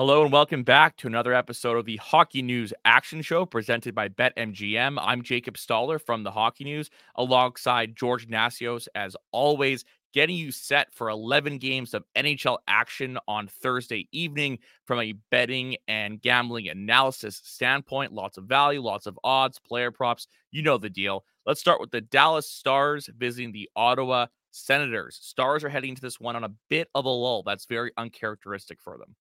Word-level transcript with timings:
Hello 0.00 0.22
and 0.22 0.32
welcome 0.32 0.62
back 0.62 0.96
to 0.96 1.06
another 1.06 1.34
episode 1.34 1.76
of 1.76 1.84
the 1.84 1.98
Hockey 1.98 2.40
News 2.40 2.72
Action 2.86 3.20
Show 3.20 3.44
presented 3.44 3.94
by 3.94 4.08
BetMGM. 4.08 4.98
I'm 4.98 5.20
Jacob 5.20 5.58
Stoller 5.58 5.98
from 5.98 6.22
the 6.22 6.30
Hockey 6.30 6.64
News 6.64 6.88
alongside 7.16 7.96
George 7.96 8.26
Nassios, 8.26 8.88
as 8.94 9.14
always, 9.30 9.84
getting 10.14 10.36
you 10.36 10.52
set 10.52 10.90
for 10.94 11.10
11 11.10 11.58
games 11.58 11.92
of 11.92 12.04
NHL 12.16 12.56
action 12.66 13.18
on 13.28 13.46
Thursday 13.46 14.08
evening 14.10 14.60
from 14.86 15.00
a 15.00 15.12
betting 15.30 15.76
and 15.86 16.22
gambling 16.22 16.70
analysis 16.70 17.42
standpoint. 17.44 18.14
Lots 18.14 18.38
of 18.38 18.44
value, 18.44 18.80
lots 18.80 19.06
of 19.06 19.20
odds, 19.22 19.58
player 19.58 19.90
props. 19.90 20.26
You 20.50 20.62
know 20.62 20.78
the 20.78 20.88
deal. 20.88 21.26
Let's 21.44 21.60
start 21.60 21.78
with 21.78 21.90
the 21.90 22.00
Dallas 22.00 22.48
Stars 22.48 23.10
visiting 23.18 23.52
the 23.52 23.68
Ottawa 23.76 24.28
Senators. 24.50 25.18
Stars 25.20 25.62
are 25.62 25.68
heading 25.68 25.94
to 25.94 26.00
this 26.00 26.18
one 26.18 26.36
on 26.36 26.44
a 26.44 26.54
bit 26.70 26.88
of 26.94 27.04
a 27.04 27.10
lull. 27.10 27.42
That's 27.42 27.66
very 27.66 27.92
uncharacteristic 27.98 28.80
for 28.80 28.96
them. 28.96 29.14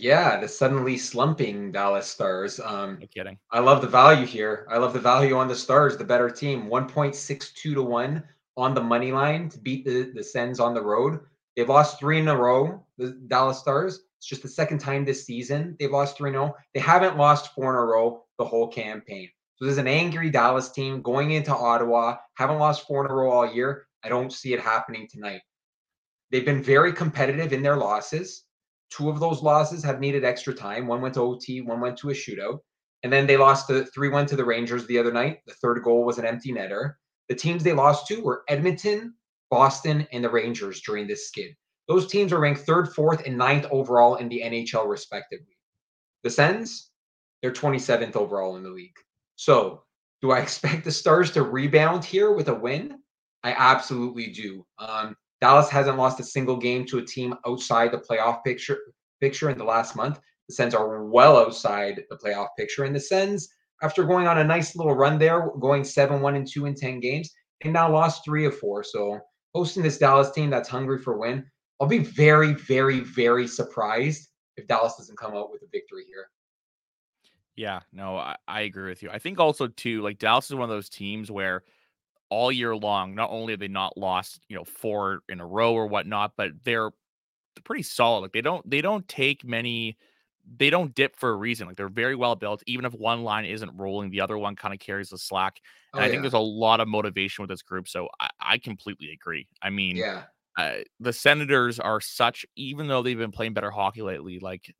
Yeah, 0.00 0.38
the 0.40 0.48
suddenly 0.48 0.96
slumping 0.96 1.72
Dallas 1.72 2.06
Stars. 2.06 2.60
Um, 2.60 2.98
No 3.00 3.06
kidding. 3.06 3.38
I 3.50 3.60
love 3.60 3.82
the 3.82 3.88
value 3.88 4.26
here. 4.26 4.66
I 4.70 4.78
love 4.78 4.92
the 4.92 5.00
value 5.00 5.36
on 5.36 5.48
the 5.48 5.56
Stars, 5.56 5.96
the 5.96 6.04
better 6.04 6.30
team. 6.30 6.68
1.62 6.68 7.74
to 7.74 7.82
1 7.82 8.22
on 8.56 8.74
the 8.74 8.82
money 8.82 9.12
line 9.12 9.48
to 9.50 9.58
beat 9.58 9.84
the, 9.84 10.10
the 10.14 10.22
Sens 10.22 10.60
on 10.60 10.74
the 10.74 10.82
road. 10.82 11.20
They've 11.56 11.68
lost 11.68 11.98
three 11.98 12.18
in 12.18 12.28
a 12.28 12.36
row, 12.36 12.84
the 12.98 13.10
Dallas 13.26 13.58
Stars. 13.58 14.04
It's 14.18 14.26
just 14.26 14.42
the 14.42 14.48
second 14.48 14.78
time 14.78 15.04
this 15.04 15.24
season 15.24 15.76
they've 15.78 15.90
lost 15.90 16.16
3 16.16 16.32
0. 16.32 16.54
They 16.74 16.80
haven't 16.80 17.16
lost 17.16 17.54
four 17.54 17.70
in 17.70 17.76
a 17.76 17.84
row 17.84 18.24
the 18.36 18.44
whole 18.44 18.68
campaign. 18.68 19.28
So 19.56 19.64
there's 19.64 19.78
an 19.78 19.88
angry 19.88 20.30
Dallas 20.30 20.70
team 20.70 21.02
going 21.02 21.32
into 21.32 21.54
Ottawa, 21.54 22.16
haven't 22.34 22.58
lost 22.58 22.86
four 22.86 23.04
in 23.04 23.10
a 23.10 23.14
row 23.14 23.30
all 23.30 23.52
year. 23.52 23.86
I 24.04 24.08
don't 24.08 24.32
see 24.32 24.52
it 24.54 24.60
happening 24.60 25.08
tonight. 25.08 25.40
They've 26.30 26.44
been 26.44 26.62
very 26.62 26.92
competitive 26.92 27.52
in 27.52 27.62
their 27.62 27.76
losses. 27.76 28.44
Two 28.90 29.10
of 29.10 29.20
those 29.20 29.42
losses 29.42 29.82
have 29.84 30.00
needed 30.00 30.24
extra 30.24 30.54
time. 30.54 30.86
One 30.86 31.00
went 31.00 31.14
to 31.14 31.22
OT, 31.22 31.60
one 31.60 31.80
went 31.80 31.96
to 31.98 32.10
a 32.10 32.14
shootout. 32.14 32.60
And 33.02 33.12
then 33.12 33.26
they 33.26 33.36
lost 33.36 33.68
the 33.68 33.84
3 33.86 34.08
1 34.08 34.26
to 34.26 34.36
the 34.36 34.44
Rangers 34.44 34.86
the 34.86 34.98
other 34.98 35.12
night. 35.12 35.40
The 35.46 35.54
third 35.54 35.82
goal 35.82 36.04
was 36.04 36.18
an 36.18 36.26
empty 36.26 36.52
netter. 36.52 36.94
The 37.28 37.34
teams 37.34 37.62
they 37.62 37.72
lost 37.72 38.06
to 38.08 38.22
were 38.22 38.42
Edmonton, 38.48 39.14
Boston, 39.50 40.06
and 40.12 40.24
the 40.24 40.30
Rangers 40.30 40.80
during 40.80 41.06
this 41.06 41.28
skid. 41.28 41.54
Those 41.86 42.06
teams 42.06 42.32
are 42.32 42.40
ranked 42.40 42.62
third, 42.62 42.92
fourth, 42.94 43.26
and 43.26 43.38
ninth 43.38 43.66
overall 43.70 44.16
in 44.16 44.28
the 44.28 44.42
NHL, 44.44 44.88
respectively. 44.88 45.56
The 46.22 46.30
Sens, 46.30 46.90
they're 47.40 47.52
27th 47.52 48.16
overall 48.16 48.56
in 48.56 48.62
the 48.62 48.70
league. 48.70 48.96
So, 49.36 49.84
do 50.20 50.32
I 50.32 50.38
expect 50.42 50.84
the 50.84 50.92
Stars 50.92 51.30
to 51.32 51.42
rebound 51.42 52.04
here 52.04 52.32
with 52.32 52.48
a 52.48 52.54
win? 52.54 52.98
I 53.44 53.52
absolutely 53.52 54.32
do. 54.32 54.66
Um, 54.78 55.16
Dallas 55.40 55.68
hasn't 55.70 55.98
lost 55.98 56.20
a 56.20 56.24
single 56.24 56.56
game 56.56 56.84
to 56.86 56.98
a 56.98 57.04
team 57.04 57.34
outside 57.46 57.92
the 57.92 57.98
playoff 57.98 58.42
picture 58.44 58.78
picture 59.20 59.50
in 59.50 59.58
the 59.58 59.64
last 59.64 59.96
month. 59.96 60.18
The 60.48 60.54
Sens 60.54 60.74
are 60.74 61.04
well 61.04 61.36
outside 61.36 62.02
the 62.08 62.16
playoff 62.16 62.48
picture, 62.58 62.84
and 62.84 62.94
the 62.94 63.00
Sens, 63.00 63.48
after 63.82 64.04
going 64.04 64.26
on 64.26 64.38
a 64.38 64.44
nice 64.44 64.74
little 64.74 64.94
run 64.94 65.18
there, 65.18 65.50
going 65.60 65.84
seven 65.84 66.20
one 66.20 66.34
and 66.34 66.46
two 66.46 66.66
in 66.66 66.74
ten 66.74 67.00
games, 67.00 67.30
they 67.62 67.70
now 67.70 67.92
lost 67.92 68.24
three 68.24 68.46
of 68.46 68.58
four. 68.58 68.82
So 68.82 69.18
hosting 69.54 69.82
this 69.82 69.98
Dallas 69.98 70.30
team 70.30 70.50
that's 70.50 70.68
hungry 70.68 70.98
for 70.98 71.18
win, 71.18 71.44
I'll 71.80 71.86
be 71.86 71.98
very, 71.98 72.54
very, 72.54 73.00
very 73.00 73.46
surprised 73.46 74.28
if 74.56 74.66
Dallas 74.66 74.96
doesn't 74.96 75.18
come 75.18 75.36
out 75.36 75.50
with 75.52 75.62
a 75.62 75.66
victory 75.70 76.04
here. 76.08 76.30
Yeah, 77.54 77.80
no, 77.92 78.16
I, 78.16 78.36
I 78.46 78.62
agree 78.62 78.88
with 78.88 79.02
you. 79.02 79.10
I 79.10 79.18
think 79.18 79.38
also 79.40 79.66
too, 79.66 80.00
like 80.00 80.18
Dallas 80.18 80.46
is 80.46 80.54
one 80.54 80.64
of 80.64 80.68
those 80.68 80.88
teams 80.88 81.30
where 81.30 81.64
all 82.30 82.52
year 82.52 82.76
long, 82.76 83.14
not 83.14 83.30
only 83.30 83.52
have 83.52 83.60
they 83.60 83.68
not 83.68 83.96
lost, 83.96 84.40
you 84.48 84.56
know, 84.56 84.64
four 84.64 85.20
in 85.28 85.40
a 85.40 85.46
row 85.46 85.74
or 85.74 85.86
whatnot, 85.86 86.32
but 86.36 86.52
they're 86.64 86.90
pretty 87.64 87.82
solid. 87.82 88.20
Like 88.20 88.32
they 88.32 88.40
don't 88.40 88.68
they 88.68 88.80
don't 88.80 89.06
take 89.08 89.44
many 89.44 89.96
they 90.56 90.70
don't 90.70 90.94
dip 90.94 91.16
for 91.16 91.30
a 91.30 91.36
reason. 91.36 91.66
Like 91.66 91.76
they're 91.76 91.88
very 91.88 92.14
well 92.14 92.34
built. 92.34 92.62
Even 92.66 92.84
if 92.84 92.94
one 92.94 93.22
line 93.22 93.44
isn't 93.44 93.76
rolling, 93.76 94.10
the 94.10 94.20
other 94.20 94.38
one 94.38 94.56
kind 94.56 94.72
of 94.72 94.80
carries 94.80 95.10
the 95.10 95.18
slack. 95.18 95.60
And 95.92 96.02
Oh 96.02 96.04
I 96.04 96.08
think 96.08 96.22
there's 96.22 96.32
a 96.32 96.38
lot 96.38 96.80
of 96.80 96.88
motivation 96.88 97.42
with 97.42 97.50
this 97.50 97.62
group. 97.62 97.88
So 97.88 98.08
I, 98.18 98.30
I 98.40 98.58
completely 98.58 99.10
agree. 99.10 99.46
I 99.62 99.70
mean, 99.70 99.96
yeah. 99.96 100.24
uh, 100.56 100.78
the 101.00 101.12
Senators 101.12 101.78
are 101.78 102.00
such, 102.00 102.46
even 102.56 102.88
though 102.88 103.02
they've 103.02 103.18
been 103.18 103.32
playing 103.32 103.52
better 103.52 103.70
hockey 103.70 104.02
lately, 104.02 104.38
like 104.38 104.74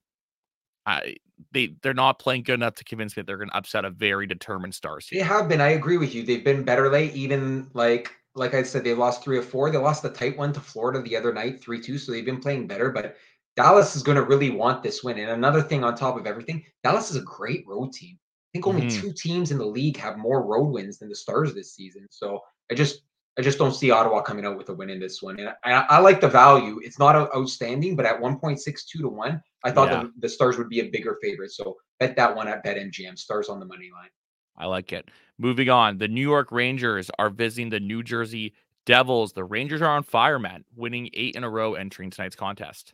I 0.86 1.16
they 1.52 1.74
they're 1.82 1.94
not 1.94 2.18
playing 2.18 2.42
good 2.42 2.54
enough 2.54 2.74
to 2.76 2.84
convince 2.84 3.16
me 3.16 3.22
that 3.22 3.26
they're 3.26 3.36
going 3.36 3.50
to 3.50 3.56
upset 3.56 3.84
a 3.84 3.90
very 3.90 4.26
determined 4.26 4.74
Stars 4.74 5.08
They 5.10 5.18
have 5.20 5.48
been. 5.48 5.60
I 5.60 5.68
agree 5.70 5.98
with 5.98 6.14
you. 6.14 6.22
They've 6.24 6.44
been 6.44 6.64
better 6.64 6.90
late. 6.90 7.14
Even 7.14 7.70
like 7.74 8.14
like 8.34 8.54
I 8.54 8.62
said, 8.62 8.84
they 8.84 8.94
lost 8.94 9.22
three 9.22 9.38
or 9.38 9.42
four. 9.42 9.70
They 9.70 9.78
lost 9.78 10.02
the 10.02 10.10
tight 10.10 10.36
one 10.36 10.52
to 10.52 10.60
Florida 10.60 11.02
the 11.02 11.16
other 11.16 11.32
night, 11.32 11.60
three 11.60 11.80
two. 11.80 11.98
So 11.98 12.12
they've 12.12 12.24
been 12.24 12.40
playing 12.40 12.66
better. 12.66 12.90
But 12.90 13.16
Dallas 13.56 13.96
is 13.96 14.02
going 14.02 14.16
to 14.16 14.22
really 14.24 14.50
want 14.50 14.82
this 14.82 15.02
win. 15.02 15.18
And 15.18 15.30
another 15.30 15.62
thing 15.62 15.82
on 15.84 15.94
top 15.96 16.16
of 16.16 16.26
everything, 16.26 16.64
Dallas 16.84 17.10
is 17.10 17.16
a 17.16 17.22
great 17.22 17.66
road 17.66 17.92
team. 17.92 18.18
I 18.20 18.48
think 18.52 18.66
only 18.66 18.82
Mhm. 18.82 18.90
two 18.90 19.12
teams 19.12 19.50
in 19.50 19.58
the 19.58 19.66
league 19.66 19.96
have 19.98 20.16
more 20.16 20.44
road 20.46 20.68
wins 20.70 20.98
than 20.98 21.08
the 21.08 21.14
Stars 21.16 21.54
this 21.54 21.74
season. 21.74 22.06
So 22.10 22.40
I 22.70 22.74
just 22.74 23.02
I 23.38 23.42
just 23.42 23.56
don't 23.58 23.72
see 23.74 23.90
Ottawa 23.92 24.20
coming 24.20 24.44
out 24.44 24.58
with 24.58 24.68
a 24.68 24.74
win 24.74 24.90
in 24.90 24.98
this 24.98 25.22
one. 25.22 25.38
And 25.38 25.50
I, 25.64 25.70
I 25.88 25.98
like 26.00 26.20
the 26.20 26.28
value. 26.28 26.80
It's 26.82 26.98
not 26.98 27.14
outstanding, 27.14 27.94
but 27.94 28.04
at 28.04 28.20
1.62 28.20 29.00
to 29.00 29.08
1, 29.08 29.42
I 29.64 29.70
thought 29.70 29.88
Yeah. 29.90 30.02
the, 30.02 30.12
the 30.18 30.28
Stars 30.28 30.58
would 30.58 30.68
be 30.68 30.80
a 30.80 30.90
bigger 30.90 31.16
favorite. 31.22 31.52
So 31.52 31.76
bet 32.00 32.16
that 32.16 32.34
one 32.34 32.48
at 32.48 32.64
BetMGM. 32.64 33.16
Stars 33.16 33.48
on 33.48 33.60
the 33.60 33.66
money 33.66 33.90
line. 33.94 34.10
I 34.56 34.66
like 34.66 34.92
it. 34.92 35.08
Moving 35.38 35.68
on, 35.70 35.98
the 35.98 36.08
New 36.08 36.20
York 36.28 36.50
Rangers 36.50 37.12
are 37.20 37.30
visiting 37.30 37.70
the 37.70 37.78
New 37.78 38.02
Jersey 38.02 38.54
Devils. 38.86 39.32
The 39.32 39.44
Rangers 39.44 39.82
are 39.82 39.90
on 39.96 40.02
fire, 40.02 40.40
man, 40.40 40.64
winning 40.74 41.08
eight 41.14 41.36
in 41.36 41.44
a 41.44 41.48
row 41.50 41.74
entering 41.74 42.10
tonight's 42.10 42.34
contest. 42.34 42.92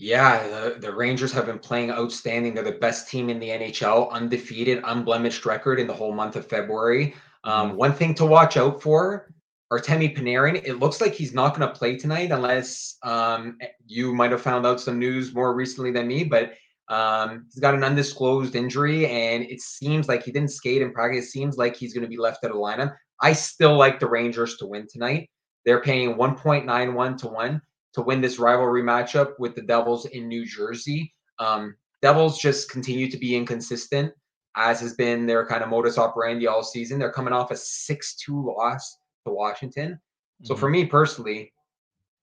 Yeah, 0.00 0.48
the, 0.48 0.80
the 0.80 0.92
Rangers 0.92 1.30
have 1.32 1.46
been 1.46 1.60
playing 1.60 1.92
outstanding. 1.92 2.52
They're 2.54 2.64
the 2.64 2.72
best 2.72 3.08
team 3.08 3.30
in 3.30 3.38
the 3.38 3.48
NHL, 3.50 4.10
undefeated, 4.10 4.82
unblemished 4.84 5.46
record 5.46 5.78
in 5.78 5.86
the 5.86 5.92
whole 5.94 6.12
month 6.12 6.34
of 6.34 6.48
February. 6.48 7.14
Um, 7.44 7.72
Mhm. 7.72 7.74
one 7.76 7.92
thing 7.92 8.14
to 8.16 8.26
watch 8.26 8.56
out 8.56 8.82
for 8.82 9.32
Artemi 9.72 10.16
Panarin. 10.16 10.62
It 10.64 10.78
looks 10.78 11.00
like 11.00 11.14
he's 11.14 11.34
not 11.34 11.56
going 11.56 11.68
to 11.68 11.74
play 11.74 11.96
tonight 11.96 12.30
unless 12.30 12.96
um, 13.02 13.58
you 13.86 14.14
might 14.14 14.30
have 14.30 14.42
found 14.42 14.66
out 14.66 14.80
some 14.80 14.98
news 14.98 15.34
more 15.34 15.54
recently 15.54 15.90
than 15.90 16.06
me, 16.06 16.24
but 16.24 16.52
um, 16.88 17.46
he's 17.50 17.60
got 17.60 17.74
an 17.74 17.82
undisclosed 17.82 18.54
injury 18.54 19.06
and 19.06 19.44
it 19.44 19.60
seems 19.60 20.06
like 20.06 20.22
he 20.22 20.32
didn't 20.32 20.50
skate 20.50 20.82
in 20.82 20.92
practice. 20.92 21.26
It 21.26 21.30
seems 21.30 21.56
like 21.56 21.76
he's 21.76 21.94
going 21.94 22.02
to 22.02 22.08
be 22.08 22.18
left 22.18 22.44
out 22.44 22.50
of 22.50 22.58
lineup. 22.58 22.94
I 23.22 23.32
still 23.32 23.76
like 23.76 23.98
the 23.98 24.08
Rangers 24.08 24.56
to 24.58 24.66
win 24.66 24.86
tonight. 24.90 25.30
They're 25.64 25.80
paying 25.80 26.16
1.91 26.16 27.16
to 27.18 27.28
1 27.28 27.62
to 27.94 28.02
win 28.02 28.20
this 28.20 28.38
rivalry 28.38 28.82
matchup 28.82 29.32
with 29.38 29.54
the 29.54 29.62
Devils 29.62 30.04
in 30.06 30.28
New 30.28 30.44
Jersey. 30.44 31.14
Um, 31.38 31.74
Devils 32.02 32.38
just 32.38 32.70
continue 32.70 33.10
to 33.10 33.16
be 33.16 33.34
inconsistent, 33.34 34.12
as 34.56 34.80
has 34.80 34.92
been 34.94 35.24
their 35.24 35.46
kind 35.46 35.62
of 35.62 35.70
modus 35.70 35.96
operandi 35.96 36.46
all 36.46 36.62
season. 36.62 36.98
They're 36.98 37.12
coming 37.12 37.32
off 37.32 37.50
a 37.50 37.56
6 37.56 38.16
2 38.16 38.54
loss 38.58 38.98
to 39.24 39.32
Washington. 39.32 40.00
So 40.42 40.54
Mhm. 40.54 40.58
for 40.58 40.70
me 40.70 40.86
personally, 40.86 41.52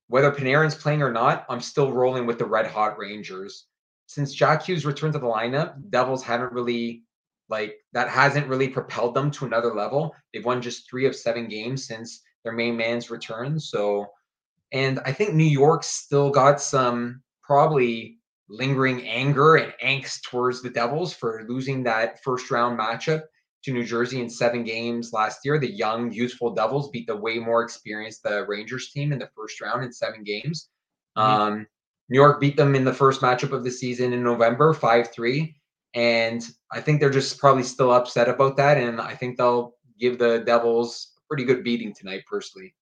whether 0.07 0.31
Panarin's 0.31 0.75
playing 0.75 1.01
or 1.01 1.11
not, 1.11 1.45
I'm 1.49 1.61
still 1.61 1.91
rolling 1.91 2.25
with 2.25 2.37
the 2.37 2.45
red 2.45 2.67
hot 2.67 2.97
Rangers. 2.97 3.67
Since 4.07 4.33
Jack 4.33 4.63
Hughes 4.63 4.85
returned 4.85 5.13
to 5.13 5.19
the 5.19 5.25
lineup, 5.25 5.89
Devils 5.89 6.23
haven't 6.23 6.51
really 6.53 7.03
like 7.49 7.77
that 7.91 8.09
hasn't 8.09 8.47
really 8.47 8.69
propelled 8.69 9.13
them 9.13 9.29
to 9.31 9.45
another 9.45 9.73
level. 9.73 10.15
They've 10.33 10.45
won 10.45 10.61
just 10.61 10.89
three 10.89 11.05
of 11.05 11.15
seven 11.15 11.47
games 11.47 11.85
since 11.85 12.21
their 12.43 12.53
main 12.53 12.77
man's 12.77 13.09
return. 13.09 13.59
So 13.59 14.07
and 14.73 14.99
I 15.05 15.11
think 15.11 15.33
New 15.33 15.43
York 15.43 15.83
still 15.83 16.29
got 16.29 16.61
some 16.61 17.21
probably 17.41 18.19
lingering 18.47 19.05
anger 19.07 19.55
and 19.55 19.73
angst 19.83 20.23
towards 20.23 20.61
the 20.61 20.69
Devils 20.69 21.13
for 21.13 21.45
losing 21.47 21.83
that 21.83 22.23
first 22.23 22.49
round 22.51 22.79
matchup 22.79 23.23
to 23.63 23.71
New 23.71 23.83
Jersey 23.83 24.21
in 24.21 24.29
seven 24.29 24.63
games 24.63 25.13
last 25.13 25.39
year. 25.45 25.59
The 25.59 25.71
young, 25.71 26.11
youthful 26.11 26.53
Devils 26.53 26.89
beat 26.89 27.07
the 27.07 27.15
way 27.15 27.39
more 27.39 27.63
experienced 27.63 28.23
the 28.23 28.45
Rangers 28.47 28.91
team 28.91 29.11
in 29.11 29.19
the 29.19 29.29
first 29.35 29.61
round 29.61 29.83
in 29.83 29.91
seven 29.91 30.23
games. 30.23 30.69
Mhm. 31.17 31.21
Um, 31.21 31.67
New 32.09 32.17
York 32.19 32.41
beat 32.41 32.57
them 32.57 32.75
in 32.75 32.83
the 32.83 32.93
first 32.93 33.21
matchup 33.21 33.51
of 33.51 33.63
the 33.63 33.71
season 33.71 34.13
in 34.13 34.23
November, 34.23 34.73
5 34.73 35.11
3. 35.13 35.55
And 35.93 36.43
I 36.71 36.81
think 36.81 36.99
they're 36.99 37.09
just 37.09 37.39
probably 37.39 37.63
still 37.63 37.91
upset 37.91 38.27
about 38.27 38.57
that. 38.57 38.77
And 38.77 38.99
I 38.99 39.15
think 39.15 39.37
they'll 39.37 39.75
give 39.99 40.17
the 40.17 40.39
Devils 40.39 41.13
a 41.17 41.21
pretty 41.27 41.43
good 41.43 41.63
beating 41.63 41.93
tonight, 41.93 42.23
personally. 42.29 42.73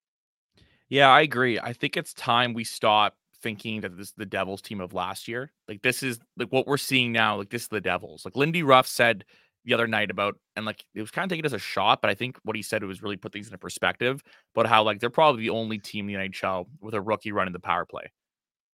Yeah, 0.88 1.10
I 1.10 1.20
agree. 1.20 1.58
I 1.58 1.72
think 1.72 1.96
it's 1.96 2.14
time 2.14 2.54
we 2.54 2.64
stop 2.64 3.16
thinking 3.42 3.80
that 3.80 3.96
this 3.96 4.08
is 4.08 4.14
the 4.16 4.26
Devils 4.26 4.62
team 4.62 4.80
of 4.80 4.92
last 4.92 5.28
year. 5.28 5.52
Like 5.68 5.82
this 5.82 6.02
is 6.02 6.18
like 6.36 6.50
what 6.50 6.66
we're 6.66 6.76
seeing 6.76 7.12
now. 7.12 7.36
Like 7.36 7.50
this 7.50 7.62
is 7.62 7.68
the 7.68 7.80
Devils. 7.80 8.24
Like 8.24 8.36
Lindy 8.36 8.62
Ruff 8.62 8.86
said 8.86 9.24
the 9.64 9.74
other 9.74 9.86
night 9.86 10.10
about, 10.10 10.36
and 10.56 10.66
like 10.66 10.84
it 10.94 11.00
was 11.00 11.10
kind 11.10 11.24
of 11.24 11.30
taken 11.34 11.46
as 11.46 11.52
a 11.52 11.58
shot, 11.58 12.00
but 12.02 12.10
I 12.10 12.14
think 12.14 12.38
what 12.44 12.56
he 12.56 12.62
said 12.62 12.82
was 12.84 13.02
really 13.02 13.16
put 13.16 13.32
things 13.32 13.46
into 13.46 13.58
perspective. 13.58 14.22
But 14.54 14.66
how 14.66 14.82
like 14.82 15.00
they're 15.00 15.10
probably 15.10 15.42
the 15.42 15.50
only 15.50 15.78
team 15.78 16.08
in 16.08 16.14
the 16.14 16.20
NHL 16.20 16.66
with 16.80 16.94
a 16.94 17.00
rookie 17.02 17.32
running 17.32 17.52
the 17.52 17.60
power 17.60 17.86
play, 17.86 18.10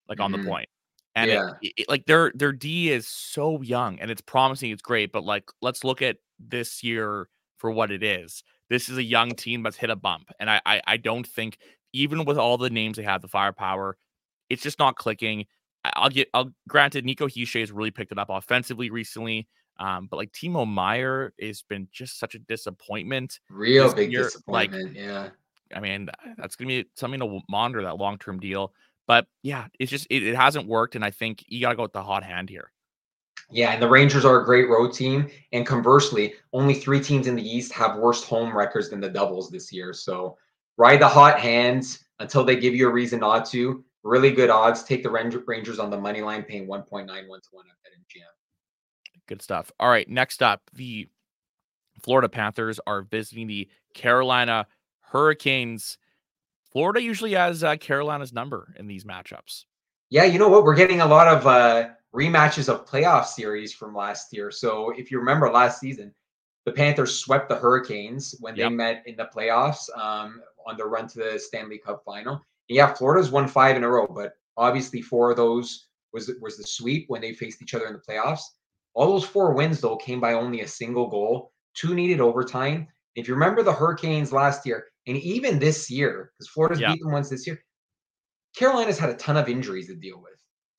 like 0.09 0.21
on 0.21 0.33
the 0.33 0.39
Mhm. 0.39 0.41
point. 0.41 0.69
And 1.15 1.31
Yeah. 1.31 1.59
it, 1.61 1.73
it, 1.79 1.89
like 1.89 2.07
their 2.07 2.33
their 2.35 2.53
D 2.53 2.91
is 2.91 3.09
so 3.09 3.63
young 3.63 3.99
and 4.01 4.11
it's 4.11 4.21
promising, 4.23 4.71
it's 4.71 4.83
great. 4.83 5.13
But 5.13 5.25
like 5.25 5.45
let's 5.63 5.85
look 5.85 6.03
at 6.03 6.19
this 6.39 6.83
year 6.83 7.29
for 7.59 7.71
what 7.71 7.91
it 7.91 8.03
is. 8.03 8.43
This 8.71 8.89
is 8.89 8.99
a 8.99 9.03
young 9.03 9.31
team 9.31 9.63
that's 9.63 9.77
hit 9.77 9.91
a 9.91 9.97
bump, 9.97 10.31
and 10.41 10.51
I 10.51 10.61
I, 10.67 10.83
I 10.87 10.97
don't 10.99 11.27
think 11.27 11.59
even 11.93 12.25
with 12.25 12.39
all 12.39 12.59
the 12.59 12.71
names 12.71 12.97
they 12.99 13.03
have, 13.05 13.23
the 13.23 13.29
firepower, 13.29 13.97
it's 14.51 14.63
just 14.63 14.79
not 14.79 14.97
clicking. 14.97 15.47
I'll 15.85 16.11
get. 16.11 16.29
I'll 16.35 16.51
granted 16.69 17.05
Nico 17.05 17.29
Hischier 17.29 17.61
has 17.61 17.73
really 17.73 17.91
picked 17.93 18.13
it 18.13 18.19
up 18.19 18.29
offensively 18.31 18.91
recently. 18.91 19.49
Um, 19.79 20.09
but 20.11 20.17
like 20.17 20.33
Timo 20.33 20.67
Meier 20.67 21.33
has 21.41 21.63
been 21.63 21.89
just 21.93 22.19
such 22.19 22.35
a 22.35 22.39
disappointment. 22.39 23.41
Real 23.51 23.93
big 23.93 24.13
year. 24.13 24.25
disappointment. 24.25 24.95
Like, 24.95 24.97
yeah. 24.97 25.29
I 25.75 25.81
mean, 25.81 26.09
that's 26.37 26.57
gonna 26.57 26.69
be 26.69 26.87
something 26.95 27.21
to 27.21 27.41
monitor 27.49 27.83
that 27.83 27.99
long 27.99 28.19
term 28.19 28.39
deal. 28.39 28.73
But 29.07 29.27
yeah, 29.43 29.67
it's 29.79 29.91
just 29.91 30.07
it, 30.11 30.23
it 30.23 30.37
hasn't 30.37 30.67
worked, 30.67 30.95
and 30.97 31.05
I 31.05 31.11
think 31.11 31.45
you 31.49 31.61
gotta 31.61 31.77
go 31.77 31.83
with 31.83 31.93
the 31.93 32.03
hot 32.03 32.23
hand 32.25 32.49
here. 32.49 32.71
Yeah, 33.51 33.73
and 33.73 33.83
the 33.83 33.89
Rangers 33.89 34.25
are 34.25 34.41
a 34.41 34.45
great 34.45 34.69
road 34.69 34.93
team. 34.93 35.29
And 35.53 35.65
conversely, 35.65 36.35
only 36.53 36.75
three 36.75 37.01
teams 37.01 37.27
in 37.27 37.37
the 37.37 37.49
East 37.49 37.73
have 37.73 37.97
worse 37.97 38.25
home 38.25 38.57
records 38.57 38.91
than 38.91 39.01
the 39.01 39.09
Devils 39.09 39.51
this 39.51 39.73
year. 39.73 39.93
So 39.93 40.37
ride 40.77 41.01
the 41.01 41.09
hot 41.09 41.39
hands 41.39 42.05
until 42.19 42.45
they 42.45 42.57
give 42.57 42.75
you 42.75 42.89
a 42.89 42.93
reason 42.93 43.21
not 43.21 43.47
to. 43.51 43.85
Really 44.03 44.31
good 44.33 44.51
odds. 44.51 44.83
Take 44.83 45.03
the 45.03 45.11
Rangers 45.11 45.79
on 45.79 45.91
the 45.91 46.01
money 46.01 46.23
line, 46.23 46.43
paying 46.43 46.67
1.91 46.67 47.07
to 47.07 47.49
1 47.53 47.65
at 47.85 47.93
MGM. 47.93 48.23
Good 49.27 49.43
stuff. 49.43 49.73
All 49.81 49.89
right, 49.89 50.09
next 50.09 50.43
up, 50.43 50.63
the 50.73 51.09
Florida 52.01 52.29
Panthers 52.29 52.79
are 52.87 53.03
visiting 53.03 53.47
the 53.47 53.69
Carolina 53.95 54.67
Hurricanes. 55.01 55.99
Florida 56.71 57.03
usually 57.03 57.33
has 57.33 57.65
uh, 57.65 57.77
Carolina's 57.77 58.33
number 58.33 58.75
in 58.79 58.87
these 58.87 59.05
matchups. 59.05 59.65
Yeah, 60.11 60.25
you 60.25 60.39
know 60.39 60.49
what? 60.49 60.63
We're 60.63 60.77
getting 60.77 61.01
a 61.01 61.07
lot 61.07 61.27
of 61.27 61.47
uh, 61.47 61.89
rematches 62.15 62.69
of 62.69 62.87
playoff 62.87 63.27
series 63.27 63.73
from 63.73 63.95
last 63.95 64.33
year. 64.33 64.51
So 64.51 64.91
if 64.91 65.11
you 65.11 65.19
remember 65.19 65.51
last 65.51 65.81
season, 65.81 66.15
the 66.65 66.73
Panthers 66.73 67.19
swept 67.19 67.49
the 67.49 67.57
Hurricanes 67.57 68.35
when 68.41 68.57
yep. 68.57 68.71
they 68.71 68.75
met 68.75 69.03
in 69.07 69.17
the 69.17 69.29
playoffs 69.35 69.89
um, 69.97 70.43
on 70.67 70.77
the 70.77 70.85
run 70.85 71.09
to 71.09 71.19
the 71.19 71.39
Stanley 71.39 71.79
Cup 71.79 72.03
final. 72.05 72.35
And 72.35 72.77
yeah, 72.77 72.93
Florida's 72.93 73.31
won 73.31 73.49
five 73.49 73.77
in 73.77 73.85
a 73.85 73.89
row, 73.89 74.07
but 74.07 74.35
obviously 74.57 75.01
four 75.01 75.31
of 75.31 75.37
those 75.37 75.87
was 76.13 76.31
was 76.41 76.57
the 76.57 76.65
sweep 76.65 77.05
when 77.09 77.21
they 77.21 77.33
faced 77.33 77.63
each 77.63 77.75
other 77.75 77.87
in 77.87 77.93
the 77.93 78.01
playoffs. 78.01 78.43
All 78.97 79.13
those 79.13 79.25
four 79.25 79.53
wins 79.53 79.81
though 79.81 79.97
came 79.97 80.21
by 80.21 80.33
only 80.33 80.63
a 80.63 80.69
single 80.69 81.07
goal, 81.07 81.53
two 81.75 81.95
needed 81.95 82.21
overtime. 82.21 82.89
If 83.15 83.29
you 83.29 83.35
remember 83.35 83.63
the 83.63 83.73
Hurricanes 83.73 84.33
last 84.33 84.67
year, 84.67 84.87
and 85.07 85.17
even 85.19 85.61
this 85.61 85.89
year, 85.89 86.33
because 86.35 86.49
Florida's 86.49 86.81
yep. 86.81 86.95
beaten 86.95 87.13
once 87.13 87.29
this 87.29 87.47
year, 87.47 87.63
Carolina's 88.57 88.99
had 88.99 89.11
a 89.11 89.15
ton 89.15 89.37
of 89.37 89.49
injuries 89.49 89.87
to 89.87 89.95
deal 89.95 90.21
with 90.21 90.37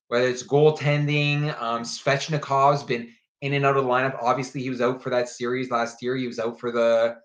whether 0.08 0.26
it's 0.26 0.42
goaltending. 0.42 1.54
Um, 1.62 1.82
Svechnikov's 1.82 2.82
been 2.82 3.08
in 3.42 3.52
and 3.52 3.64
out 3.64 3.76
of 3.76 3.84
the 3.84 3.90
lineup. 3.90 4.18
Obviously, 4.20 4.62
he 4.62 4.70
was 4.70 4.80
out 4.80 5.02
for 5.02 5.10
that 5.10 5.28
series 5.28 5.70
last 5.70 6.02
year. 6.02 6.16
He 6.16 6.26
was 6.26 6.38
out 6.38 6.58
for 6.58 6.72
the, 6.72 7.16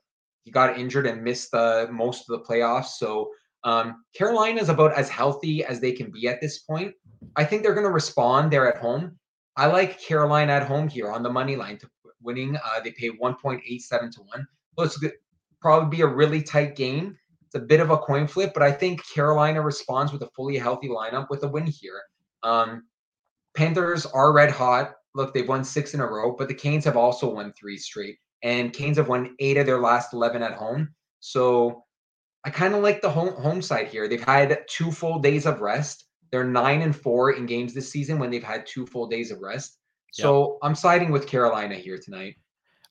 he 0.43 0.51
got 0.51 0.77
injured 0.77 1.07
and 1.07 1.23
missed 1.23 1.51
the 1.51 1.89
most 1.91 2.29
of 2.29 2.37
the 2.37 2.45
playoffs. 2.45 2.97
So 2.97 3.31
um, 3.63 4.03
Carolina 4.15 4.61
is 4.61 4.69
about 4.69 4.93
as 4.93 5.09
healthy 5.09 5.63
as 5.65 5.79
they 5.79 5.93
can 5.93 6.11
be 6.11 6.27
at 6.27 6.41
this 6.41 6.59
point. 6.59 6.93
I 7.35 7.45
think 7.45 7.63
they're 7.63 7.73
going 7.73 7.87
to 7.87 7.91
respond. 7.91 8.51
They're 8.51 8.71
at 8.71 8.81
home. 8.81 9.17
I 9.55 9.67
like 9.67 10.01
Carolina 10.01 10.53
at 10.53 10.67
home 10.67 10.87
here 10.87 11.11
on 11.11 11.23
the 11.23 11.29
money 11.29 11.55
line 11.55 11.77
to 11.79 11.89
winning. 12.21 12.55
Uh, 12.55 12.79
they 12.83 12.91
pay 12.91 13.09
1.87 13.09 14.11
to 14.15 14.21
1. 14.21 14.47
So 14.77 14.83
it's 14.83 15.15
probably 15.61 15.97
be 15.97 16.01
a 16.01 16.07
really 16.07 16.41
tight 16.41 16.75
game. 16.75 17.17
It's 17.45 17.55
a 17.55 17.59
bit 17.59 17.79
of 17.79 17.91
a 17.91 17.97
coin 17.97 18.27
flip, 18.27 18.51
but 18.53 18.63
I 18.63 18.71
think 18.71 19.01
Carolina 19.13 19.61
responds 19.61 20.11
with 20.11 20.23
a 20.23 20.29
fully 20.35 20.57
healthy 20.57 20.87
lineup 20.87 21.29
with 21.29 21.43
a 21.43 21.47
win 21.47 21.67
here. 21.67 22.01
Um, 22.41 22.85
Panthers 23.55 24.05
are 24.07 24.33
red 24.33 24.49
hot. 24.49 24.93
Look, 25.13 25.33
they've 25.33 25.47
won 25.47 25.63
six 25.63 25.93
in 25.93 25.99
a 25.99 26.07
row, 26.07 26.35
but 26.35 26.47
the 26.47 26.55
Canes 26.55 26.85
have 26.85 26.97
also 26.97 27.29
won 27.29 27.53
three 27.53 27.77
straight, 27.77 28.17
and 28.41 28.73
Canes 28.73 28.97
have 28.97 29.07
won 29.07 29.35
eight 29.39 29.57
of 29.57 29.67
their 29.67 29.79
last 29.79 30.13
eleven 30.13 30.41
at 30.41 30.53
home. 30.53 30.89
So 31.19 31.83
I 32.43 32.49
kind 32.49 32.73
of 32.73 32.81
like 32.81 33.01
the 33.01 33.11
home 33.11 33.35
home 33.35 33.61
side 33.61 33.87
here. 33.87 34.07
They've 34.07 34.23
had 34.23 34.63
two 34.67 34.91
full 34.91 35.19
days 35.19 35.45
of 35.45 35.61
rest. 35.61 36.05
They're 36.33 36.43
nine 36.43 36.81
and 36.81 36.95
four 36.95 37.33
in 37.33 37.45
games 37.45 37.75
this 37.75 37.87
season 37.91 38.17
when 38.17 38.31
they've 38.31 38.43
had 38.43 38.65
two 38.65 38.87
full 38.87 39.05
days 39.05 39.29
of 39.29 39.39
rest. 39.39 39.77
So. 40.11 40.57
I'm 40.63 40.73
siding 40.73 41.11
with 41.11 41.27
Carolina 41.27 41.75
here 41.75 41.99
tonight. 42.03 42.37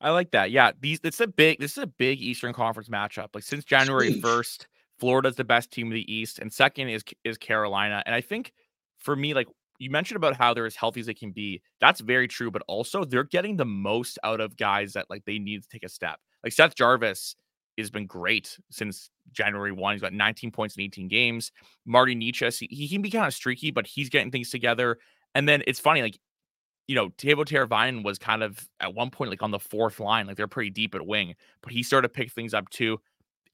I 0.00 0.10
like 0.10 0.30
that. 0.30 0.52
Yeah, 0.52 0.70
these 0.80 1.00
it's 1.02 1.18
a 1.18 1.26
big 1.26 1.58
this 1.58 1.72
is 1.72 1.82
a 1.82 1.88
big 1.88 2.20
Eastern 2.20 2.52
Conference 2.52 2.88
matchup. 2.88 3.30
Like 3.34 3.42
since 3.42 3.64
January 3.64 4.20
first, 4.20 4.68
Florida's 5.00 5.34
the 5.34 5.42
best 5.42 5.72
team 5.72 5.88
of 5.88 5.94
the 5.94 6.12
East, 6.12 6.38
and 6.38 6.52
second 6.52 6.88
is 6.88 7.02
is 7.24 7.36
Carolina. 7.36 8.00
And 8.06 8.14
I 8.14 8.20
think 8.20 8.52
for 8.98 9.16
me, 9.16 9.34
like 9.34 9.48
you 9.80 9.90
mentioned 9.90 10.16
about 10.16 10.36
how 10.36 10.54
they're 10.54 10.66
as 10.66 10.76
healthy 10.76 11.00
as 11.00 11.06
they 11.06 11.14
can 11.14 11.32
be. 11.32 11.62
That's 11.80 12.00
very 12.00 12.28
true, 12.28 12.52
but 12.52 12.62
also 12.68 13.04
they're 13.04 13.24
getting 13.24 13.56
the 13.56 13.64
most 13.64 14.20
out 14.22 14.40
of 14.40 14.56
guys 14.56 14.92
that 14.92 15.10
like 15.10 15.24
they 15.24 15.40
need 15.40 15.64
to 15.64 15.68
take 15.68 15.82
a 15.82 15.88
step. 15.88 16.20
Like 16.44 16.52
Seth 16.52 16.76
Jarvis 16.76 17.34
has 17.78 17.90
been 17.90 18.06
great 18.06 18.58
since 18.70 19.10
January 19.32 19.72
1. 19.72 19.94
He's 19.94 20.02
got 20.02 20.12
19 20.12 20.50
points 20.50 20.76
in 20.76 20.82
18 20.82 21.08
games. 21.08 21.52
Marty 21.86 22.14
Necas, 22.14 22.58
he, 22.58 22.66
he 22.74 22.88
can 22.88 23.02
be 23.02 23.10
kind 23.10 23.26
of 23.26 23.34
streaky, 23.34 23.70
but 23.70 23.86
he's 23.86 24.08
getting 24.08 24.30
things 24.30 24.50
together. 24.50 24.98
And 25.34 25.48
then 25.48 25.62
it's 25.66 25.80
funny, 25.80 26.02
like, 26.02 26.18
you 26.86 26.94
know, 26.94 27.08
Teuvo 27.10 27.44
Teravainen 27.44 28.04
was 28.04 28.18
kind 28.18 28.42
of 28.42 28.68
at 28.80 28.94
one 28.94 29.10
point 29.10 29.30
like 29.30 29.42
on 29.42 29.50
the 29.50 29.58
fourth 29.58 30.00
line, 30.00 30.26
like 30.26 30.36
they're 30.36 30.48
pretty 30.48 30.70
deep 30.70 30.94
at 30.94 31.06
wing, 31.06 31.34
but 31.62 31.72
he 31.72 31.82
started 31.82 32.08
to 32.08 32.12
pick 32.12 32.32
things 32.32 32.54
up 32.54 32.68
too. 32.70 33.00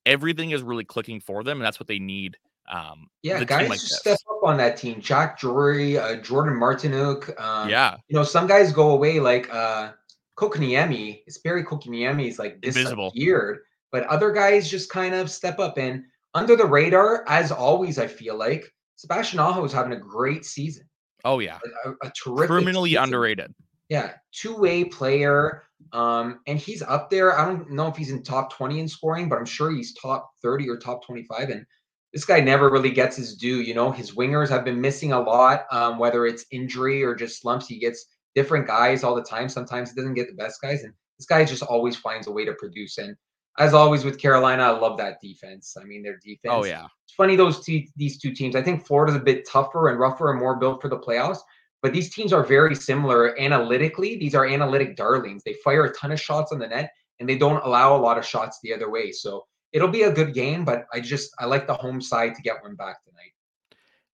Everything 0.06 0.50
is 0.50 0.62
really 0.62 0.84
clicking 0.84 1.20
for 1.20 1.44
them, 1.44 1.58
and 1.58 1.64
that's 1.64 1.78
what 1.78 1.86
they 1.86 1.98
need 1.98 2.38
um, 2.70 3.08
yeah, 3.22 3.38
the 3.38 3.44
guys 3.44 3.68
like 3.68 3.78
step 3.78 4.18
up 4.30 4.40
on 4.44 4.56
that 4.58 4.76
team. 4.76 5.00
Jack 5.00 5.38
Drury, 5.38 5.98
uh, 5.98 6.16
Jordan 6.16 6.54
Martinook. 6.54 7.38
Um, 7.40 7.68
yeah, 7.68 7.96
you 8.08 8.16
know 8.16 8.24
some 8.24 8.46
guys 8.46 8.72
go 8.72 8.90
away 8.90 9.20
like 9.20 9.52
uh, 9.52 9.92
Kotkaniemi. 10.36 11.22
It's 11.26 11.38
Barry 11.38 11.64
Kotkaniemi 11.64 12.28
is 12.28 12.38
like 12.38 12.60
this 12.60 12.74
disappeared, 12.74 13.60
but 13.92 14.04
other 14.04 14.32
guys 14.32 14.70
just 14.70 14.90
kind 14.90 15.14
of 15.14 15.30
step 15.30 15.58
up 15.58 15.78
and 15.78 16.04
under 16.34 16.56
the 16.56 16.66
radar. 16.66 17.24
As 17.28 17.50
always, 17.52 17.98
I 17.98 18.06
feel 18.06 18.36
like 18.36 18.72
Sebastian 18.96 19.38
Aho 19.38 19.64
is 19.64 19.72
having 19.72 19.92
a 19.92 20.00
great 20.00 20.44
season. 20.44 20.88
Oh 21.24 21.38
yeah, 21.38 21.58
a, 21.84 21.90
a 22.06 22.12
terrific, 22.12 22.48
criminally 22.48 22.90
season. 22.90 23.04
underrated. 23.04 23.54
Yeah, 23.88 24.12
two 24.32 24.56
way 24.56 24.84
player. 24.84 25.64
Um, 25.92 26.40
and 26.46 26.58
he's 26.58 26.82
up 26.82 27.08
there. 27.08 27.38
I 27.38 27.46
don't 27.46 27.70
know 27.70 27.86
if 27.86 27.96
he's 27.96 28.10
in 28.10 28.22
top 28.22 28.52
20 28.52 28.80
in 28.80 28.88
scoring, 28.88 29.28
but 29.28 29.38
I'm 29.38 29.46
sure 29.46 29.70
he's 29.70 29.94
top 29.94 30.30
30 30.42 30.68
or 30.68 30.76
top 30.76 31.06
25. 31.06 31.50
And 31.50 31.64
this 32.12 32.24
guy 32.24 32.40
never 32.40 32.70
really 32.70 32.90
gets 32.90 33.16
his 33.16 33.36
due. 33.36 33.60
You 33.60 33.74
know, 33.74 33.90
his 33.90 34.12
wingers 34.12 34.48
have 34.48 34.64
been 34.64 34.80
missing 34.80 35.12
a 35.12 35.20
lot, 35.20 35.66
um, 35.70 35.98
whether 35.98 36.26
it's 36.26 36.46
injury 36.50 37.02
or 37.02 37.14
just 37.14 37.40
slumps. 37.40 37.66
He 37.66 37.78
gets 37.78 38.06
different 38.34 38.66
guys 38.66 39.04
all 39.04 39.14
the 39.14 39.22
time. 39.22 39.48
Sometimes 39.48 39.90
he 39.90 39.96
doesn't 39.96 40.14
get 40.14 40.28
the 40.28 40.34
best 40.34 40.60
guys, 40.60 40.82
and 40.82 40.92
this 41.18 41.26
guy 41.26 41.44
just 41.44 41.62
always 41.62 41.96
finds 41.96 42.26
a 42.26 42.32
way 42.32 42.44
to 42.44 42.54
produce. 42.54 42.98
And 42.98 43.16
as 43.58 43.74
always 43.74 44.04
with 44.04 44.18
Carolina, 44.18 44.62
I 44.62 44.70
love 44.70 44.96
that 44.98 45.20
defense. 45.20 45.76
I 45.80 45.84
mean, 45.84 46.02
their 46.02 46.18
defense. 46.18 46.50
Oh 46.50 46.64
yeah, 46.64 46.86
it's 47.04 47.14
funny 47.14 47.36
those 47.36 47.64
two 47.64 47.82
these 47.96 48.18
two 48.18 48.32
teams. 48.32 48.54
I 48.56 48.62
think 48.62 48.86
Florida's 48.86 49.16
a 49.16 49.20
bit 49.20 49.46
tougher 49.46 49.88
and 49.88 49.98
rougher 49.98 50.30
and 50.30 50.38
more 50.38 50.56
built 50.56 50.80
for 50.80 50.88
the 50.88 50.98
playoffs. 50.98 51.38
But 51.82 51.92
these 51.92 52.12
teams 52.12 52.32
are 52.32 52.42
very 52.42 52.74
similar 52.74 53.38
analytically. 53.38 54.16
These 54.16 54.34
are 54.34 54.46
analytic 54.46 54.96
darlings. 54.96 55.44
They 55.44 55.54
fire 55.64 55.84
a 55.84 55.94
ton 55.94 56.10
of 56.10 56.20
shots 56.20 56.50
on 56.50 56.58
the 56.58 56.66
net 56.66 56.90
and 57.20 57.28
they 57.28 57.38
don't 57.38 57.64
allow 57.64 57.96
a 57.96 58.00
lot 58.00 58.18
of 58.18 58.26
shots 58.26 58.58
the 58.62 58.74
other 58.74 58.90
way. 58.90 59.12
So 59.12 59.46
it'll 59.72 59.88
be 59.88 60.02
a 60.02 60.12
good 60.12 60.34
game, 60.34 60.64
but 60.64 60.86
I 60.92 61.00
just 61.00 61.30
I 61.38 61.44
like 61.46 61.66
the 61.66 61.74
home 61.74 62.00
side 62.00 62.34
to 62.34 62.42
get 62.42 62.62
one 62.62 62.74
back 62.74 63.04
tonight. 63.04 63.32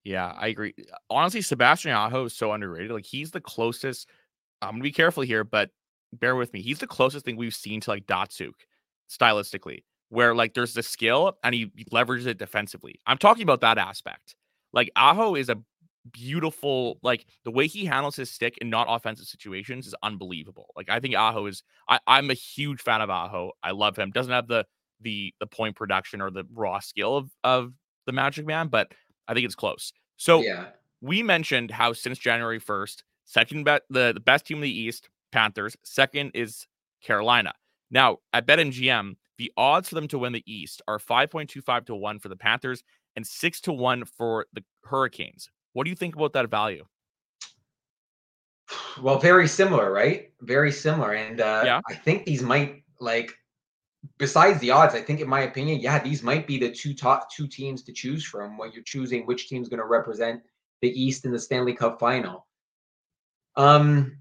Yeah, 0.03 0.33
I 0.37 0.47
agree. 0.47 0.75
Honestly, 1.09 1.41
Sebastian 1.41 1.91
Aho 1.91 2.25
is 2.25 2.33
so 2.33 2.51
underrated. 2.51 2.91
Like 2.91 3.05
he's 3.05 3.31
the 3.31 3.41
closest. 3.41 4.07
I'm 4.61 4.73
gonna 4.73 4.83
be 4.83 4.91
careful 4.91 5.23
here, 5.23 5.43
but 5.43 5.71
bear 6.13 6.35
with 6.35 6.53
me. 6.53 6.61
He's 6.61 6.79
the 6.79 6.87
closest 6.87 7.25
thing 7.25 7.35
we've 7.35 7.55
seen 7.55 7.81
to 7.81 7.89
like 7.89 8.05
Datsyuk 8.05 8.53
stylistically, 9.09 9.83
where 10.09 10.35
like 10.35 10.53
there's 10.53 10.73
the 10.73 10.83
skill 10.83 11.37
and 11.43 11.55
he 11.55 11.71
leverages 11.91 12.25
it 12.25 12.37
defensively. 12.37 12.99
I'm 13.05 13.17
talking 13.17 13.43
about 13.43 13.61
that 13.61 13.77
aspect. 13.77 14.35
Like 14.73 14.91
Aho 14.95 15.35
is 15.35 15.49
a 15.49 15.57
beautiful 16.11 16.99
like 17.01 17.25
the 17.45 17.51
way 17.51 17.65
he 17.67 17.85
handles 17.85 18.15
his 18.15 18.29
stick 18.29 18.57
in 18.59 18.69
not 18.69 18.87
offensive 18.89 19.25
situations 19.25 19.87
is 19.87 19.95
unbelievable. 20.03 20.67
Like 20.75 20.89
I 20.89 20.99
think 20.99 21.15
Aho 21.15 21.45
is 21.47 21.63
I, 21.89 21.99
I'm 22.07 22.29
a 22.29 22.35
huge 22.35 22.81
fan 22.81 23.01
of 23.01 23.09
Aho. 23.09 23.51
I 23.63 23.71
love 23.71 23.97
him. 23.97 24.11
Doesn't 24.11 24.31
have 24.31 24.47
the 24.47 24.65
the 25.01 25.33
the 25.39 25.47
point 25.47 25.75
production 25.75 26.21
or 26.21 26.31
the 26.31 26.45
raw 26.53 26.79
skill 26.79 27.17
of 27.17 27.29
of 27.43 27.73
the 28.05 28.11
Magic 28.11 28.45
Man, 28.45 28.67
but 28.67 28.91
I 29.27 29.33
think 29.33 29.45
it's 29.45 29.55
close. 29.55 29.91
So 30.17 30.41
yeah. 30.41 30.67
we 31.01 31.23
mentioned 31.23 31.71
how 31.71 31.93
since 31.93 32.17
January 32.19 32.59
1st, 32.59 33.03
second 33.25 33.63
bet 33.63 33.83
the, 33.89 34.11
the 34.13 34.19
best 34.19 34.45
team 34.45 34.57
in 34.57 34.63
the 34.63 34.69
East, 34.69 35.09
Panthers, 35.31 35.75
second 35.83 36.31
is 36.33 36.67
Carolina. 37.01 37.53
Now 37.91 38.19
at 38.33 38.47
BetMGM, 38.47 39.15
the 39.37 39.51
odds 39.57 39.89
for 39.89 39.95
them 39.95 40.07
to 40.09 40.19
win 40.19 40.33
the 40.33 40.43
East 40.45 40.81
are 40.87 40.99
5.25 40.99 41.85
to 41.87 41.95
1 41.95 42.19
for 42.19 42.29
the 42.29 42.35
Panthers 42.35 42.83
and 43.15 43.25
6 43.25 43.61
to 43.61 43.73
1 43.73 44.05
for 44.05 44.45
the 44.53 44.63
Hurricanes. 44.83 45.49
What 45.73 45.83
do 45.83 45.89
you 45.89 45.95
think 45.95 46.15
about 46.15 46.33
that 46.33 46.49
value? 46.49 46.85
Well, 49.01 49.19
very 49.19 49.47
similar, 49.47 49.91
right? 49.91 50.31
Very 50.39 50.71
similar. 50.71 51.11
And 51.11 51.41
uh, 51.41 51.63
yeah. 51.65 51.81
I 51.89 51.93
think 51.93 52.25
these 52.25 52.41
might 52.41 52.83
like 53.01 53.35
besides 54.17 54.59
the 54.59 54.71
odds, 54.71 54.95
I 54.95 55.01
think 55.01 55.19
in 55.19 55.27
my 55.27 55.41
opinion, 55.41 55.79
yeah, 55.79 56.01
these 56.01 56.23
might 56.23 56.47
be 56.47 56.57
the 56.57 56.71
two 56.71 56.93
top 56.93 57.31
two 57.31 57.47
teams 57.47 57.83
to 57.83 57.93
choose 57.93 58.23
from 58.23 58.57
when 58.57 58.71
you're 58.71 58.83
choosing 58.83 59.25
which 59.25 59.49
team's 59.49 59.69
going 59.69 59.79
to 59.79 59.85
represent 59.85 60.41
the 60.81 60.89
East 60.89 61.25
in 61.25 61.31
the 61.31 61.39
Stanley 61.39 61.73
Cup 61.73 61.99
final. 61.99 62.47
Um 63.55 64.17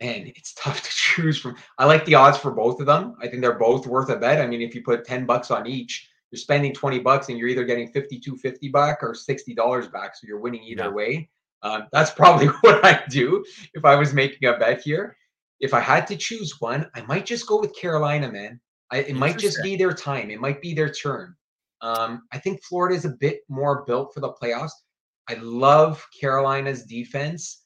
man, 0.00 0.32
it's 0.34 0.54
tough 0.58 0.82
to 0.82 0.90
choose 0.90 1.38
from. 1.38 1.56
I 1.78 1.84
like 1.84 2.04
the 2.04 2.14
odds 2.14 2.38
for 2.38 2.50
both 2.50 2.80
of 2.80 2.86
them. 2.86 3.16
I 3.20 3.28
think 3.28 3.42
they're 3.42 3.58
both 3.58 3.86
worth 3.86 4.10
a 4.10 4.16
bet. 4.16 4.40
I 4.40 4.46
mean, 4.46 4.62
if 4.62 4.74
you 4.74 4.82
put 4.82 5.04
10 5.04 5.26
bucks 5.26 5.50
on 5.50 5.66
each, 5.66 6.08
you're 6.30 6.38
spending 6.38 6.72
20 6.72 7.00
bucks 7.00 7.28
and 7.28 7.38
you're 7.38 7.48
either 7.48 7.64
getting 7.64 7.88
52 7.88 8.36
50 8.36 8.68
back 8.68 8.98
or 9.02 9.14
$60 9.14 9.92
back, 9.92 10.16
so 10.16 10.26
you're 10.26 10.38
winning 10.38 10.62
either 10.62 10.84
yeah. 10.84 10.88
way. 10.88 11.30
Um, 11.62 11.86
that's 11.92 12.10
probably 12.16 12.46
what 12.46 12.84
I'd 12.84 13.04
do 13.10 13.44
if 13.74 13.84
I 13.84 13.96
was 13.96 14.12
making 14.14 14.48
a 14.48 14.56
bet 14.56 14.82
here. 14.82 15.16
If 15.60 15.74
I 15.74 15.80
had 15.80 16.06
to 16.06 16.16
choose 16.16 16.60
one, 16.60 16.88
I 16.94 17.02
might 17.02 17.26
just 17.26 17.46
go 17.46 17.60
with 17.60 17.76
Carolina, 17.76 18.32
man. 18.32 18.60
I, 18.90 18.98
it 18.98 19.14
might 19.14 19.38
just 19.38 19.62
be 19.62 19.76
their 19.76 19.92
time. 19.92 20.30
It 20.30 20.40
might 20.40 20.60
be 20.62 20.74
their 20.74 20.90
turn. 20.90 21.36
Um, 21.82 22.22
I 22.32 22.38
think 22.38 22.62
Florida 22.62 22.96
is 22.96 23.04
a 23.04 23.10
bit 23.10 23.40
more 23.48 23.84
built 23.84 24.12
for 24.12 24.20
the 24.20 24.32
playoffs. 24.32 24.72
I 25.28 25.34
love 25.34 26.04
Carolina's 26.18 26.84
defense. 26.84 27.62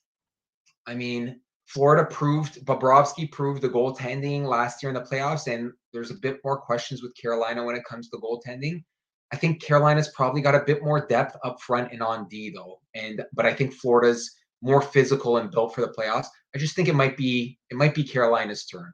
I 0.87 0.95
mean, 0.95 1.41
Florida 1.67 2.05
proved, 2.11 2.65
Bobrovsky 2.67 3.31
proved 3.31 3.63
the 3.63 3.69
goaltending 3.69 4.43
last 4.45 4.83
year 4.83 4.91
in 4.91 4.95
the 4.95 5.01
playoffs, 5.01 5.53
and 5.53 5.73
there's 5.93 6.11
a 6.11 6.15
bit 6.15 6.39
more 6.45 6.61
questions 6.61 7.03
with 7.03 7.15
Carolina 7.17 7.65
when 7.65 7.75
it 7.77 7.85
comes 7.85 8.09
to 8.11 8.19
goaltending. 8.19 8.85
I 9.33 9.37
think 9.37 9.63
Carolina's 9.63 10.09
probably 10.09 10.43
got 10.43 10.55
a 10.55 10.63
bit 10.65 10.83
more 10.85 11.07
depth 11.07 11.37
up 11.43 11.61
front 11.61 11.91
and 11.93 12.03
on 12.03 12.29
D 12.29 12.51
though, 12.55 12.81
and 12.95 13.25
but 13.33 13.47
I 13.47 13.55
think 13.55 13.73
Florida's 13.73 14.31
more 14.63 14.81
physical 14.83 15.39
and 15.39 15.51
built 15.51 15.75
for 15.75 15.81
the 15.81 15.93
playoffs. 15.93 16.27
I 16.55 16.59
just 16.59 16.77
think 16.77 16.89
it 16.89 16.95
might 16.95 17.17
be 17.17 17.59
it 17.71 17.77
might 17.77 17.95
be 17.95 18.05
Carolina's 18.05 18.65
turn. 18.67 18.93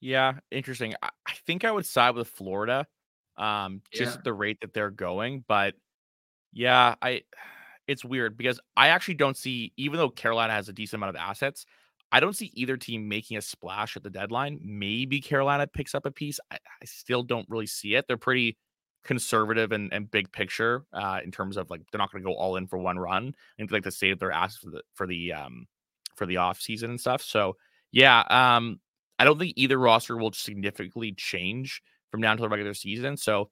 Yeah, 0.00 0.34
interesting. 0.50 0.94
I, 1.02 1.10
I 1.26 1.32
think 1.46 1.64
I 1.64 1.70
would 1.72 1.86
side 1.86 2.14
with 2.14 2.28
Florida, 2.28 2.86
um, 3.36 3.82
just 3.92 4.12
Yeah. 4.12 4.18
at 4.18 4.24
the 4.24 4.32
rate 4.32 4.58
that 4.60 4.72
they're 4.72 4.90
going. 4.90 5.44
But 5.46 5.74
yeah, 6.52 6.94
I 7.02 7.22
it's 7.86 8.04
weird 8.04 8.36
because 8.36 8.60
I 8.76 8.88
actually 8.88 9.14
don't 9.14 9.36
see, 9.36 9.72
even 9.76 9.98
though 9.98 10.10
Carolina 10.10 10.52
has 10.52 10.68
a 10.68 10.72
decent 10.72 11.00
amount 11.00 11.16
of 11.16 11.22
assets, 11.22 11.66
I 12.12 12.20
don't 12.20 12.34
see 12.34 12.50
either 12.54 12.76
team 12.76 13.08
making 13.08 13.36
a 13.36 13.42
splash 13.42 13.96
at 13.96 14.02
the 14.02 14.10
deadline. 14.10 14.60
Maybe 14.62 15.20
Carolina 15.20 15.66
picks 15.66 15.94
up 15.94 16.06
a 16.06 16.10
piece. 16.10 16.38
I, 16.50 16.56
I 16.56 16.84
still 16.84 17.22
don't 17.22 17.48
really 17.48 17.66
see 17.66 17.94
it. 17.94 18.06
They're 18.06 18.16
pretty 18.16 18.56
conservative 19.04 19.72
and, 19.72 19.92
and 19.92 20.10
big 20.10 20.32
picture 20.32 20.84
uh, 20.92 21.20
in 21.22 21.30
terms 21.30 21.56
of 21.56 21.68
like 21.70 21.82
they're 21.90 21.98
not 21.98 22.10
going 22.10 22.22
to 22.22 22.26
go 22.26 22.34
all 22.34 22.56
in 22.56 22.66
for 22.66 22.78
one 22.78 22.98
run 22.98 23.34
and 23.58 23.70
like 23.70 23.82
to 23.82 23.90
save 23.90 24.18
their 24.18 24.32
assets 24.32 24.58
for 24.58 24.70
the 24.70 24.82
for 24.94 25.06
the 25.06 25.32
um 25.32 25.66
for 26.16 26.26
the 26.26 26.38
off 26.38 26.60
season 26.60 26.90
and 26.90 27.00
stuff. 27.00 27.22
So 27.22 27.56
yeah, 27.92 28.22
um, 28.30 28.80
I 29.18 29.24
don't 29.24 29.38
think 29.38 29.54
either 29.56 29.78
roster 29.78 30.16
will 30.16 30.32
significantly 30.32 31.12
change 31.12 31.82
from 32.10 32.20
now 32.20 32.32
until 32.32 32.46
the 32.46 32.50
regular 32.50 32.74
season. 32.74 33.16
So 33.16 33.50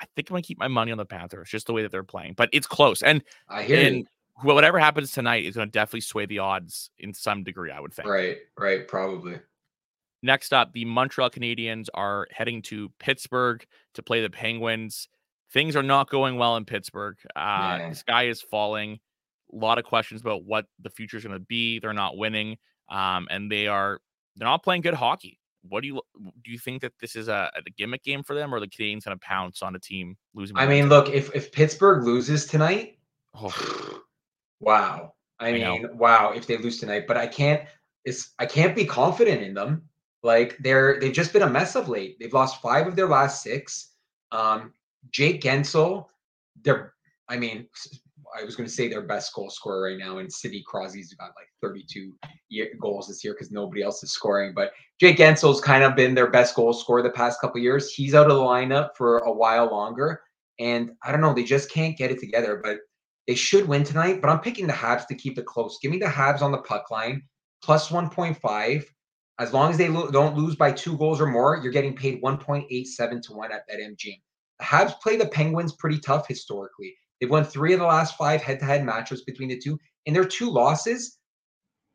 I 0.00 0.06
think 0.16 0.28
I'm 0.30 0.34
gonna 0.34 0.42
keep 0.42 0.58
my 0.58 0.68
money 0.68 0.92
on 0.92 0.98
the 0.98 1.04
Panthers, 1.06 1.48
just 1.48 1.66
the 1.66 1.72
way 1.72 1.82
that 1.82 1.92
they're 1.92 2.02
playing. 2.02 2.34
But 2.34 2.50
it's 2.52 2.66
close, 2.66 3.02
and 3.02 3.22
I 3.48 3.62
hear 3.62 3.90
you. 3.90 4.04
whatever 4.42 4.78
happens 4.78 5.12
tonight 5.12 5.44
is 5.44 5.54
gonna 5.54 5.70
definitely 5.70 6.00
sway 6.02 6.26
the 6.26 6.40
odds 6.40 6.90
in 6.98 7.14
some 7.14 7.44
degree. 7.44 7.70
I 7.70 7.80
would 7.80 7.92
think. 7.92 8.08
Right, 8.08 8.38
right, 8.58 8.86
probably. 8.88 9.38
Next 10.22 10.52
up, 10.54 10.72
the 10.72 10.84
Montreal 10.86 11.30
Canadiens 11.30 11.88
are 11.92 12.26
heading 12.30 12.62
to 12.62 12.90
Pittsburgh 12.98 13.64
to 13.94 14.02
play 14.02 14.22
the 14.22 14.30
Penguins. 14.30 15.08
Things 15.52 15.76
are 15.76 15.82
not 15.82 16.08
going 16.10 16.36
well 16.36 16.56
in 16.56 16.64
Pittsburgh. 16.64 17.16
Uh, 17.36 17.76
Yeah. 17.78 17.88
the 17.90 17.94
sky 17.94 18.22
is 18.28 18.40
falling. 18.40 18.98
A 19.52 19.56
lot 19.56 19.78
of 19.78 19.84
questions 19.84 20.22
about 20.22 20.44
what 20.44 20.66
the 20.80 20.88
future 20.90 21.18
is 21.18 21.24
going 21.24 21.38
to 21.38 21.44
be. 21.44 21.78
They're 21.78 21.92
not 21.92 22.16
winning, 22.16 22.56
um, 22.88 23.28
and 23.30 23.52
they 23.52 23.66
are 23.68 24.00
they're 24.36 24.48
not 24.48 24.64
playing 24.64 24.80
good 24.80 24.94
hockey. 24.94 25.38
What 25.68 25.82
do 25.82 25.88
you 25.88 26.00
do? 26.42 26.50
You 26.50 26.58
think 26.58 26.82
that 26.82 26.92
this 27.00 27.16
is 27.16 27.28
a, 27.28 27.50
a 27.56 27.70
gimmick 27.70 28.02
game 28.02 28.22
for 28.22 28.34
them, 28.34 28.54
or 28.54 28.60
the 28.60 28.68
Canadiens 28.68 29.04
going 29.04 29.16
to 29.18 29.24
pounce 29.24 29.62
on 29.62 29.74
a 29.74 29.78
team 29.78 30.16
losing? 30.34 30.56
I 30.56 30.66
mean, 30.66 30.88
look, 30.88 31.08
if 31.08 31.34
if 31.34 31.52
Pittsburgh 31.52 32.04
loses 32.04 32.46
tonight, 32.46 32.98
Oh, 33.34 34.00
wow. 34.60 35.14
I 35.40 35.48
I 35.48 35.58
know. 35.58 35.72
mean, 35.78 35.98
wow, 35.98 36.32
if 36.32 36.46
they 36.46 36.56
lose 36.56 36.78
tonight, 36.78 37.06
but 37.08 37.16
I 37.16 37.26
can't 37.26 37.62
it's 38.04 38.32
I 38.38 38.46
can't 38.46 38.76
be 38.76 38.84
confident 38.84 39.42
in 39.42 39.54
them. 39.54 39.88
Like 40.22 40.56
they're 40.58 41.00
they've 41.00 41.12
just 41.12 41.32
been 41.32 41.42
a 41.42 41.50
mess 41.50 41.74
of 41.76 41.88
late. 41.88 42.18
They've 42.20 42.32
lost 42.32 42.62
5 42.62 42.88
of 42.88 42.96
their 42.96 43.08
last 43.08 43.42
6. 43.42 43.90
Um 44.32 44.72
Jake 45.10 45.42
Guentzel, 45.42 46.06
they're 46.62 46.94
I 47.28 47.36
mean, 47.38 47.68
I 48.38 48.44
was 48.44 48.56
going 48.56 48.68
to 48.68 48.74
say 48.74 48.88
their 48.88 49.02
best 49.02 49.32
goal 49.34 49.50
scorer 49.50 49.82
right 49.82 49.98
now, 49.98 50.18
and 50.18 50.32
Sidney 50.32 50.62
Crosby's 50.66 51.14
got 51.14 51.32
like 51.36 51.48
32 51.62 52.12
year, 52.48 52.68
goals 52.80 53.08
this 53.08 53.22
year 53.22 53.34
because 53.34 53.52
nobody 53.52 53.82
else 53.82 54.02
is 54.02 54.12
scoring. 54.12 54.52
But 54.54 54.72
Jake 55.00 55.18
Guentzel's 55.18 55.60
kind 55.60 55.84
of 55.84 55.94
been 55.94 56.14
their 56.14 56.30
best 56.30 56.54
goal 56.54 56.72
scorer 56.72 57.02
the 57.02 57.10
past 57.10 57.40
couple 57.40 57.60
years. 57.60 57.92
He's 57.92 58.14
out 58.14 58.30
of 58.30 58.36
the 58.36 58.42
lineup 58.42 58.90
for 58.96 59.18
a 59.18 59.32
while 59.32 59.70
longer, 59.70 60.20
and 60.58 60.90
I 61.02 61.12
don't 61.12 61.20
know, 61.20 61.32
they 61.32 61.44
just 61.44 61.70
can't 61.70 61.96
get 61.96 62.10
it 62.10 62.18
together. 62.18 62.60
But 62.62 62.78
they 63.26 63.34
should 63.34 63.68
win 63.68 63.84
tonight. 63.84 64.20
But 64.20 64.30
I'm 64.30 64.40
picking 64.40 64.66
the 64.66 64.72
Habs 64.72 65.06
to 65.06 65.14
keep 65.14 65.38
it 65.38 65.46
close. 65.46 65.78
Give 65.80 65.90
me 65.90 65.98
the 65.98 66.06
Habs 66.06 66.42
on 66.42 66.52
the 66.52 66.58
puck 66.58 66.90
line 66.90 67.22
plus 67.62 67.88
1.5. 67.88 68.84
As 69.40 69.52
long 69.52 69.70
as 69.70 69.78
they 69.78 69.88
lo- 69.88 70.10
don't 70.10 70.36
lose 70.36 70.54
by 70.54 70.70
two 70.70 70.96
goals 70.96 71.20
or 71.20 71.26
more, 71.26 71.58
you're 71.62 71.72
getting 71.72 71.96
paid 71.96 72.22
1.87 72.22 73.22
to 73.22 73.32
one 73.32 73.50
at 73.50 73.62
that 73.68 73.80
MGM. 73.80 74.20
The 74.58 74.64
Habs 74.64 75.00
play 75.00 75.16
the 75.16 75.26
Penguins 75.26 75.74
pretty 75.74 75.98
tough 75.98 76.28
historically. 76.28 76.94
They've 77.24 77.30
won 77.30 77.44
three 77.44 77.72
of 77.72 77.80
the 77.80 77.86
last 77.86 78.18
five 78.18 78.42
head-to-head 78.42 78.82
matchups 78.82 79.24
between 79.24 79.48
the 79.48 79.58
two, 79.58 79.80
and 80.06 80.14
their 80.14 80.26
two 80.26 80.50
losses 80.50 81.16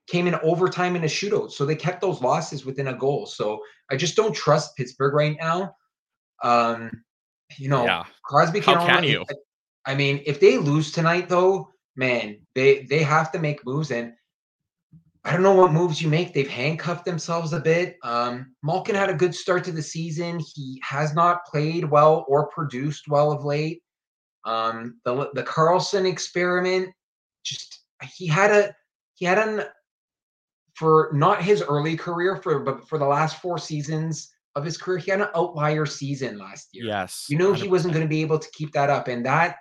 came 0.07 0.25
in 0.25 0.33
overtime 0.41 0.95
in 0.95 1.03
a 1.03 1.07
shootout. 1.07 1.51
So 1.51 1.67
they 1.67 1.75
kept 1.75 2.01
those 2.01 2.19
losses 2.19 2.65
within 2.65 2.87
a 2.87 2.95
goal. 2.95 3.27
So 3.27 3.61
I 3.91 3.95
just 3.95 4.15
don't 4.15 4.33
trust 4.33 4.75
Pittsburgh 4.75 5.13
right 5.13 5.37
now. 5.39 5.75
Um, 6.43 6.89
you 7.59 7.69
know, 7.69 7.85
yeah. 7.85 8.05
Crosby 8.23 8.59
How 8.59 8.77
can, 8.77 8.87
can 8.87 8.97
only- 8.97 9.11
you? 9.11 9.25
I 9.85 9.93
mean, 9.93 10.23
if 10.25 10.39
they 10.39 10.57
lose 10.57 10.91
tonight, 10.91 11.29
though, 11.29 11.69
man, 11.95 12.39
they 12.55 12.87
they 12.89 13.03
have 13.03 13.31
to 13.33 13.39
make 13.39 13.63
moves, 13.67 13.91
and 13.91 14.13
I 15.23 15.33
don't 15.33 15.43
know 15.43 15.53
what 15.53 15.71
moves 15.71 16.01
you 16.01 16.09
make. 16.09 16.33
They've 16.33 16.49
handcuffed 16.49 17.05
themselves 17.05 17.53
a 17.53 17.59
bit. 17.59 17.97
Um, 18.01 18.55
Malkin 18.63 18.95
had 18.95 19.11
a 19.11 19.13
good 19.13 19.35
start 19.35 19.63
to 19.65 19.71
the 19.71 19.83
season. 19.83 20.39
He 20.39 20.81
has 20.83 21.13
not 21.13 21.45
played 21.45 21.85
well 21.85 22.25
or 22.27 22.47
produced 22.47 23.07
well 23.07 23.31
of 23.31 23.45
late. 23.45 23.83
Um, 24.45 24.99
the 25.05 25.29
the 25.33 25.43
Karlsson 25.43 26.05
experiment, 26.05 26.89
just 27.43 27.81
he 28.15 28.27
had 28.27 28.51
a 28.51 28.75
he 29.15 29.25
had 29.25 29.37
an 29.37 29.65
for 30.75 31.09
not 31.13 31.43
his 31.43 31.61
early 31.61 31.97
career 31.97 32.37
for 32.37 32.59
but 32.59 32.87
for 32.87 32.97
the 32.97 33.05
last 33.05 33.41
four 33.41 33.57
seasons 33.57 34.31
of 34.55 34.63
his 34.63 34.77
career, 34.77 34.97
he 34.97 35.11
had 35.11 35.21
an 35.21 35.27
outlier 35.35 35.85
season 35.85 36.37
last 36.37 36.69
year. 36.73 36.85
Yes. 36.85 37.27
You 37.29 37.37
knew 37.37 37.53
he 37.53 37.67
wasn't 37.67 37.93
going 37.93 38.05
to 38.05 38.09
be 38.09 38.21
able 38.21 38.39
to 38.39 38.49
keep 38.51 38.71
that 38.73 38.89
up, 38.89 39.07
and 39.07 39.25
that 39.25 39.57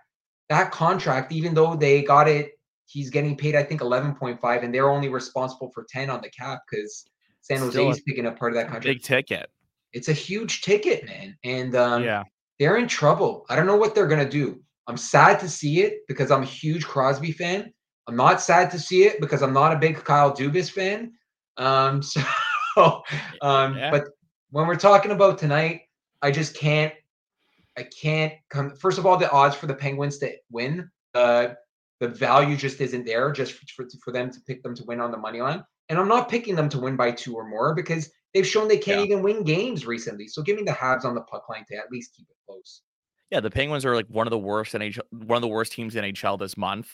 that 0.48 0.70
contract, 0.70 1.32
even 1.32 1.54
though 1.54 1.74
they 1.74 2.02
got 2.02 2.28
it, 2.28 2.52
he's 2.86 3.10
getting 3.10 3.36
paid 3.36 3.54
I 3.54 3.62
think 3.62 3.80
eleven 3.80 4.14
point 4.14 4.40
five, 4.40 4.62
and 4.62 4.74
they're 4.74 4.90
only 4.90 5.08
responsible 5.08 5.70
for 5.74 5.86
ten 5.88 6.08
on 6.10 6.20
the 6.22 6.30
cap 6.30 6.60
because 6.70 7.06
San 7.40 7.58
Jose 7.58 7.88
is 7.88 8.00
picking 8.02 8.26
up 8.26 8.38
part 8.38 8.52
of 8.52 8.56
that 8.56 8.64
contract. 8.64 8.84
Big 8.84 9.02
ticket. 9.02 9.50
It's 9.92 10.08
a 10.08 10.12
huge 10.12 10.62
ticket, 10.62 11.04
man, 11.06 11.36
and 11.44 11.74
um, 11.74 12.04
yeah. 12.04 12.22
they're 12.58 12.76
in 12.76 12.88
trouble. 12.88 13.46
I 13.48 13.56
don't 13.56 13.66
know 13.66 13.76
what 13.76 13.94
they're 13.94 14.06
gonna 14.06 14.28
do. 14.28 14.62
I'm 14.88 14.96
sad 14.96 15.38
to 15.40 15.48
see 15.48 15.82
it 15.82 16.00
because 16.08 16.30
I'm 16.30 16.42
a 16.42 16.46
huge 16.46 16.86
Crosby 16.86 17.30
fan. 17.30 17.72
I'm 18.08 18.16
not 18.16 18.40
sad 18.40 18.70
to 18.70 18.78
see 18.78 19.04
it 19.04 19.20
because 19.20 19.42
I'm 19.42 19.52
not 19.52 19.72
a 19.72 19.78
big 19.78 20.02
Kyle 20.02 20.34
Dubas 20.34 20.70
fan. 20.70 21.12
Um, 21.58 22.02
so, 22.02 22.22
um, 23.42 23.76
Yeah. 23.76 23.90
but 23.90 24.04
when 24.50 24.66
we're 24.66 24.76
talking 24.76 25.10
about 25.10 25.38
tonight, 25.38 25.82
I 26.22 26.30
just 26.30 26.56
can't. 26.56 26.92
I 27.76 27.84
can't 28.02 28.32
come. 28.50 28.74
First 28.74 28.98
of 28.98 29.06
all, 29.06 29.16
the 29.16 29.30
odds 29.30 29.54
for 29.54 29.66
the 29.68 29.74
Penguins 29.74 30.18
to 30.18 30.32
win, 30.50 30.90
uh, 31.14 31.48
the 32.00 32.08
value 32.08 32.56
just 32.56 32.80
isn't 32.80 33.04
there. 33.04 33.30
Just 33.30 33.52
for, 33.52 33.86
for 34.02 34.10
them 34.10 34.30
to 34.32 34.40
pick 34.40 34.62
them 34.64 34.74
to 34.74 34.84
win 34.84 35.00
on 35.00 35.12
the 35.12 35.16
money 35.18 35.40
line, 35.40 35.62
and 35.88 35.98
I'm 35.98 36.08
not 36.08 36.28
picking 36.28 36.56
them 36.56 36.68
to 36.70 36.78
win 36.80 36.96
by 36.96 37.12
two 37.12 37.34
or 37.36 37.46
more 37.46 37.74
because 37.74 38.10
they've 38.34 38.46
shown 38.46 38.66
they 38.68 38.78
can't 38.78 39.00
Yeah. 39.00 39.04
even 39.06 39.22
win 39.22 39.44
games 39.44 39.86
recently. 39.86 40.26
So 40.28 40.42
give 40.42 40.56
me 40.56 40.62
the 40.64 40.72
Habs 40.72 41.04
on 41.04 41.14
the 41.14 41.20
puck 41.22 41.48
line 41.48 41.64
to 41.68 41.76
at 41.76 41.92
least 41.92 42.14
keep 42.16 42.26
it 42.28 42.36
close. 42.46 42.82
Yeah, 43.30 43.40
the 43.40 43.50
Penguins 43.50 43.84
are 43.84 43.94
like 43.94 44.06
one 44.08 44.26
of 44.26 44.30
the 44.30 44.38
worst 44.38 44.74
NHL, 44.74 45.00
one 45.10 45.36
of 45.36 45.42
the 45.42 45.48
worst 45.48 45.72
teams 45.72 45.96
in 45.96 46.04
NHL 46.04 46.38
this 46.38 46.56
month, 46.56 46.88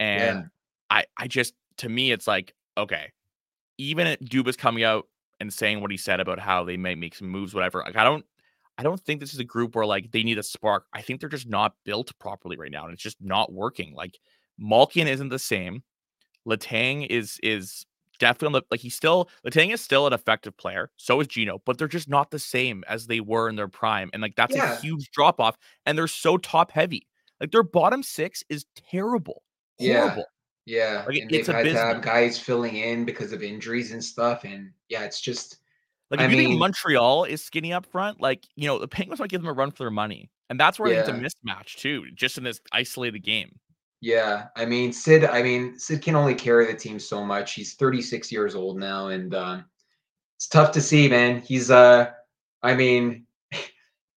and 0.00 0.50
I, 0.90 1.04
I 1.16 1.28
just 1.28 1.54
to 1.78 1.88
me, 1.88 2.10
it's 2.10 2.26
like 2.26 2.54
okay, 2.76 3.12
even 3.78 4.06
at 4.06 4.22
Dubas 4.22 4.58
coming 4.58 4.84
out 4.84 5.06
and 5.40 5.52
saying 5.52 5.80
what 5.80 5.90
he 5.90 5.96
said 5.96 6.20
about 6.20 6.38
how 6.38 6.64
they 6.64 6.76
may 6.76 6.94
make 6.94 7.14
some 7.14 7.28
moves, 7.28 7.54
whatever. 7.54 7.82
Like 7.84 7.96
I 7.96 8.04
don't, 8.04 8.24
I 8.78 8.82
don't 8.82 9.00
think 9.00 9.20
this 9.20 9.32
is 9.32 9.38
a 9.38 9.44
group 9.44 9.74
where 9.74 9.86
like 9.86 10.10
they 10.10 10.22
need 10.22 10.38
a 10.38 10.42
spark. 10.42 10.86
I 10.92 11.02
think 11.02 11.20
they're 11.20 11.28
just 11.28 11.48
not 11.48 11.74
built 11.84 12.12
properly 12.18 12.56
right 12.56 12.70
now, 12.70 12.84
and 12.84 12.92
it's 12.92 13.02
just 13.02 13.20
not 13.20 13.52
working. 13.52 13.94
Like 13.94 14.18
Malkin 14.58 15.06
isn't 15.06 15.28
the 15.28 15.38
same. 15.38 15.82
Letang 16.46 17.06
is 17.08 17.38
is 17.42 17.86
definitely 18.18 18.46
on 18.46 18.52
the 18.52 18.62
like 18.70 18.80
he's 18.80 18.94
still 18.94 19.28
Letang 19.46 19.72
is 19.72 19.80
still 19.80 20.06
an 20.06 20.12
effective 20.12 20.56
player. 20.56 20.90
So 20.96 21.20
is 21.20 21.26
Gino, 21.28 21.60
but 21.64 21.78
they're 21.78 21.88
just 21.88 22.08
not 22.08 22.30
the 22.30 22.38
same 22.38 22.84
as 22.88 23.06
they 23.06 23.20
were 23.20 23.48
in 23.48 23.56
their 23.56 23.68
prime, 23.68 24.10
and 24.12 24.22
like 24.22 24.34
that's 24.36 24.54
Yeah. 24.54 24.74
a 24.76 24.80
huge 24.80 25.10
drop 25.10 25.40
off. 25.40 25.56
And 25.84 25.96
they're 25.96 26.08
so 26.08 26.36
top 26.38 26.70
heavy. 26.72 27.06
Like 27.40 27.50
their 27.50 27.62
bottom 27.62 28.02
six 28.02 28.42
is 28.48 28.64
terrible, 28.90 29.42
Yeah. 29.78 30.00
horrible. 30.00 30.24
Yeah, 30.68 31.04
Like, 31.06 31.18
and 31.18 31.30
it's 31.32 31.46
they've 31.46 31.54
had 31.56 31.64
to 31.64 31.72
have 31.74 32.02
guys 32.02 32.40
filling 32.40 32.74
in 32.76 33.04
because 33.04 33.32
of 33.32 33.42
injuries 33.42 33.92
and 33.92 34.02
stuff, 34.02 34.42
and 34.44 34.72
yeah, 34.88 35.04
it's 35.04 35.20
just 35.20 35.58
Like 36.10 36.18
I 36.20 36.24
if 36.24 36.30
you 36.32 36.36
think 36.38 36.50
mean- 36.50 36.58
Montreal 36.58 37.24
is 37.24 37.40
skinny 37.42 37.72
up 37.72 37.86
front, 37.86 38.20
like 38.20 38.44
you 38.56 38.66
know 38.66 38.78
the 38.78 38.88
Penguins 38.88 39.20
might 39.20 39.30
give 39.30 39.42
them 39.42 39.48
a 39.48 39.52
run 39.52 39.70
for 39.70 39.84
their 39.84 39.90
money, 39.92 40.30
and 40.50 40.58
that's 40.58 40.78
where 40.78 40.88
I 40.90 41.02
think 41.04 41.18
Yeah. 41.20 41.26
it's 41.26 41.34
a 41.34 41.46
mismatch 41.46 41.76
too, 41.76 42.10
just 42.14 42.36
in 42.38 42.42
this 42.44 42.60
isolated 42.72 43.20
game. 43.20 43.58
Yeah. 44.00 44.46
I 44.56 44.66
mean, 44.66 44.92
Sid. 44.92 45.24
I 45.24 45.42
mean, 45.42 45.78
Sid 45.78 46.02
can 46.02 46.16
only 46.16 46.34
carry 46.34 46.66
the 46.66 46.74
team 46.74 46.98
so 46.98 47.24
much. 47.24 47.54
He's 47.54 47.74
36 47.74 48.30
years 48.30 48.54
old 48.54 48.78
now, 48.78 49.08
and 49.08 49.34
um, 49.34 49.64
it's 50.36 50.48
tough 50.48 50.72
to 50.72 50.80
see, 50.82 51.08
man. 51.08 51.40
He's 51.40 51.70
uh, 51.70 52.10
I 52.62 52.74
mean, 52.74 53.26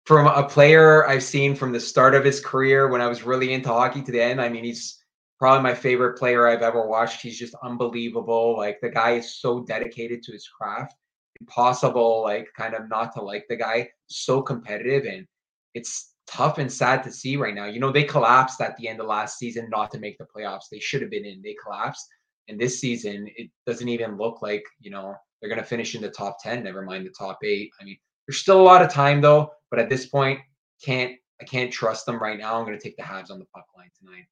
from 0.05 0.27
a 0.27 0.47
player 0.47 1.07
I've 1.07 1.23
seen 1.23 1.55
from 1.55 1.71
the 1.71 1.79
start 1.79 2.15
of 2.15 2.23
his 2.23 2.39
career 2.39 2.87
when 2.87 3.01
I 3.01 3.07
was 3.07 3.23
really 3.23 3.53
into 3.53 3.69
hockey 3.69 4.01
to 4.01 4.11
the 4.11 4.21
end. 4.21 4.41
I 4.41 4.49
mean, 4.49 4.63
he's 4.63 5.03
probably 5.37 5.63
my 5.63 5.75
favorite 5.75 6.17
player 6.17 6.47
I've 6.47 6.63
ever 6.63 6.87
watched. 6.87 7.21
He's 7.21 7.37
just 7.37 7.55
unbelievable. 7.63 8.57
Like 8.57 8.79
the 8.81 8.89
guy 8.89 9.11
is 9.11 9.35
so 9.35 9.63
dedicated 9.63 10.23
to 10.23 10.31
his 10.31 10.47
craft. 10.47 10.95
Impossible, 11.39 12.23
like 12.23 12.47
kind 12.57 12.73
of 12.73 12.89
not 12.89 13.13
to 13.13 13.21
like 13.21 13.45
the 13.47 13.55
guy. 13.55 13.89
So 14.07 14.41
competitive, 14.41 15.05
and 15.05 15.27
it's 15.75 16.13
tough 16.27 16.57
and 16.57 16.71
sad 16.71 17.03
to 17.03 17.11
see 17.11 17.37
right 17.37 17.55
now. 17.55 17.65
You 17.65 17.79
know, 17.79 17.91
they 17.91 18.03
collapsed 18.03 18.61
at 18.61 18.75
the 18.77 18.87
end 18.87 18.99
of 18.99 19.07
last 19.07 19.37
season 19.37 19.69
not 19.69 19.91
to 19.91 19.99
make 19.99 20.17
the 20.17 20.25
playoffs. 20.25 20.69
They 20.71 20.79
should 20.79 21.01
have 21.01 21.11
been 21.11 21.25
in. 21.25 21.41
They 21.41 21.55
collapsed. 21.61 22.07
And 22.47 22.59
this 22.59 22.79
season, 22.79 23.27
it 23.35 23.49
doesn't 23.65 23.89
even 23.89 24.17
look 24.17 24.41
like, 24.41 24.63
you 24.79 24.91
know, 24.91 25.15
they're 25.39 25.49
going 25.49 25.61
to 25.61 25.67
finish 25.67 25.95
in 25.95 26.01
the 26.01 26.09
top 26.09 26.37
10, 26.41 26.63
never 26.63 26.81
mind 26.81 27.05
the 27.05 27.13
top 27.17 27.39
eight. 27.43 27.71
I 27.79 27.83
mean, 27.83 27.97
there's 28.27 28.39
still 28.39 28.59
a 28.59 28.63
lot 28.63 28.81
of 28.81 28.91
time 28.91 29.21
though, 29.21 29.51
but 29.69 29.79
at 29.79 29.89
this 29.89 30.07
point, 30.07 30.39
can't 30.83 31.13
I 31.41 31.45
can't 31.45 31.71
trust 31.71 32.05
them 32.05 32.19
right 32.19 32.37
now. 32.37 32.57
I'm 32.57 32.65
going 32.65 32.77
to 32.77 32.83
take 32.83 32.97
the 32.97 33.03
Habs 33.03 33.29
on 33.29 33.37
the 33.37 33.45
puck 33.53 33.65
line 33.77 33.89
tonight. 33.99 34.25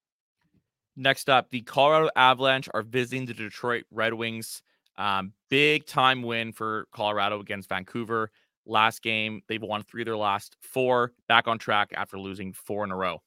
Next 0.96 1.30
up, 1.30 1.50
the 1.50 1.60
Colorado 1.62 2.10
Avalanche 2.16 2.68
are 2.74 2.82
visiting 2.82 3.26
the 3.26 3.34
Detroit 3.34 3.84
Red 3.90 4.14
Wings. 4.14 4.62
Um, 4.98 5.32
big 5.50 5.86
time 5.86 6.22
win 6.22 6.52
for 6.52 6.88
Colorado 6.92 7.38
against 7.40 7.68
Vancouver. 7.68 8.32
Last 8.66 9.02
game, 9.02 9.42
they've 9.48 9.62
won 9.62 9.82
three 9.82 10.02
of 10.02 10.06
their 10.06 10.16
last 10.16 10.56
four, 10.60 11.12
back 11.28 11.46
on 11.48 11.58
track 11.58 11.92
after 11.96 12.18
losing 12.18 12.52
four 12.52 12.84
in 12.84 12.90
a 12.90 12.96
row. 12.96 13.22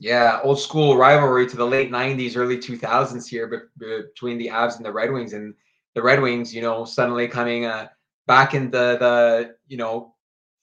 Yeah, 0.00 0.40
old 0.42 0.58
school 0.58 0.96
rivalry 0.96 1.46
to 1.46 1.56
the 1.56 1.64
late 1.64 1.90
90s, 1.90 2.36
early 2.36 2.58
2000s 2.58 3.28
here 3.28 3.70
between 3.78 4.38
the 4.38 4.48
Avs 4.48 4.76
and 4.76 4.84
the 4.84 4.92
Red 4.92 5.12
Wings. 5.12 5.32
And 5.32 5.54
the 5.94 6.02
Red 6.02 6.20
Wings, 6.20 6.52
you 6.52 6.62
know, 6.62 6.84
suddenly 6.84 7.28
coming 7.28 7.66
uh, 7.66 7.88
back 8.26 8.54
in 8.54 8.70
the, 8.72 8.96
the, 8.98 9.54
you 9.68 9.76
know, 9.76 10.14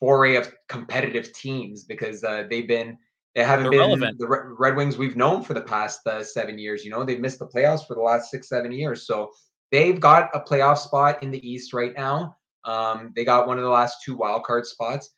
foray 0.02 0.36
of 0.36 0.54
competitive 0.68 1.32
teams 1.32 1.86
because 1.86 2.24
uh, 2.24 2.44
they've 2.50 2.68
been 2.68 2.98
they 3.36 3.44
haven't 3.44 3.64
They're 3.64 3.72
been 3.72 3.80
relevant. 3.80 4.20
the 4.20 4.28
Red 4.28 4.76
Wings 4.76 4.98
we've 4.98 5.16
known 5.16 5.42
for 5.42 5.54
the 5.54 5.62
past 5.62 6.06
uh, 6.06 6.22
seven 6.22 6.60
years. 6.60 6.84
You 6.84 6.92
know, 6.92 7.06
they've 7.06 7.20
missed 7.20 7.40
the 7.40 7.48
playoffs 7.48 7.88
for 7.88 7.96
the 7.96 8.02
last 8.02 8.30
six, 8.30 8.50
seven 8.50 8.74
years. 8.74 9.08
So 9.08 9.32
they've 9.72 10.00
got 10.00 10.30
a 10.34 10.42
playoff 10.42 10.80
spot 10.80 11.24
in 11.24 11.32
the 11.32 11.50
East 11.50 11.72
right 11.72 11.94
now. 11.96 12.36
Um, 12.66 13.12
they 13.16 13.26
got 13.26 13.48
one 13.48 13.58
of 13.58 13.64
the 13.64 13.70
last 13.70 13.98
two 14.04 14.16
wild 14.16 14.44
card 14.44 14.66
spots. 14.66 15.10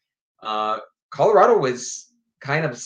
Uh, 0.42 0.80
Colorado 1.12 1.58
was 1.58 2.14
kind 2.42 2.66
of 2.66 2.82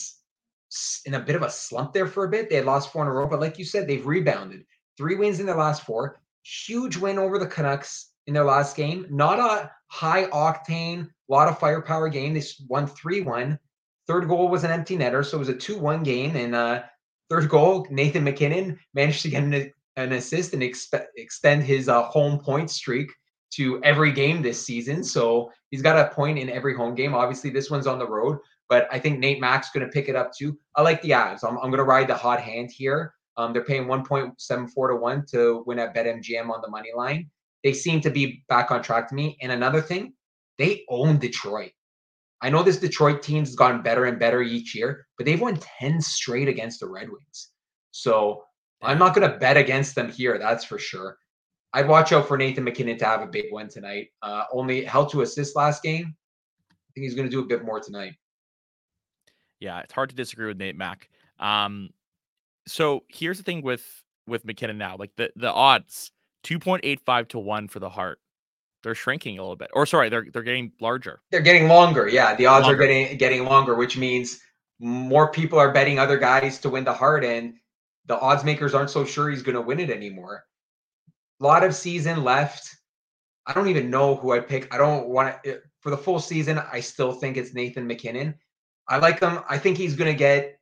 in 1.06 1.14
a 1.14 1.20
bit 1.20 1.36
of 1.36 1.42
a 1.42 1.50
slump 1.50 1.92
there 1.92 2.06
for 2.06 2.24
a 2.24 2.28
bit. 2.28 2.48
They 2.48 2.56
had 2.56 2.66
lost 2.66 2.92
four 2.92 3.02
in 3.02 3.08
a 3.08 3.12
row, 3.12 3.26
but 3.26 3.40
like 3.40 3.58
you 3.58 3.64
said, 3.64 3.86
they've 3.86 4.06
rebounded. 4.06 4.64
Three 4.96 5.16
wins 5.16 5.40
in 5.40 5.46
their 5.46 5.56
last 5.56 5.84
four. 5.84 6.20
Huge 6.42 6.96
win 6.96 7.18
over 7.18 7.38
the 7.38 7.46
Canucks 7.46 8.10
in 8.26 8.34
their 8.34 8.44
last 8.44 8.76
game. 8.76 9.06
Not 9.10 9.38
a 9.38 9.70
high 9.88 10.26
octane, 10.26 11.08
lot 11.28 11.48
of 11.48 11.58
firepower 11.58 12.08
game. 12.08 12.34
They 12.34 12.42
won 12.68 12.86
3 12.86 13.22
1. 13.22 13.58
Third 14.06 14.28
goal 14.28 14.48
was 14.48 14.64
an 14.64 14.70
empty 14.70 14.96
netter. 14.96 15.24
So 15.24 15.36
it 15.36 15.40
was 15.40 15.48
a 15.48 15.54
2 15.54 15.78
1 15.78 16.02
game. 16.02 16.36
And 16.36 16.54
uh, 16.54 16.82
third 17.30 17.48
goal, 17.48 17.86
Nathan 17.90 18.24
MacKinnon 18.24 18.78
managed 18.94 19.22
to 19.22 19.30
get 19.30 19.42
an, 19.42 19.72
an 19.96 20.12
assist 20.12 20.52
and 20.52 20.62
expe- 20.62 21.06
extend 21.16 21.62
his 21.64 21.88
uh, 21.88 22.02
home 22.04 22.38
point 22.38 22.70
streak 22.70 23.10
to 23.50 23.82
every 23.82 24.12
game 24.12 24.42
this 24.42 24.64
season. 24.64 25.02
So 25.02 25.50
he's 25.70 25.82
got 25.82 25.98
a 25.98 26.14
point 26.14 26.38
in 26.38 26.50
every 26.50 26.74
home 26.74 26.94
game. 26.94 27.14
Obviously, 27.14 27.50
this 27.50 27.70
one's 27.70 27.86
on 27.86 27.98
the 27.98 28.08
road, 28.08 28.38
but 28.68 28.88
I 28.92 28.98
think 28.98 29.18
Nate 29.18 29.40
Mack's 29.40 29.70
going 29.70 29.86
to 29.86 29.92
pick 29.92 30.08
it 30.08 30.16
up 30.16 30.32
too. 30.32 30.58
I 30.76 30.82
like 30.82 31.00
the 31.02 31.10
Avs. 31.10 31.44
I'm, 31.44 31.56
I'm 31.58 31.70
going 31.70 31.78
to 31.78 31.84
ride 31.84 32.08
the 32.08 32.14
hot 32.14 32.40
hand 32.40 32.70
here. 32.70 33.14
Um, 33.36 33.52
they're 33.52 33.64
paying 33.64 33.86
1.74 33.86 34.88
to 34.88 34.96
1 34.96 35.26
to 35.30 35.62
win 35.66 35.78
at 35.78 35.94
BetMGM 35.94 36.50
on 36.50 36.60
the 36.60 36.68
money 36.68 36.90
line 36.94 37.30
they 37.64 37.72
seem 37.72 38.00
to 38.02 38.10
be 38.10 38.44
back 38.48 38.70
on 38.70 38.82
track 38.82 39.08
to 39.08 39.14
me. 39.14 39.36
And 39.42 39.52
another 39.52 39.80
thing, 39.80 40.14
they 40.58 40.84
own 40.88 41.18
Detroit. 41.18 41.72
I 42.40 42.50
know 42.50 42.62
this 42.62 42.78
Detroit 42.78 43.22
team's 43.22 43.56
gotten 43.56 43.82
better 43.82 44.04
and 44.04 44.18
better 44.18 44.42
each 44.42 44.74
year, 44.74 45.06
but 45.16 45.26
they've 45.26 45.40
won 45.40 45.58
10 45.80 46.00
straight 46.00 46.48
against 46.48 46.80
the 46.80 46.88
Red 46.88 47.08
Wings. 47.08 47.50
So 47.90 48.44
I'm 48.80 48.98
not 48.98 49.14
going 49.14 49.28
to 49.28 49.38
bet 49.38 49.56
against 49.56 49.96
them 49.96 50.10
here. 50.10 50.38
That's 50.38 50.64
for 50.64 50.78
sure. 50.78 51.18
I'd 51.72 51.88
watch 51.88 52.12
out 52.12 52.26
for 52.26 52.36
Nathan 52.36 52.64
MacKinnon 52.64 52.98
to 52.98 53.04
have 53.04 53.20
a 53.20 53.26
big 53.26 53.46
one 53.50 53.68
tonight. 53.68 54.08
Uh, 54.22 54.44
only 54.52 54.84
held 54.84 55.10
to 55.12 55.20
assist 55.22 55.54
last 55.54 55.82
game. 55.82 56.14
I 56.70 56.90
think 56.94 57.04
he's 57.04 57.14
going 57.14 57.28
to 57.28 57.30
do 57.30 57.40
a 57.40 57.46
bit 57.46 57.64
more 57.64 57.80
tonight. 57.80 58.14
Yeah, 59.60 59.80
it's 59.80 59.92
hard 59.92 60.10
to 60.10 60.16
disagree 60.16 60.46
with 60.46 60.56
Nate 60.56 60.76
Mack. 60.76 61.08
Um, 61.38 61.90
so 62.66 63.04
here's 63.08 63.38
the 63.38 63.44
thing 63.44 63.62
with 63.62 63.84
with 64.26 64.44
MacKinnon 64.44 64.78
now, 64.78 64.96
like 64.96 65.10
the 65.16 65.30
the 65.36 65.52
odds 65.52 66.12
2.85 66.44 67.28
to 67.28 67.38
1 67.38 67.68
for 67.68 67.78
the 67.80 67.88
Hart. 67.88 68.20
They're 68.82 68.94
shrinking 68.94 69.38
a 69.38 69.42
little 69.42 69.56
bit. 69.56 69.70
Or 69.72 69.86
sorry, 69.86 70.08
they're 70.08 70.26
they're 70.32 70.42
getting 70.42 70.72
larger. 70.80 71.20
They're 71.30 71.40
getting 71.40 71.68
longer. 71.68 72.08
Yeah, 72.08 72.34
the 72.34 72.46
odds 72.46 72.64
longer. 72.64 72.76
are 72.76 72.86
getting 72.86 73.18
getting 73.18 73.44
longer, 73.44 73.74
which 73.74 73.96
means 73.96 74.38
more 74.78 75.30
people 75.32 75.58
are 75.58 75.72
betting 75.72 75.98
other 75.98 76.16
guys 76.18 76.58
to 76.60 76.70
win 76.70 76.84
the 76.84 76.92
Hart 76.92 77.24
and 77.24 77.54
the 78.06 78.18
odds 78.18 78.44
makers 78.44 78.74
aren't 78.74 78.90
so 78.90 79.04
sure 79.04 79.28
he's 79.28 79.42
going 79.42 79.56
to 79.56 79.60
win 79.60 79.80
it 79.80 79.90
anymore. 79.90 80.44
A 81.40 81.44
lot 81.44 81.64
of 81.64 81.74
season 81.74 82.24
left. 82.24 82.76
I 83.46 83.52
don't 83.52 83.68
even 83.68 83.90
know 83.90 84.16
who 84.16 84.32
I'd 84.32 84.48
pick. 84.48 84.72
I 84.74 84.78
don't 84.78 85.08
want 85.08 85.42
to 85.44 85.50
eh, 85.50 85.56
for 85.80 85.90
the 85.90 85.96
full 85.96 86.18
season. 86.18 86.60
I 86.72 86.80
still 86.80 87.12
think 87.12 87.36
it's 87.36 87.54
Nathan 87.54 87.86
MacKinnon. 87.86 88.34
I 88.88 88.98
like 88.98 89.20
him. 89.20 89.40
I 89.48 89.58
think 89.58 89.76
he's 89.76 89.96
going 89.96 90.10
to 90.10 90.18
get. 90.18 90.58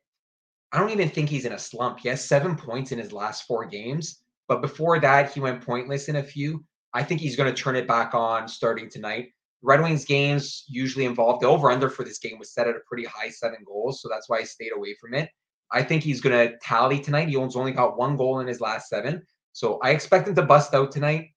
I 0.71 0.79
don't 0.79 0.91
even 0.91 1.09
think 1.09 1.29
he's 1.29 1.45
in 1.45 1.53
a 1.53 1.59
slump. 1.59 1.99
He 1.99 2.09
has 2.09 2.23
seven 2.23 2.55
points 2.55 2.91
in 2.91 2.99
his 2.99 3.13
last 3.13 3.47
four 3.47 3.65
games. 3.65 4.21
But 4.47 4.61
before 4.61 4.99
that, 4.99 5.33
he 5.33 5.39
went 5.39 5.65
pointless 5.65 6.09
in 6.09 6.17
a 6.17 6.23
few. 6.23 6.63
I 6.93 7.03
think 7.03 7.21
he's 7.21 7.35
going 7.35 7.53
to 7.53 7.61
turn 7.61 7.75
it 7.75 7.87
back 7.87 8.13
on 8.13 8.47
starting 8.47 8.89
tonight. 8.89 9.29
Red 9.61 9.81
Wings 9.81 10.05
games 10.05 10.65
usually 10.67 11.05
involved 11.05 11.41
the 11.41 11.47
over 11.47 11.71
under 11.71 11.89
for 11.89 12.03
this 12.03 12.19
game 12.19 12.37
was 12.37 12.53
set 12.53 12.67
at 12.67 12.75
a 12.75 12.79
pretty 12.87 13.05
high 13.05 13.29
seven 13.29 13.59
goals, 13.65 14.01
so 14.01 14.09
that's 14.09 14.29
why 14.29 14.37
I 14.37 14.43
stayed 14.43 14.71
away 14.75 14.95
from 15.01 15.13
it. 15.13 15.29
I 15.71 15.83
think 15.83 16.03
he's 16.03 16.21
going 16.21 16.47
to 16.47 16.57
tally 16.59 16.99
tonight. 16.99 17.27
He 17.27 17.35
only 17.35 17.71
got 17.71 17.97
one 17.97 18.15
goal 18.15 18.39
in 18.39 18.47
his 18.47 18.61
last 18.61 18.87
seven, 18.87 19.25
so 19.57 19.79
I 19.81 19.89
expect 19.89 20.27
him 20.27 20.35
to 20.35 20.43
bust 20.43 20.75
out 20.75 20.91
tonight. 20.91 21.31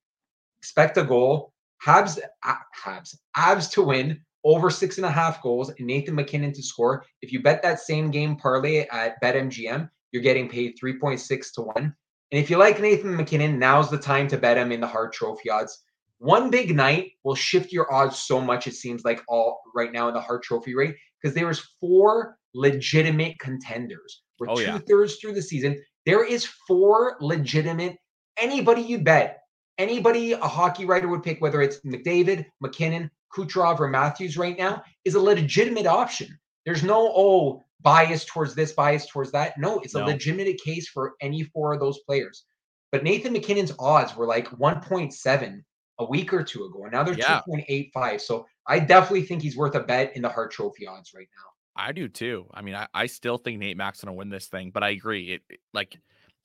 Expect 0.61 0.99
a 0.99 1.03
goal. 1.03 1.55
Habs, 1.83 2.19
uh, 2.47 2.55
Habs, 2.85 3.17
Avs 3.35 3.71
to 3.71 3.83
win 3.83 4.21
over 4.45 4.69
six 4.69 4.99
and 4.99 5.07
a 5.07 5.11
half 5.11 5.43
goals, 5.43 5.71
and 5.71 5.87
Nathan 5.87 6.15
MacKinnon 6.15 6.53
to 6.53 6.63
score. 6.63 7.03
If 7.23 7.33
you 7.33 7.43
bet 7.43 7.63
that 7.63 7.81
same 7.81 8.11
game 8.11 8.37
parlay 8.37 8.87
at 8.93 9.19
BetMGM, 9.23 9.89
you're 10.13 10.23
getting 10.23 10.51
paid 10.51 10.75
3.6 10.79 11.53
to 11.55 11.63
1. 11.63 11.77
And 11.79 11.95
if 12.33 12.51
you 12.51 12.59
like 12.59 12.79
Nathan 12.79 13.17
MacKinnon, 13.17 13.59
now's 13.59 13.91
the 13.91 13.97
time 13.97 14.29
to 14.29 14.37
bet 14.37 14.59
him 14.59 14.71
in 14.71 14.83
the 14.83 14.87
Hart 14.87 15.15
Trophy 15.15 15.49
odds. 15.49 15.83
One 16.19 16.51
big 16.51 16.77
night 16.77 17.13
will 17.25 17.35
shift 17.35 17.73
your 17.73 17.91
odds 17.91 18.19
so 18.19 18.39
much, 18.39 18.67
it 18.67 18.75
seems 18.75 19.03
like 19.03 19.23
all 19.29 19.63
right 19.75 19.93
now 19.93 20.09
in 20.09 20.15
the 20.15 20.21
Hart 20.21 20.43
Trophy 20.43 20.75
rate, 20.75 20.95
because 21.23 21.35
there 21.35 21.49
is 21.49 21.67
four 21.81 22.37
legitimate 22.53 23.39
contenders. 23.39 24.25
We're 24.39 24.51
oh, 24.51 24.57
two 24.57 24.63
yeah. 24.65 24.79
thirds 24.87 25.17
through 25.17 25.33
the 25.33 25.41
season. 25.41 25.83
There 26.07 26.25
is 26.25 26.47
four 26.67 27.17
legitimate, 27.21 27.97
anybody 28.41 28.83
you 28.83 28.99
bet, 28.99 29.43
anybody 29.79 30.33
a 30.33 30.39
hockey 30.39 30.85
writer 30.85 31.09
would 31.09 31.23
pick, 31.23 31.41
whether 31.41 31.63
it's 31.63 31.81
McDavid, 31.81 32.47
MacKinnon, 32.61 33.11
Kucherov, 33.33 33.81
or 33.81 33.89
Matthews 33.89 34.37
right 34.37 34.59
now, 34.59 34.83
is 35.05 35.15
a 35.15 35.21
legitimate 35.21 35.87
option. 35.87 36.39
There's 36.67 36.83
no, 36.83 37.13
oh, 37.15 37.63
bias 37.81 38.25
towards 38.25 38.55
this, 38.55 38.73
bias 38.73 39.07
towards 39.07 39.33
that. 39.33 39.59
No, 39.59 39.79
it's 39.81 39.95
no. 39.95 40.05
a 40.05 40.07
legitimate 40.07 40.61
case 40.63 40.89
for 40.89 41.15
any 41.21 41.45
four 41.45 41.73
of 41.73 41.81
those 41.81 42.01
players. 42.01 42.45
But 42.93 43.05
Nathan 43.05 43.33
MacKinnon's 43.33 43.73
odds 43.79 44.17
were 44.17 44.27
like 44.27 44.49
1.7 44.51 45.63
a 45.99 46.05
week 46.05 46.33
or 46.33 46.43
two 46.43 46.65
ago, 46.65 46.83
and 46.85 46.93
now 46.93 47.05
they're 47.05 47.15
yeah. 47.15 47.41
2.85. 47.49 48.21
So 48.21 48.47
I 48.67 48.81
definitely 48.81 49.23
think 49.23 49.43
he's 49.43 49.57
worth 49.57 49.75
a 49.75 49.81
bet 49.81 50.17
in 50.17 50.23
the 50.23 50.29
Hart 50.29 50.51
Trophy 50.51 50.87
odds 50.87 51.13
right 51.15 51.29
now. 51.37 51.51
I 51.77 51.93
do 51.93 52.09
too. 52.09 52.47
I 52.53 52.63
mean, 52.63 52.75
I, 52.75 52.89
I 52.93 53.07
still 53.07 53.39
think 53.39 53.59
Nate 53.59 53.77
Mack's 53.77 54.03
gonna 54.03 54.13
win 54.13 54.29
this 54.29 54.49
thing, 54.49 54.71
but 54.71 54.83
I 54.83 54.91
agree. 54.91 55.35
It, 55.35 55.43
it 55.49 55.61
like 55.73 55.97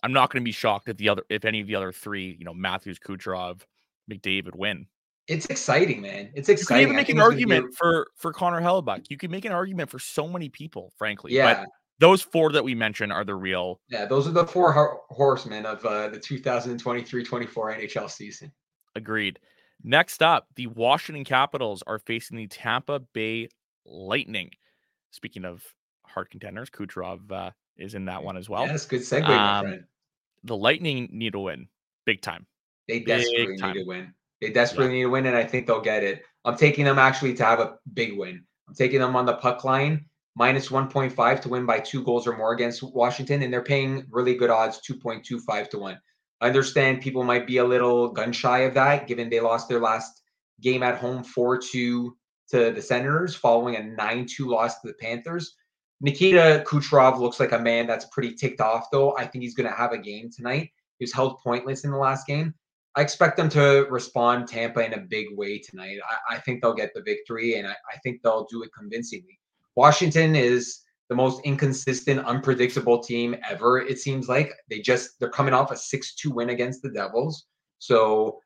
I'm 0.05 0.13
not 0.13 0.31
gonna 0.31 0.43
be 0.43 0.51
shocked 0.51 0.87
if 0.87 0.97
the 0.97 1.09
other 1.09 1.23
if 1.29 1.45
any 1.45 1.61
of 1.61 1.67
the 1.67 1.75
other 1.75 1.91
three, 1.91 2.35
you 2.37 2.45
know, 2.45 2.53
Matthews, 2.53 2.99
Kucherov, 2.99 3.61
McDavid 4.11 4.55
win. 4.55 4.85
It's 5.27 5.47
exciting, 5.47 6.01
man. 6.01 6.29
It's 6.35 6.47
exciting. 6.49 6.81
You 6.81 6.85
can 6.87 6.93
even 6.93 6.95
make 6.95 7.09
an 7.09 7.19
argument 7.19 7.71
be... 7.71 7.75
for 7.75 8.07
for 8.15 8.31
Connor 8.31 8.61
Hellebuyck. 8.61 9.07
You 9.09 9.17
can 9.17 9.31
make 9.31 9.45
an 9.45 9.51
argument 9.51 9.89
for 9.89 9.97
so 9.97 10.27
many 10.27 10.49
people, 10.49 10.93
frankly. 10.97 11.33
Yeah. 11.33 11.55
But 11.55 11.69
those 11.97 12.21
four 12.21 12.51
that 12.51 12.63
we 12.63 12.75
mentioned 12.75 13.11
are 13.11 13.23
the 13.23 13.33
real. 13.33 13.81
Yeah, 13.89 14.05
those 14.05 14.27
are 14.27 14.31
the 14.31 14.45
four 14.45 14.71
ho- 14.71 14.99
horsemen 15.09 15.65
of 15.65 15.83
uh, 15.85 16.09
the 16.09 16.19
2023-24 16.19 17.47
NHL 17.47 18.09
season. 18.11 18.51
Agreed. 18.95 19.39
Next 19.83 20.21
up, 20.21 20.47
the 20.55 20.67
Washington 20.67 21.23
Capitals 21.23 21.83
are 21.87 21.99
facing 21.99 22.37
the 22.37 22.47
Tampa 22.47 22.99
Bay 22.99 23.49
Lightning. 23.85 24.51
Speaking 25.11 25.45
of 25.45 25.63
Hart 26.05 26.29
contenders, 26.29 26.69
Kucherov 26.69 27.31
uh, 27.31 27.51
is 27.77 27.95
in 27.95 28.05
that 28.05 28.23
one 28.23 28.37
as 28.37 28.49
well. 28.49 28.65
Yes, 28.65 28.85
good 28.85 29.01
segue, 29.01 29.27
um, 29.29 29.29
my 29.29 29.61
friend. 29.61 29.83
The 30.45 30.55
Lightning 30.55 31.09
need 31.11 31.33
to 31.33 31.39
win 31.39 31.67
big 32.05 32.21
time. 32.21 32.45
They 32.87 32.99
desperately 32.99 33.57
need 33.57 33.73
to 33.73 33.83
win. 33.83 34.13
They 34.41 34.51
desperately 34.51 34.93
yeah. 34.93 34.97
need 34.97 35.03
to 35.03 35.09
win, 35.09 35.25
and 35.25 35.35
I 35.35 35.43
think 35.43 35.65
they'll 35.65 35.81
get 35.81 36.03
it. 36.03 36.23
I'm 36.45 36.55
taking 36.55 36.85
them 36.85 36.99
actually 36.99 37.33
to 37.35 37.43
have 37.43 37.59
a 37.59 37.77
big 37.93 38.17
win. 38.17 38.45
I'm 38.67 38.75
taking 38.75 38.99
them 38.99 39.15
on 39.15 39.25
the 39.25 39.37
puck 39.37 39.63
line, 39.63 40.05
minus 40.35 40.69
1.5 40.69 41.41
to 41.41 41.49
win 41.49 41.65
by 41.65 41.79
two 41.79 42.03
goals 42.03 42.27
or 42.27 42.37
more 42.37 42.53
against 42.53 42.83
Washington, 42.83 43.41
and 43.41 43.51
they're 43.51 43.63
paying 43.63 44.05
really 44.11 44.35
good 44.35 44.51
odds, 44.51 44.79
2.25 44.87 45.69
to 45.69 45.79
1. 45.79 45.99
I 46.41 46.47
understand 46.47 47.01
people 47.01 47.23
might 47.23 47.47
be 47.47 47.57
a 47.57 47.65
little 47.65 48.09
gun 48.09 48.31
shy 48.31 48.59
of 48.59 48.75
that, 48.75 49.07
given 49.07 49.29
they 49.29 49.39
lost 49.39 49.67
their 49.67 49.79
last 49.79 50.21
game 50.61 50.83
at 50.83 50.99
home 50.99 51.23
4 51.23 51.57
2 51.57 52.15
to 52.51 52.71
the 52.71 52.81
Senators 52.81 53.35
following 53.35 53.77
a 53.77 53.83
9 53.83 54.27
2 54.29 54.47
loss 54.47 54.79
to 54.81 54.89
the 54.89 54.93
Panthers. 54.95 55.55
Nikita 56.05 56.63
Kucherov 56.67 57.17
looks 57.17 57.39
like 57.39 57.51
a 57.51 57.57
man 57.57 57.87
that's 57.87 58.05
pretty 58.05 58.35
ticked 58.35 58.61
off, 58.61 58.91
though. 58.91 59.17
I 59.17 59.25
think 59.25 59.41
he's 59.41 59.55
going 59.55 59.67
to 59.67 59.75
have 59.75 59.91
a 59.91 59.97
game 59.97 60.29
tonight. 60.29 60.69
He 60.99 61.03
was 61.03 61.11
held 61.11 61.39
pointless 61.39 61.83
in 61.83 61.89
the 61.89 61.97
last 61.97 62.27
game. 62.27 62.53
I 62.95 63.01
expect 63.01 63.37
them 63.37 63.49
to 63.49 63.87
respond 63.89 64.47
Tampa 64.47 64.85
in 64.85 64.93
a 64.93 64.99
big 64.99 65.29
way 65.31 65.57
tonight. 65.57 65.97
I, 66.07 66.35
I 66.35 66.37
think 66.41 66.61
they'll 66.61 66.75
get 66.75 66.93
the 66.93 67.01
victory, 67.01 67.55
and 67.55 67.67
I, 67.67 67.75
I 67.91 67.97
think 68.03 68.21
they'll 68.21 68.45
do 68.51 68.61
it 68.61 68.69
convincingly. 68.77 69.39
Washington 69.75 70.35
is 70.35 70.81
the 71.09 71.15
most 71.15 71.41
inconsistent, 71.43 72.23
unpredictable 72.23 72.99
team 72.99 73.35
ever. 73.49 73.79
It 73.79 73.97
seems 73.97 74.29
like 74.29 74.53
they 74.69 74.81
just 74.81 75.19
they're 75.19 75.29
coming 75.29 75.55
off 75.55 75.71
a 75.71 75.75
six-two 75.75 76.29
win 76.29 76.51
against 76.51 76.83
the 76.83 76.91
Devils, 76.91 77.47
so 77.79 78.39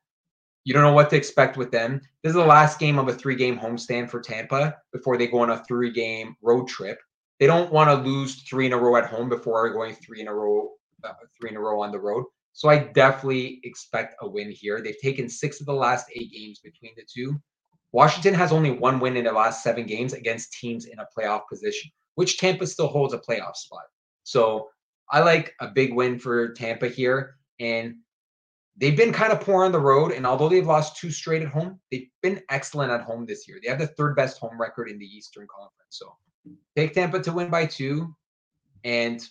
you 0.63 0.73
don't 0.73 0.83
know 0.83 0.93
what 0.93 1.09
to 1.09 1.17
expect 1.17 1.57
with 1.57 1.71
them. 1.71 1.99
This 2.23 2.29
is 2.29 2.37
the 2.37 2.45
last 2.45 2.79
game 2.79 2.97
of 2.99 3.09
a 3.09 3.13
three-game 3.13 3.59
homestand 3.59 4.09
for 4.09 4.21
Tampa 4.21 4.77
before 4.93 5.17
they 5.17 5.27
go 5.27 5.39
on 5.39 5.49
a 5.49 5.63
three-game 5.65 6.37
road 6.41 6.65
trip. 6.69 6.99
They 7.39 7.47
don't 7.47 7.71
want 7.71 7.89
to 7.89 8.10
lose 8.10 8.43
three 8.43 8.65
in 8.65 8.73
a 8.73 8.78
row 8.78 8.97
at 8.97 9.06
home 9.06 9.30
before 9.30 9.69
going 9.69 9.95
three 9.95 10.21
in 10.21 10.28
a 10.28 10.34
row, 10.34 10.71
uh, 11.04 11.13
three 11.39 11.49
in 11.49 11.56
a 11.56 11.60
row 11.60 11.82
on 11.82 11.91
the 11.91 11.99
road. 11.99 12.25
So 12.54 12.67
I 12.67 12.80
definitely 12.80 13.62
expect 13.63 14.15
a 14.21 14.28
win 14.28 14.52
here. 14.52 14.82
They've 14.82 14.99
taken 15.02 15.30
six 15.30 15.62
of 15.62 15.65
the 15.65 15.73
last 15.73 16.08
eight 16.13 16.32
games 16.32 16.60
between 16.60 16.91
the 16.97 17.04
two. 17.12 17.39
Washington 17.91 18.34
has 18.34 18.52
only 18.52 18.71
one 18.71 18.99
win 18.99 19.15
in 19.17 19.23
the 19.23 19.32
last 19.32 19.63
seven 19.63 19.86
games 19.86 20.13
against 20.13 20.54
teams 20.54 20.86
in 20.86 20.99
a 20.99 21.08
playoff 21.17 21.43
position, 21.49 21.89
which 22.15 22.38
Tampa 22.38 22.67
still 22.67 22.88
holds 22.88 23.13
a 23.13 23.17
playoff 23.17 23.56
spot. 23.56 23.84
So 24.23 24.69
I 25.10 25.21
like 25.21 25.54
a 25.60 25.69
big 25.69 25.93
win 25.93 26.19
for 26.19 26.54
Tampa 26.54 26.88
here. 26.88 27.38
And 27.60 27.95
they've 28.78 28.95
been 28.95 29.13
kind 29.13 29.32
of 29.32 29.41
poor 29.41 29.65
on 29.65 29.71
the 29.71 29.80
road. 29.80 30.12
And 30.12 30.25
although 30.28 30.49
they've 30.49 30.67
lost 30.67 30.97
two 30.97 31.12
straight 31.12 31.41
at 31.41 31.49
home, 31.49 31.80
they've 31.91 32.10
been 32.21 32.41
excellent 32.49 32.91
at 32.91 33.02
home 33.02 33.25
this 33.25 33.47
year. 33.47 33.60
They 33.62 33.69
have 33.69 33.80
the 33.80 33.88
third 33.88 34.15
best 34.15 34.38
home 34.38 34.60
record 34.60 34.89
in 34.89 34.99
the 34.99 35.06
Eastern 35.06 35.47
Conference. 35.47 35.73
So 35.89 36.15
take 36.75 36.93
Tampa 36.93 37.21
to 37.21 37.32
win 37.32 37.49
by 37.49 37.65
two. 37.65 38.15
And 38.84 39.21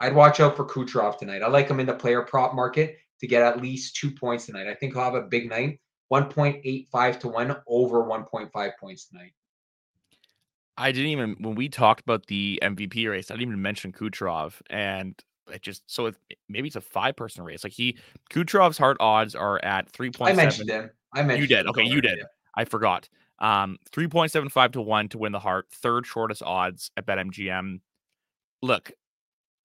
I'd 0.00 0.14
watch 0.14 0.40
out 0.40 0.56
for 0.56 0.64
Kucherov 0.64 1.18
tonight. 1.18 1.42
I 1.42 1.48
like 1.48 1.68
him 1.68 1.80
in 1.80 1.86
the 1.86 1.94
player 1.94 2.22
prop 2.22 2.54
market 2.54 2.98
to 3.20 3.26
get 3.26 3.42
at 3.42 3.60
least 3.60 3.96
two 3.96 4.10
points 4.10 4.46
tonight. 4.46 4.66
I 4.66 4.74
think 4.74 4.94
he'll 4.94 5.04
have 5.04 5.14
a 5.14 5.22
big 5.22 5.48
night. 5.48 5.80
1.85 6.12 7.20
to 7.20 7.28
1 7.28 7.56
over 7.66 8.04
1.5 8.04 8.70
points 8.78 9.06
tonight. 9.06 9.32
I 10.76 10.92
didn't 10.92 11.10
even 11.10 11.36
when 11.38 11.54
we 11.54 11.68
talked 11.68 12.00
about 12.00 12.26
the 12.26 12.58
MVP 12.62 13.08
race, 13.08 13.30
I 13.30 13.34
didn't 13.34 13.48
even 13.48 13.62
mention 13.62 13.92
Kucherov. 13.92 14.54
And 14.70 15.14
it 15.52 15.62
just 15.62 15.82
so 15.86 16.06
it, 16.06 16.16
maybe 16.48 16.66
it's 16.66 16.76
a 16.76 16.80
five 16.80 17.16
person 17.16 17.44
race. 17.44 17.64
Like 17.64 17.72
he 17.72 17.96
Kucherov's 18.30 18.78
Hart 18.78 18.96
odds 19.00 19.34
are 19.34 19.64
at 19.64 19.90
3.7. 19.92 20.28
I 20.28 20.32
mentioned 20.32 20.70
him. 20.70 20.90
I 21.14 21.22
mentioned 21.22 21.48
you 21.48 21.56
did. 21.56 21.66
Okay, 21.68 21.84
you 21.84 22.00
did. 22.00 22.18
I 22.56 22.64
forgot. 22.64 23.08
Um, 23.44 23.76
3.75 23.92 24.72
to 24.72 24.80
1 24.80 25.10
to 25.10 25.18
win 25.18 25.32
the 25.32 25.38
Hart, 25.38 25.66
third 25.70 26.06
shortest 26.06 26.42
odds 26.42 26.90
at 26.96 27.04
BetMGM. 27.04 27.80
Look, 28.62 28.90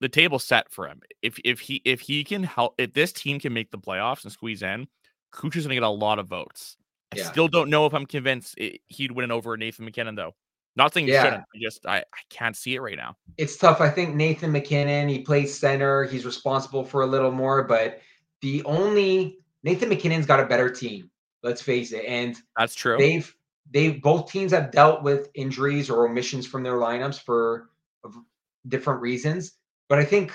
the 0.01 0.09
table's 0.09 0.43
set 0.43 0.69
for 0.69 0.85
him. 0.85 0.99
If 1.21 1.39
if 1.45 1.61
he 1.61 1.81
if 1.85 2.01
he 2.01 2.25
can 2.25 2.43
help 2.43 2.75
if 2.77 2.93
this 2.93 3.13
team 3.13 3.39
can 3.39 3.53
make 3.53 3.71
the 3.71 3.77
playoffs 3.77 4.23
and 4.23 4.33
squeeze 4.33 4.63
in, 4.63 4.89
Kuch 5.33 5.55
is 5.55 5.63
going 5.63 5.69
to 5.69 5.75
get 5.75 5.83
a 5.83 5.89
lot 5.89 6.19
of 6.19 6.27
votes. 6.27 6.75
I 7.13 7.19
yeah. 7.19 7.31
still 7.31 7.47
don't 7.47 7.69
know 7.69 7.85
if 7.85 7.93
I'm 7.93 8.05
convinced 8.05 8.55
it, 8.57 8.81
he'd 8.89 9.13
win 9.13 9.31
over 9.31 9.55
Nathan 9.55 9.85
MacKinnon 9.85 10.15
though. 10.15 10.35
Not 10.75 10.93
saying 10.93 11.07
yeah. 11.07 11.23
shouldn't. 11.23 11.43
I 11.43 11.59
just 11.61 11.85
I, 11.85 11.99
I 11.99 12.21
can't 12.29 12.57
see 12.57 12.75
it 12.75 12.81
right 12.81 12.97
now. 12.97 13.15
It's 13.37 13.55
tough. 13.55 13.79
I 13.79 13.89
think 13.89 14.13
Nathan 14.13 14.51
MacKinnon, 14.51 15.07
he 15.07 15.19
plays 15.19 15.57
center. 15.57 16.03
He's 16.03 16.25
responsible 16.25 16.83
for 16.83 17.03
a 17.03 17.07
little 17.07 17.31
more, 17.31 17.63
but 17.63 18.01
the 18.41 18.61
only 18.65 19.37
Nathan 19.63 19.87
MacKinnon's 19.87 20.25
got 20.25 20.41
a 20.41 20.45
better 20.45 20.69
team. 20.69 21.09
Let's 21.43 21.61
face 21.61 21.93
it. 21.93 22.03
And 22.05 22.35
that's 22.57 22.75
true. 22.75 22.97
They've 22.97 23.33
they 23.71 23.91
both 23.91 24.31
teams 24.31 24.51
have 24.51 24.71
dealt 24.71 25.03
with 25.03 25.29
injuries 25.35 25.89
or 25.89 26.07
omissions 26.07 26.47
from 26.47 26.63
their 26.63 26.77
lineups 26.77 27.19
for 27.21 27.69
different 28.67 29.01
reasons. 29.01 29.53
But 29.87 29.99
I 29.99 30.05
think 30.05 30.31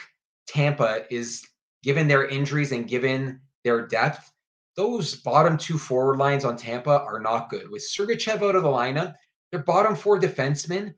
Tampa 0.47 1.05
is 1.13 1.45
given 1.83 2.09
their 2.09 2.27
injuries 2.27 2.73
and 2.73 2.89
given 2.89 3.41
their 3.65 3.87
depth, 3.87 4.31
those 4.77 5.15
bottom 5.15 5.57
two 5.57 5.79
forward 5.79 6.19
lines 6.19 6.45
on 6.45 6.57
Tampa 6.57 7.01
are 7.03 7.21
not 7.21 7.51
good. 7.51 7.71
With 7.71 7.83
Sergachev 7.83 8.43
out 8.43 8.57
of 8.57 8.63
the 8.63 8.69
lineup, 8.69 9.15
their 9.53 9.63
bottom 9.63 9.95
four 9.95 10.19
defensemen 10.19 10.95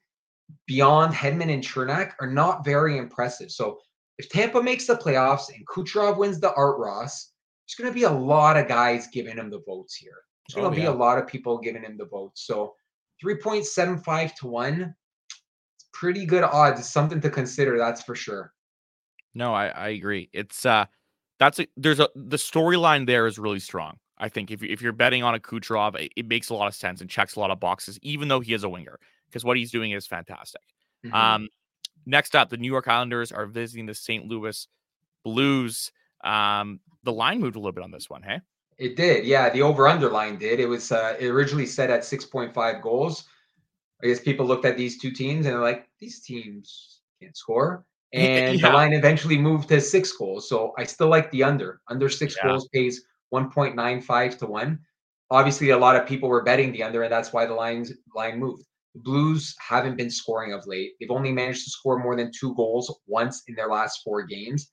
beyond 0.66 1.12
Hedman 1.12 1.52
and 1.52 1.62
Cernak 1.62 2.12
are 2.20 2.30
not 2.30 2.64
very 2.64 2.98
impressive. 2.98 3.50
So 3.50 3.78
if 4.18 4.28
Tampa 4.28 4.62
makes 4.62 4.86
the 4.86 4.96
playoffs 4.96 5.54
and 5.54 5.66
Kucherov 5.66 6.16
wins 6.16 6.40
the 6.40 6.54
Art 6.54 6.78
Ross, 6.78 7.32
there's 7.66 7.74
going 7.74 7.92
to 7.92 7.98
be 7.98 8.04
a 8.04 8.10
lot 8.10 8.56
of 8.56 8.68
guys 8.68 9.08
giving 9.08 9.36
him 9.36 9.50
the 9.50 9.62
votes 9.66 9.94
here. 9.94 10.22
There's 10.48 10.62
going 10.62 10.74
to 10.74 10.80
oh, 10.80 10.82
yeah. 10.82 10.90
be 10.90 10.94
a 10.94 10.98
lot 10.98 11.18
of 11.18 11.26
people 11.26 11.58
giving 11.58 11.82
him 11.82 11.96
the 11.96 12.06
vote. 12.06 12.32
So 12.34 12.74
3.75 13.24 14.34
to 14.36 14.46
1, 14.46 14.94
it's 15.76 15.88
pretty 15.92 16.26
good 16.26 16.44
odds. 16.44 16.80
It's 16.80 16.90
something 16.90 17.20
to 17.20 17.30
consider, 17.30 17.78
that's 17.78 18.02
for 18.02 18.14
sure. 18.14 18.52
No, 19.34 19.52
I, 19.52 19.66
I 19.68 19.88
agree. 19.88 20.30
It's 20.32 20.64
uh 20.64 20.86
that's 21.38 21.58
a 21.58 21.66
there's 21.76 22.00
a 22.00 22.08
the 22.14 22.38
storyline 22.38 23.06
there 23.06 23.26
is 23.26 23.38
really 23.38 23.58
strong. 23.58 23.98
I 24.18 24.30
think 24.30 24.50
if, 24.50 24.62
if 24.62 24.80
you're 24.80 24.92
betting 24.92 25.22
on 25.22 25.34
a 25.34 25.38
Kucherov, 25.38 25.94
it, 25.94 26.10
it, 26.16 26.26
makes 26.26 26.48
a 26.48 26.54
lot 26.54 26.68
of 26.68 26.74
sense 26.74 27.02
and 27.02 27.10
checks 27.10 27.36
a 27.36 27.40
lot 27.40 27.50
of 27.50 27.60
boxes, 27.60 27.98
even 28.00 28.28
though 28.28 28.40
he 28.40 28.54
is 28.54 28.64
a 28.64 28.68
winger, 28.68 28.98
because 29.26 29.44
what 29.44 29.58
he's 29.58 29.70
doing 29.70 29.90
is 29.90 30.06
fantastic. 30.06 30.62
Mm-hmm. 31.04 31.14
Um, 31.14 31.48
next 32.06 32.34
up, 32.34 32.48
the 32.48 32.56
New 32.56 32.70
York 32.70 32.88
Islanders 32.88 33.30
are 33.30 33.44
visiting 33.44 33.84
the 33.84 33.94
St. 33.94 34.26
Louis 34.26 34.66
Blues. 35.22 35.92
Um, 36.24 36.80
the 37.02 37.12
line 37.12 37.40
moved 37.40 37.56
a 37.56 37.58
little 37.58 37.72
bit 37.72 37.84
on 37.84 37.90
this 37.90 38.08
one, 38.08 38.22
hey? 38.22 38.40
It 38.78 38.96
did, 38.96 39.24
yeah. 39.24 39.48
The 39.48 39.62
over 39.62 39.88
under 39.88 40.10
line 40.10 40.36
did. 40.36 40.60
It 40.60 40.68
was 40.68 40.92
uh, 40.92 41.16
originally 41.22 41.66
set 41.66 41.90
at 41.90 42.00
6.5 42.00 42.82
goals. 42.82 43.24
I 44.02 44.06
guess 44.08 44.20
people 44.20 44.46
looked 44.46 44.66
at 44.66 44.76
these 44.76 44.98
two 44.98 45.10
teams 45.10 45.46
and 45.46 45.54
they're 45.54 45.62
like, 45.62 45.88
these 45.98 46.20
teams 46.20 47.00
can't 47.20 47.36
score 47.36 47.86
and 48.12 48.58
yeah. 48.58 48.68
the 48.68 48.74
line 48.74 48.92
eventually 48.92 49.38
moved 49.38 49.68
to 49.68 49.80
six 49.80 50.12
goals. 50.12 50.48
So 50.48 50.72
I 50.78 50.84
still 50.84 51.08
like 51.08 51.30
the 51.30 51.42
under. 51.42 51.80
Under 51.88 52.08
six 52.08 52.36
yeah. 52.36 52.48
goals 52.48 52.68
pays 52.68 53.02
1.95 53.32 54.38
to 54.38 54.46
one. 54.46 54.78
Obviously, 55.30 55.70
a 55.70 55.78
lot 55.78 55.96
of 55.96 56.06
people 56.06 56.28
were 56.28 56.42
betting 56.42 56.72
the 56.72 56.82
under, 56.82 57.02
and 57.02 57.12
that's 57.12 57.32
why 57.32 57.46
the 57.46 57.54
lines 57.54 57.92
line 58.14 58.38
moved. 58.38 58.62
The 58.94 59.00
Blues 59.00 59.54
haven't 59.58 59.96
been 59.96 60.10
scoring 60.10 60.52
of 60.52 60.66
late. 60.66 60.92
They've 60.98 61.10
only 61.10 61.32
managed 61.32 61.64
to 61.64 61.70
score 61.70 61.98
more 61.98 62.16
than 62.16 62.30
two 62.32 62.54
goals 62.54 62.94
once 63.06 63.42
in 63.48 63.54
their 63.54 63.68
last 63.68 64.02
four 64.04 64.22
games. 64.22 64.70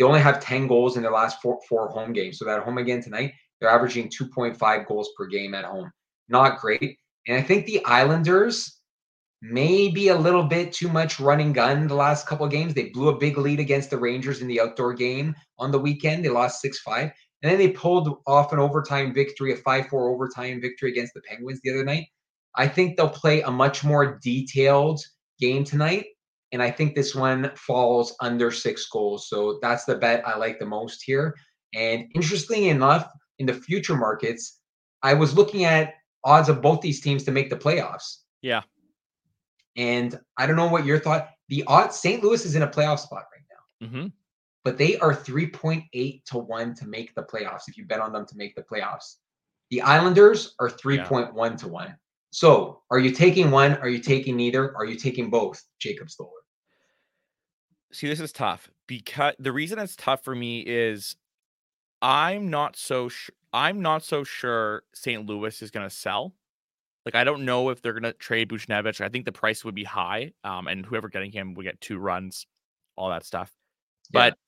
They 0.00 0.06
only 0.06 0.20
have 0.20 0.40
10 0.40 0.66
goals 0.66 0.96
in 0.96 1.02
their 1.02 1.12
last 1.12 1.42
four, 1.42 1.60
four 1.68 1.90
home 1.90 2.14
games. 2.14 2.38
So 2.38 2.46
that 2.46 2.62
home 2.62 2.78
again 2.78 3.02
tonight, 3.02 3.34
they're 3.60 3.68
averaging 3.68 4.08
2.5 4.08 4.86
goals 4.86 5.10
per 5.14 5.26
game 5.26 5.52
at 5.52 5.66
home. 5.66 5.92
Not 6.30 6.58
great. 6.58 6.96
And 7.28 7.36
I 7.36 7.42
think 7.42 7.66
the 7.66 7.84
Islanders 7.84 8.80
maybe 9.42 10.08
a 10.08 10.16
little 10.16 10.44
bit 10.44 10.72
too 10.72 10.88
much 10.88 11.20
running 11.20 11.52
gun 11.52 11.86
the 11.86 11.94
last 11.94 12.26
couple 12.26 12.46
of 12.46 12.50
games. 12.50 12.72
They 12.72 12.88
blew 12.88 13.10
a 13.10 13.18
big 13.18 13.36
lead 13.36 13.60
against 13.60 13.90
the 13.90 13.98
Rangers 13.98 14.40
in 14.40 14.48
the 14.48 14.62
outdoor 14.62 14.94
game 14.94 15.34
on 15.58 15.70
the 15.70 15.78
weekend. 15.78 16.24
They 16.24 16.30
lost 16.30 16.62
6 16.62 16.78
5. 16.78 17.02
And 17.42 17.52
then 17.52 17.58
they 17.58 17.68
pulled 17.68 18.22
off 18.26 18.54
an 18.54 18.58
overtime 18.58 19.12
victory, 19.12 19.52
a 19.52 19.56
5 19.56 19.86
4 19.88 20.08
overtime 20.08 20.62
victory 20.62 20.92
against 20.92 21.12
the 21.12 21.20
Penguins 21.28 21.60
the 21.62 21.72
other 21.72 21.84
night. 21.84 22.06
I 22.54 22.68
think 22.68 22.96
they'll 22.96 23.10
play 23.10 23.42
a 23.42 23.50
much 23.50 23.84
more 23.84 24.18
detailed 24.22 25.02
game 25.38 25.62
tonight. 25.62 26.06
And 26.52 26.62
I 26.62 26.70
think 26.70 26.94
this 26.94 27.14
one 27.14 27.50
falls 27.54 28.14
under 28.20 28.50
six 28.50 28.86
goals. 28.88 29.28
So 29.28 29.58
that's 29.62 29.84
the 29.84 29.96
bet 29.96 30.26
I 30.26 30.36
like 30.36 30.58
the 30.58 30.66
most 30.66 31.02
here. 31.02 31.36
And 31.74 32.06
interestingly 32.14 32.68
enough, 32.68 33.08
in 33.38 33.46
the 33.46 33.54
future 33.54 33.96
markets, 33.96 34.60
I 35.02 35.14
was 35.14 35.34
looking 35.34 35.64
at 35.64 35.94
odds 36.24 36.48
of 36.48 36.60
both 36.60 36.80
these 36.80 37.00
teams 37.00 37.24
to 37.24 37.30
make 37.30 37.50
the 37.50 37.56
playoffs. 37.56 38.18
Yeah. 38.42 38.62
And 39.76 40.18
I 40.36 40.46
don't 40.46 40.56
know 40.56 40.68
what 40.68 40.84
your 40.84 40.98
thought. 40.98 41.30
The 41.48 41.64
odds 41.66 41.96
St. 41.96 42.22
Louis 42.22 42.44
is 42.44 42.54
in 42.54 42.62
a 42.62 42.68
playoff 42.68 42.98
spot 42.98 43.24
right 43.32 43.44
now, 43.50 43.86
mm-hmm. 43.86 44.06
but 44.64 44.76
they 44.76 44.98
are 44.98 45.14
3.8 45.14 46.24
to 46.24 46.38
1 46.38 46.74
to 46.74 46.86
make 46.86 47.14
the 47.14 47.22
playoffs 47.22 47.62
if 47.68 47.76
you 47.76 47.86
bet 47.86 48.00
on 48.00 48.12
them 48.12 48.26
to 48.26 48.36
make 48.36 48.54
the 48.54 48.62
playoffs. 48.62 49.16
The 49.70 49.82
Islanders 49.82 50.54
are 50.58 50.68
3.1 50.68 51.32
yeah. 51.34 51.56
to 51.56 51.68
1. 51.68 51.96
So 52.32 52.82
are 52.90 52.98
you 52.98 53.10
taking 53.10 53.50
one? 53.50 53.76
Are 53.78 53.88
you 53.88 53.98
taking 53.98 54.36
neither? 54.36 54.76
Are 54.76 54.84
you 54.84 54.96
taking 54.96 55.30
both, 55.30 55.62
Jacob 55.80 56.10
Stoller? 56.10 56.30
See, 57.92 58.08
this 58.08 58.20
is 58.20 58.32
tough 58.32 58.70
because 58.86 59.34
the 59.38 59.52
reason 59.52 59.78
it's 59.78 59.96
tough 59.96 60.22
for 60.24 60.34
me 60.34 60.60
is 60.60 61.16
I'm 62.02 62.50
not 62.50 62.76
so 62.76 63.08
sh- 63.08 63.30
I'm 63.52 63.82
not 63.82 64.04
so 64.04 64.24
sure 64.24 64.84
St. 64.94 65.26
Louis 65.26 65.60
is 65.60 65.70
going 65.70 65.88
to 65.88 65.94
sell. 65.94 66.34
Like 67.04 67.14
I 67.14 67.24
don't 67.24 67.44
know 67.44 67.70
if 67.70 67.80
they're 67.80 67.94
gonna 67.94 68.12
trade 68.12 68.48
Buchnevich. 68.48 69.00
I 69.00 69.08
think 69.08 69.24
the 69.24 69.32
price 69.32 69.64
would 69.64 69.74
be 69.74 69.84
high, 69.84 70.32
um, 70.44 70.68
and 70.68 70.84
whoever 70.84 71.08
getting 71.08 71.32
him 71.32 71.54
would 71.54 71.64
get 71.64 71.80
two 71.80 71.98
runs, 71.98 72.46
all 72.96 73.08
that 73.08 73.24
stuff. 73.24 73.50
Yeah. 74.12 74.30
But 74.30 74.38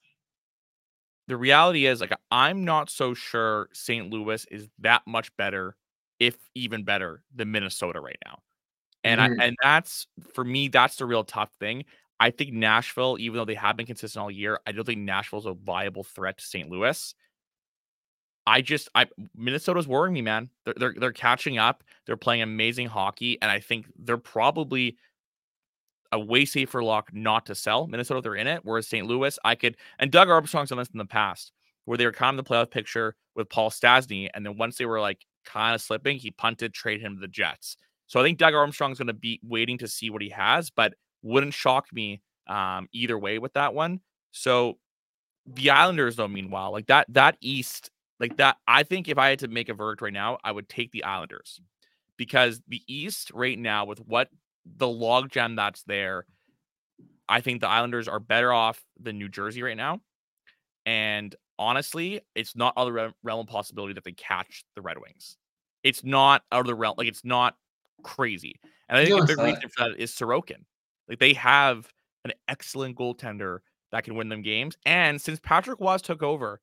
the 1.29 1.37
reality 1.37 1.87
is, 1.87 2.01
like, 2.01 2.13
I'm 2.31 2.65
not 2.65 2.91
so 2.91 3.15
sure 3.15 3.69
St. 3.73 4.11
Louis 4.11 4.45
is 4.51 4.69
that 4.81 5.03
much 5.07 5.35
better, 5.37 5.77
if 6.19 6.37
even 6.55 6.85
better, 6.85 7.23
than 7.35 7.51
Minnesota 7.53 8.01
right 8.01 8.19
now. 8.25 8.41
And 9.03 9.21
mm-hmm. 9.21 9.41
I 9.41 9.45
and 9.47 9.57
that's 9.63 10.07
for 10.35 10.45
me, 10.45 10.69
that's 10.69 10.97
the 10.97 11.07
real 11.07 11.25
tough 11.25 11.51
thing. 11.59 11.85
I 12.23 12.31
think 12.31 12.53
Nashville, 12.53 13.17
even 13.19 13.37
though 13.37 13.45
they 13.45 13.57
have 13.57 13.77
been 13.77 13.85
consistent 13.85 14.23
all 14.23 14.31
year, 14.31 14.61
I 14.65 14.71
don't 14.71 14.85
think 14.85 15.01
Nashville's 15.01 15.45
a 15.45 15.55
viable 15.55 16.05
threat 16.05 16.39
to 16.39 16.45
St. 16.45 16.71
Louis. 16.71 17.17
I 18.47 18.61
just 18.61 18.89
I 18.95 19.07
Minnesota's 19.35 19.89
worrying 19.89 20.15
me, 20.15 20.23
man. 20.23 20.49
They're, 20.65 20.75
they're 20.77 20.95
they're 20.97 21.13
catching 21.13 21.59
up. 21.59 21.83
They're 22.07 22.17
playing 22.17 22.43
amazing 22.43 22.87
hockey, 22.87 23.43
and 23.43 23.51
I 23.51 23.59
think 23.59 23.87
they're 23.99 24.19
probably 24.19 24.99
a 26.13 26.21
way 26.21 26.45
safer 26.45 26.85
lock 26.85 27.11
not 27.13 27.45
to 27.47 27.57
sell. 27.57 27.89
Minnesota, 27.89 28.21
they're 28.21 28.37
in 28.37 28.47
it. 28.47 28.61
Whereas 28.63 28.87
St. 28.87 29.05
Louis, 29.05 29.37
I 29.45 29.57
could, 29.57 29.77
and 29.99 30.13
Doug 30.13 30.29
Armstrong's 30.29 30.69
done 30.69 30.79
this 30.79 30.91
in 30.91 30.99
the 30.99 31.05
past, 31.05 31.51
where 31.87 31.99
they 31.99 32.07
were 32.07 32.13
kind 32.13 32.39
of 32.39 32.45
the 32.45 32.49
playoff 32.49 32.71
picture 32.71 33.17
with 33.35 33.49
Paul 33.49 33.71
Stastny. 33.71 34.29
And 34.33 34.47
then 34.47 34.57
once 34.59 34.77
they 34.77 34.87
were 34.87 35.01
like 35.01 35.27
kind 35.45 35.75
of 35.75 35.81
slipping, 35.81 36.19
he 36.19 36.31
punted, 36.31 36.73
traded 36.73 37.05
him 37.05 37.17
to 37.17 37.21
the 37.21 37.27
Jets. 37.27 37.79
So 38.07 38.21
I 38.21 38.23
think 38.23 38.39
Doug 38.39 38.55
Armstrong's 38.55 38.99
going 38.99 39.09
to 39.09 39.13
be 39.13 39.41
waiting 39.43 39.79
to 39.79 39.89
see 39.89 40.09
what 40.11 40.23
he 40.23 40.29
has, 40.29 40.71
but 40.71 40.95
wouldn't 41.23 41.55
shock 41.55 41.87
me 41.93 42.21
um, 42.47 42.89
either 42.93 43.19
way 43.19 43.39
with 43.39 43.53
that 43.55 43.75
one. 43.75 44.01
So 44.33 44.79
the 45.47 45.71
Islanders, 45.71 46.17
though, 46.17 46.29
meanwhile, 46.29 46.73
like 46.73 46.87
that, 46.87 47.07
that 47.11 47.37
East, 47.41 47.91
like 48.21 48.37
that, 48.37 48.57
I 48.67 48.83
think 48.83 49.09
if 49.09 49.19
I 49.19 49.29
had 49.29 49.41
to 49.41 49.49
make 49.49 49.69
a 49.69 49.75
verdict 49.75 50.03
right 50.03 50.13
now, 50.13 50.39
I 50.45 50.53
would 50.53 50.69
take 50.69 50.93
the 50.93 51.05
Islanders 51.05 51.61
because 52.17 52.61
the 52.69 52.83
East 52.87 53.31
right 53.35 53.59
now, 53.59 53.85
with 53.85 53.99
what 54.01 54.29
the 54.65 54.87
logjam 54.87 55.57
that's 55.57 55.83
there, 55.85 56.27
I 57.29 57.41
think 57.41 57.61
the 57.61 57.69
Islanders 57.69 58.09
are 58.09 58.21
better 58.21 58.53
off 58.53 58.83
than 59.01 59.19
New 59.19 59.29
Jersey 59.29 59.63
right 59.63 59.77
now. 59.77 60.01
And 60.85 61.35
honestly, 61.59 62.21
it's 62.35 62.57
not 62.57 62.75
out 62.77 62.89
of 62.89 62.95
the 62.95 63.15
realm 63.23 63.47
possibility 63.47 63.95
that 63.95 64.05
they 64.05 64.13
catch 64.13 64.65
the 64.75 64.83
Red 64.83 64.99
Wings. 64.99 65.37
It's 65.83 66.05
not 66.05 66.43
out 66.53 66.61
of 66.61 66.67
the 66.67 66.75
realm. 66.75 66.95
Like 66.99 67.09
it's 67.09 67.25
not 67.25 67.57
crazy. 68.03 68.61
And 68.89 68.99
I 68.99 69.05
think 69.05 69.23
a 69.23 69.27
big 69.27 69.39
reason 69.39 69.69
for 69.69 69.89
that 69.89 69.99
is 69.99 70.13
Sorokin. 70.13 70.65
Like 71.13 71.19
they 71.19 71.35
have 71.35 71.93
an 72.25 72.33
excellent 72.49 72.97
goaltender 72.97 73.59
that 73.91 74.03
can 74.05 74.15
win 74.15 74.31
them 74.31 74.41
games. 74.41 74.79
And 74.87 75.21
since 75.21 75.39
Patrick 75.41 75.79
Roy 75.79 75.99
took 75.99 76.23
over, 76.23 76.59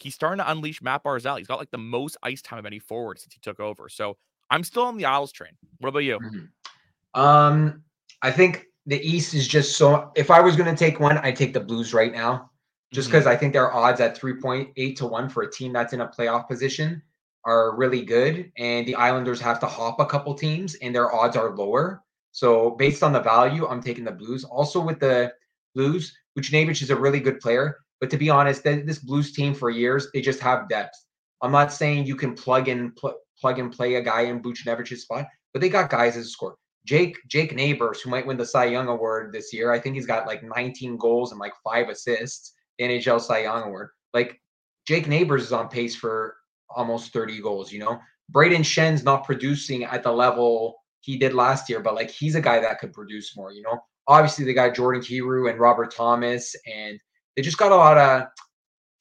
he's 0.00 0.16
starting 0.16 0.38
to 0.38 0.50
unleash 0.50 0.82
Matt 0.82 1.04
Barzal. 1.04 1.38
He's 1.38 1.46
got 1.46 1.60
like 1.60 1.70
the 1.70 1.78
most 1.78 2.16
ice 2.24 2.42
time 2.42 2.58
of 2.58 2.66
any 2.66 2.80
forward 2.80 3.20
since 3.20 3.32
he 3.32 3.38
took 3.40 3.60
over. 3.60 3.88
So 3.88 4.16
I'm 4.50 4.64
still 4.64 4.82
on 4.82 4.96
the 4.96 5.04
Isles 5.04 5.30
train. 5.30 5.52
What 5.78 5.90
about 5.90 6.00
you? 6.00 6.18
Mm-hmm. 6.18 7.20
Um, 7.20 7.84
I 8.22 8.32
think 8.32 8.66
the 8.86 9.00
East 9.00 9.34
is 9.34 9.46
just 9.46 9.76
so. 9.76 10.10
If 10.16 10.32
I 10.32 10.40
was 10.40 10.56
going 10.56 10.74
to 10.74 10.76
take 10.76 10.98
one, 10.98 11.18
I'd 11.18 11.36
take 11.36 11.54
the 11.54 11.60
Blues 11.60 11.94
right 11.94 12.12
now, 12.12 12.50
just 12.92 13.08
because 13.08 13.24
mm-hmm. 13.24 13.34
I 13.34 13.36
think 13.36 13.52
their 13.52 13.72
odds 13.72 14.00
at 14.00 14.18
3.8 14.18 14.96
to 14.96 15.06
one 15.06 15.28
for 15.28 15.44
a 15.44 15.50
team 15.50 15.72
that's 15.72 15.92
in 15.92 16.00
a 16.00 16.08
playoff 16.08 16.48
position 16.48 17.00
are 17.44 17.76
really 17.76 18.02
good, 18.02 18.50
and 18.58 18.84
the 18.86 18.96
Islanders 18.96 19.40
have 19.40 19.60
to 19.60 19.66
hop 19.66 20.00
a 20.00 20.06
couple 20.06 20.34
teams, 20.34 20.74
and 20.76 20.92
their 20.92 21.14
odds 21.14 21.36
are 21.36 21.54
lower. 21.54 22.02
So 22.32 22.70
based 22.70 23.02
on 23.02 23.12
the 23.12 23.20
value, 23.20 23.66
I'm 23.66 23.82
taking 23.82 24.04
the 24.04 24.12
Blues. 24.12 24.44
Also 24.44 24.80
with 24.80 24.98
the 24.98 25.32
Blues, 25.74 26.16
Buchnevich 26.38 26.82
is 26.82 26.90
a 26.90 26.96
really 26.96 27.20
good 27.20 27.40
player, 27.40 27.78
but 28.00 28.10
to 28.10 28.16
be 28.16 28.30
honest, 28.30 28.64
this 28.64 28.98
Blues 28.98 29.32
team 29.32 29.54
for 29.54 29.70
years 29.70 30.08
they 30.12 30.20
just 30.20 30.40
have 30.40 30.68
depth. 30.68 30.94
I'm 31.42 31.52
not 31.52 31.72
saying 31.72 32.06
you 32.06 32.16
can 32.16 32.34
plug 32.34 32.68
in 32.68 32.92
pl- 32.92 33.18
plug 33.40 33.58
and 33.58 33.70
play 33.70 33.96
a 33.96 34.02
guy 34.02 34.22
in 34.22 34.42
Buchnevich's 34.42 35.02
spot, 35.02 35.26
but 35.52 35.60
they 35.60 35.68
got 35.68 35.90
guys 35.90 36.16
as 36.16 36.26
a 36.26 36.30
score. 36.30 36.56
Jake 36.84 37.16
Jake 37.28 37.54
Neighbors, 37.54 38.00
who 38.00 38.10
might 38.10 38.26
win 38.26 38.36
the 38.36 38.46
Cy 38.46 38.66
Young 38.66 38.88
Award 38.88 39.32
this 39.32 39.52
year, 39.52 39.72
I 39.72 39.78
think 39.78 39.94
he's 39.94 40.06
got 40.06 40.26
like 40.26 40.42
19 40.42 40.96
goals 40.96 41.30
and 41.30 41.40
like 41.40 41.52
five 41.62 41.88
assists. 41.88 42.54
NHL 42.80 43.20
Cy 43.20 43.42
Young 43.42 43.64
Award. 43.64 43.90
Like 44.14 44.40
Jake 44.86 45.06
Neighbors 45.06 45.44
is 45.44 45.52
on 45.52 45.68
pace 45.68 45.94
for 45.94 46.36
almost 46.70 47.12
30 47.12 47.40
goals. 47.40 47.70
You 47.70 47.80
know, 47.80 48.00
Brayden 48.32 48.64
Schenn's 48.64 49.04
not 49.04 49.24
producing 49.24 49.84
at 49.84 50.02
the 50.02 50.12
level 50.12 50.81
he 51.02 51.18
did 51.18 51.34
last 51.34 51.68
year, 51.68 51.80
but 51.80 51.94
like 51.94 52.10
he's 52.10 52.34
a 52.34 52.40
guy 52.40 52.60
that 52.60 52.78
could 52.78 52.92
produce 52.92 53.36
more. 53.36 53.52
You 53.52 53.62
know, 53.62 53.80
obviously 54.08 54.44
they 54.44 54.54
got 54.54 54.74
Jordan 54.74 55.02
Kyrou 55.02 55.50
and 55.50 55.60
Robert 55.60 55.94
Thomas, 55.94 56.56
and 56.66 56.98
they 57.36 57.42
just 57.42 57.58
got 57.58 57.72
a 57.72 57.76
lot 57.76 57.98
of 57.98 58.28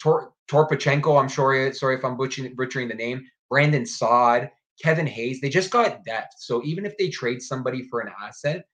Tor- 0.01 0.33
Torpachenko. 0.49 1.21
I'm 1.21 1.29
sorry, 1.29 1.73
sorry 1.73 1.95
if 1.95 2.03
I'm 2.03 2.17
butchering, 2.17 2.55
butchering 2.55 2.87
the 2.87 2.95
name. 2.95 3.25
Brandon 3.49 3.85
Saad, 3.85 4.49
Kevin 4.81 5.07
Hayes. 5.07 5.41
They 5.41 5.49
just 5.49 5.71
got 5.71 6.03
depth. 6.03 6.33
So 6.39 6.63
even 6.63 6.85
if 6.85 6.97
they 6.97 7.09
trade 7.09 7.41
somebody 7.41 7.83
for 7.83 7.99
an 7.99 8.11
asset, 8.21 8.65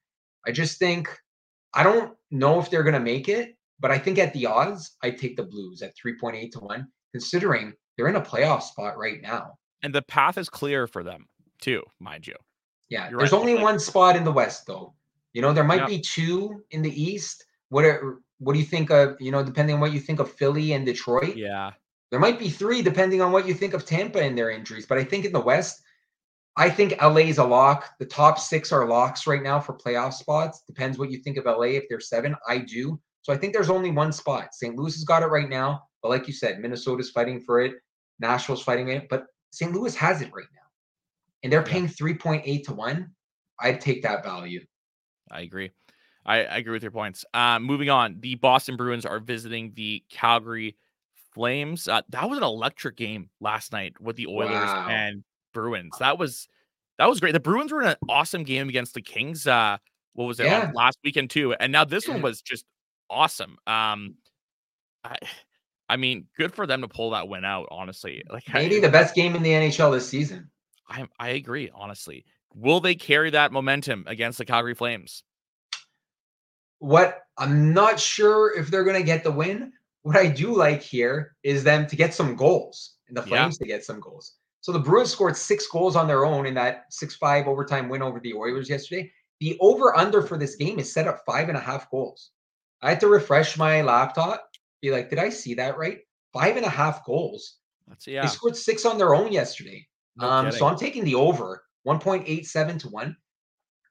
I 0.45 0.51
just 0.51 0.79
think 0.79 1.09
I 1.73 1.83
don't 1.83 2.13
know 2.31 2.59
if 2.59 2.69
they're 2.69 2.83
going 2.83 2.93
to 2.93 2.99
make 2.99 3.27
it, 3.29 3.55
but 3.79 3.91
I 3.91 3.97
think 3.97 4.17
at 4.17 4.33
the 4.33 4.45
odds, 4.45 4.95
I 5.03 5.11
take 5.11 5.35
the 5.35 5.43
Blues 5.43 5.81
at 5.81 5.93
3.8 5.95 6.51
to 6.53 6.59
1, 6.59 6.87
considering 7.11 7.73
they're 7.95 8.07
in 8.07 8.15
a 8.15 8.21
playoff 8.21 8.63
spot 8.63 8.97
right 8.97 9.21
now. 9.21 9.57
And 9.83 9.93
the 9.93 10.01
path 10.01 10.37
is 10.37 10.49
clear 10.49 10.87
for 10.87 11.03
them, 11.03 11.25
too, 11.61 11.83
mind 11.99 12.25
you. 12.25 12.35
Yeah, 12.89 13.09
You're 13.09 13.19
there's 13.19 13.31
right. 13.31 13.39
only 13.39 13.55
one 13.55 13.79
spot 13.79 14.15
in 14.15 14.23
the 14.23 14.31
West, 14.31 14.65
though. 14.65 14.93
You 15.33 15.41
know, 15.41 15.53
there 15.53 15.63
might 15.63 15.85
be 15.85 15.99
two 15.99 16.63
in 16.71 16.81
the 16.81 17.01
East. 17.01 17.45
What 17.69 17.85
are 17.85 18.19
what 18.39 18.53
do 18.53 18.59
you 18.59 18.65
think 18.65 18.89
of? 18.89 19.17
You 19.19 19.31
know, 19.31 19.43
depending 19.43 19.75
on 19.75 19.81
what 19.81 19.93
you 19.93 19.99
think 19.99 20.19
of 20.19 20.31
Philly 20.31 20.73
and 20.73 20.85
Detroit. 20.85 21.35
Yeah, 21.35 21.71
there 22.11 22.19
might 22.19 22.39
be 22.39 22.49
three, 22.49 22.81
depending 22.81 23.21
on 23.21 23.31
what 23.31 23.47
you 23.47 23.53
think 23.53 23.73
of 23.73 23.85
Tampa 23.85 24.21
and 24.21 24.37
their 24.37 24.49
injuries. 24.49 24.85
But 24.85 24.97
I 24.97 25.03
think 25.03 25.25
in 25.25 25.33
the 25.33 25.39
West, 25.39 25.81
I 26.55 26.69
think 26.69 26.99
LA 27.01 27.27
is 27.27 27.37
a 27.37 27.43
lock. 27.43 27.91
The 27.99 28.05
top 28.05 28.39
six 28.39 28.71
are 28.71 28.87
locks 28.87 29.27
right 29.27 29.43
now 29.43 29.59
for 29.59 29.77
playoff 29.77 30.13
spots. 30.13 30.63
Depends 30.65 30.97
what 30.97 31.11
you 31.11 31.19
think 31.19 31.37
of 31.37 31.45
LA. 31.45 31.75
If 31.77 31.83
they're 31.89 31.99
seven, 31.99 32.35
I 32.47 32.59
do. 32.59 32.99
So 33.21 33.33
I 33.33 33.37
think 33.37 33.53
there's 33.53 33.69
only 33.69 33.91
one 33.91 34.11
spot. 34.13 34.53
St. 34.53 34.75
Louis 34.75 34.93
has 34.93 35.03
got 35.03 35.21
it 35.21 35.27
right 35.27 35.49
now. 35.49 35.83
But 36.01 36.09
like 36.09 36.27
you 36.27 36.33
said, 36.33 36.59
Minnesota's 36.59 37.11
fighting 37.11 37.41
for 37.41 37.59
it. 37.59 37.73
Nashville's 38.19 38.63
fighting 38.63 38.87
it. 38.89 39.07
But 39.09 39.25
St. 39.51 39.73
Louis 39.73 39.95
has 39.95 40.21
it 40.21 40.31
right 40.33 40.47
now. 40.55 40.61
And 41.47 41.53
they're 41.53 41.63
paying 41.63 41.87
3.8 41.87 42.65
to 42.65 42.73
1. 42.73 43.09
I'd 43.61 43.79
take 43.79 44.03
that 44.03 44.21
value. 44.21 44.65
I 45.31 45.43
agree. 45.43 45.71
I, 46.25 46.39
I 46.43 46.57
agree 46.57 46.73
with 46.73 46.83
your 46.83 46.91
points. 46.91 47.23
Uh, 47.33 47.57
moving 47.57 47.89
on, 47.89 48.17
the 48.19 48.35
Boston 48.35 48.75
Bruins 48.75 49.05
are 49.05 49.21
visiting 49.21 49.71
the 49.73 50.03
Calgary 50.11 50.75
Flames. 51.33 51.87
Uh, 51.87 52.01
that 52.09 52.29
was 52.29 52.37
an 52.37 52.43
electric 52.43 52.97
game 52.97 53.29
last 53.39 53.71
night 53.71 53.93
with 54.01 54.17
the 54.17 54.27
Oilers 54.27 54.55
wow. 54.55 54.89
and 54.89 55.23
Bruins. 55.53 55.93
That 55.99 56.19
was 56.19 56.49
that 56.97 57.07
was 57.07 57.21
great. 57.21 57.31
The 57.31 57.39
Bruins 57.39 57.71
were 57.71 57.81
in 57.81 57.87
an 57.87 57.95
awesome 58.09 58.43
game 58.43 58.67
against 58.67 58.93
the 58.93 59.01
Kings. 59.01 59.47
Uh, 59.47 59.77
what 60.15 60.25
was 60.25 60.41
it 60.41 60.47
yeah. 60.47 60.69
last 60.75 60.97
weekend 61.01 61.29
too? 61.29 61.53
And 61.53 61.71
now 61.71 61.85
this 61.85 62.09
yeah. 62.09 62.15
one 62.15 62.23
was 62.23 62.41
just 62.41 62.65
awesome. 63.09 63.55
Um, 63.65 64.15
I, 65.05 65.15
I 65.87 65.95
mean, 65.95 66.25
good 66.37 66.53
for 66.53 66.67
them 66.67 66.81
to 66.81 66.89
pull 66.89 67.11
that 67.11 67.29
win 67.29 67.45
out. 67.45 67.69
Honestly, 67.71 68.21
like 68.29 68.43
maybe 68.53 68.79
I, 68.79 68.81
the 68.81 68.89
best 68.89 69.15
game 69.15 69.33
in 69.33 69.43
the 69.43 69.51
NHL 69.51 69.93
this 69.93 70.09
season. 70.09 70.51
I 70.89 71.07
I 71.19 71.29
agree. 71.29 71.69
Honestly, 71.73 72.25
will 72.53 72.79
they 72.79 72.95
carry 72.95 73.29
that 73.31 73.51
momentum 73.51 74.03
against 74.07 74.37
the 74.37 74.45
Calgary 74.45 74.75
Flames? 74.75 75.23
What 76.79 77.23
I'm 77.37 77.73
not 77.73 77.99
sure 77.99 78.57
if 78.57 78.69
they're 78.69 78.83
going 78.83 78.99
to 78.99 79.03
get 79.03 79.23
the 79.23 79.31
win, 79.31 79.71
what 80.03 80.15
I 80.15 80.27
do 80.27 80.55
like 80.55 80.81
here 80.81 81.35
is 81.43 81.63
them 81.63 81.87
to 81.87 81.95
get 81.95 82.13
some 82.13 82.35
goals 82.35 82.95
and 83.07 83.17
the 83.17 83.21
Flames 83.21 83.57
yeah. 83.59 83.65
to 83.65 83.67
get 83.67 83.85
some 83.85 83.99
goals. 83.99 84.35
So 84.61 84.71
the 84.71 84.79
Bruins 84.79 85.11
scored 85.11 85.37
six 85.37 85.67
goals 85.67 85.95
on 85.95 86.07
their 86.07 86.25
own 86.25 86.45
in 86.45 86.53
that 86.55 86.85
6 86.89 87.15
5 87.15 87.47
overtime 87.47 87.89
win 87.89 88.01
over 88.01 88.19
the 88.19 88.33
Oilers 88.33 88.69
yesterday. 88.69 89.11
The 89.39 89.57
over 89.59 89.95
under 89.95 90.21
for 90.21 90.37
this 90.37 90.55
game 90.55 90.79
is 90.79 90.91
set 90.91 91.07
up 91.07 91.21
five 91.25 91.47
and 91.47 91.57
a 91.57 91.61
half 91.61 91.89
goals. 91.91 92.31
I 92.81 92.89
had 92.89 92.99
to 93.01 93.07
refresh 93.07 93.57
my 93.57 93.81
laptop, 93.81 94.49
be 94.81 94.91
like, 94.91 95.09
did 95.09 95.19
I 95.19 95.29
see 95.29 95.53
that 95.55 95.77
right? 95.77 95.99
Five 96.33 96.57
and 96.57 96.65
a 96.65 96.69
half 96.69 97.05
goals. 97.05 97.57
That's 97.87 98.07
yeah. 98.07 98.23
They 98.23 98.27
scored 98.27 98.55
six 98.55 98.85
on 98.85 98.97
their 98.97 99.15
own 99.15 99.31
yesterday. 99.31 99.87
No 100.17 100.29
um, 100.29 100.51
so 100.51 100.65
I'm 100.65 100.77
taking 100.77 101.03
the 101.03 101.15
over 101.15 101.63
1.87 101.87 102.79
to 102.79 102.89
1. 102.89 103.17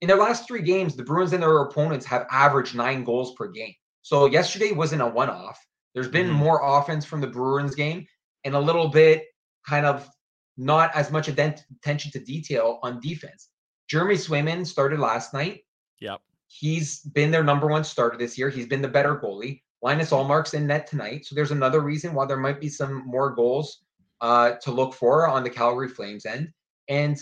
In 0.03 0.09
their 0.09 0.19
last 0.19 0.47
three 0.47 0.63
games, 0.63 0.95
the 0.95 1.05
Bruins 1.05 1.33
and 1.33 1.43
their 1.43 1.63
opponents 1.63 2.05
have 2.07 2.27
averaged 2.31 2.75
nine 2.75 3.05
goals 3.05 3.35
per 3.35 3.49
game. 3.49 3.73
So 4.03 4.27
yesterday 4.27 4.73
wasn't 4.73 5.03
a 5.03 5.07
one 5.07 5.31
off. 5.31 5.59
There's 5.95 6.09
been 6.09 6.27
mm-hmm. 6.27 6.37
more 6.37 6.79
offense 6.79 7.05
from 7.05 7.21
the 7.21 7.27
Bruins 7.27 7.75
game 7.75 8.07
and 8.45 8.55
a 8.55 8.61
little 8.61 8.89
bit 8.89 9.25
kind 9.67 9.87
of 9.87 10.09
not 10.57 10.95
as 10.95 11.11
much 11.11 11.29
attention 11.29 12.13
to 12.13 12.19
detail 12.19 12.79
on 12.83 13.01
defense. 13.01 13.49
Jeremy 13.89 14.17
Swayman 14.17 14.67
started 14.67 15.01
last 15.01 15.33
night. 15.33 15.63
Yep. 16.01 16.21
He's 16.49 17.01
been 17.01 17.31
their 17.31 17.45
number 17.45 17.67
one 17.67 17.85
starter 17.85 18.19
this 18.19 18.37
year. 18.37 18.51
He's 18.51 18.67
been 18.67 18.83
the 18.83 18.89
better 18.89 19.17
goalie. 19.17 19.63
Linus 19.83 20.11
Ullmark's 20.11 20.55
in 20.55 20.67
net 20.67 20.87
tonight. 20.87 21.27
So 21.27 21.35
there's 21.35 21.51
another 21.51 21.81
reason 21.81 22.15
why 22.15 22.27
there 22.27 22.37
might 22.37 22.61
be 22.61 22.69
some 22.69 23.07
more 23.07 23.35
goals 23.35 23.85
uh, 24.21 24.53
to 24.63 24.71
look 24.71 24.95
for 24.95 25.27
on 25.27 25.43
the 25.43 25.51
Calgary 25.51 25.89
Flames 25.89 26.27
end. 26.27 26.51
And 26.89 27.19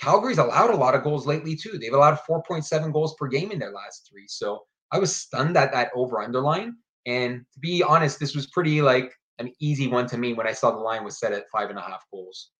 Calgary's 0.00 0.38
allowed 0.38 0.70
a 0.70 0.76
lot 0.76 0.94
of 0.94 1.02
goals 1.02 1.26
lately, 1.26 1.56
too. 1.56 1.78
They've 1.78 1.92
allowed 1.92 2.18
4.7 2.28 2.92
goals 2.92 3.14
per 3.14 3.26
game 3.26 3.52
in 3.52 3.58
their 3.58 3.72
last 3.72 4.08
three. 4.10 4.26
So 4.26 4.64
I 4.90 4.98
was 4.98 5.14
stunned 5.14 5.56
at 5.56 5.72
that 5.72 5.90
over 5.94 6.20
underline. 6.20 6.76
And 7.06 7.44
to 7.52 7.60
be 7.60 7.82
honest, 7.82 8.18
this 8.18 8.34
was 8.34 8.46
pretty 8.46 8.82
like 8.82 9.12
an 9.38 9.52
easy 9.60 9.88
one 9.88 10.06
to 10.08 10.18
me 10.18 10.32
when 10.32 10.46
I 10.46 10.52
saw 10.52 10.70
the 10.70 10.78
line 10.78 11.04
was 11.04 11.18
set 11.18 11.32
at 11.32 11.44
five 11.50 11.70
and 11.70 11.78
a 11.78 11.82
half 11.82 12.04
goals. 12.10 12.50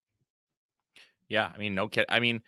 Yeah, 1.27 1.51
I 1.53 1.57
mean, 1.57 1.73
no 1.73 1.87
kid. 1.87 2.05
I 2.09 2.19
mean, 2.19 2.41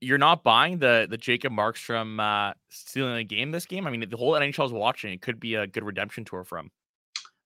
you're 0.00 0.18
not 0.18 0.42
buying 0.42 0.78
the 0.78 1.06
the 1.08 1.16
Jacob 1.16 1.52
Markstrom 1.52 2.20
uh, 2.20 2.54
stealing 2.68 3.16
the 3.16 3.24
game 3.24 3.50
this 3.50 3.66
game. 3.66 3.86
I 3.86 3.90
mean, 3.90 4.08
the 4.08 4.16
whole 4.16 4.32
NHL 4.32 4.66
is 4.66 4.72
watching. 4.72 5.12
It 5.12 5.22
could 5.22 5.40
be 5.40 5.54
a 5.54 5.66
good 5.66 5.84
redemption 5.84 6.24
tour 6.24 6.44
for 6.44 6.58
him. 6.58 6.70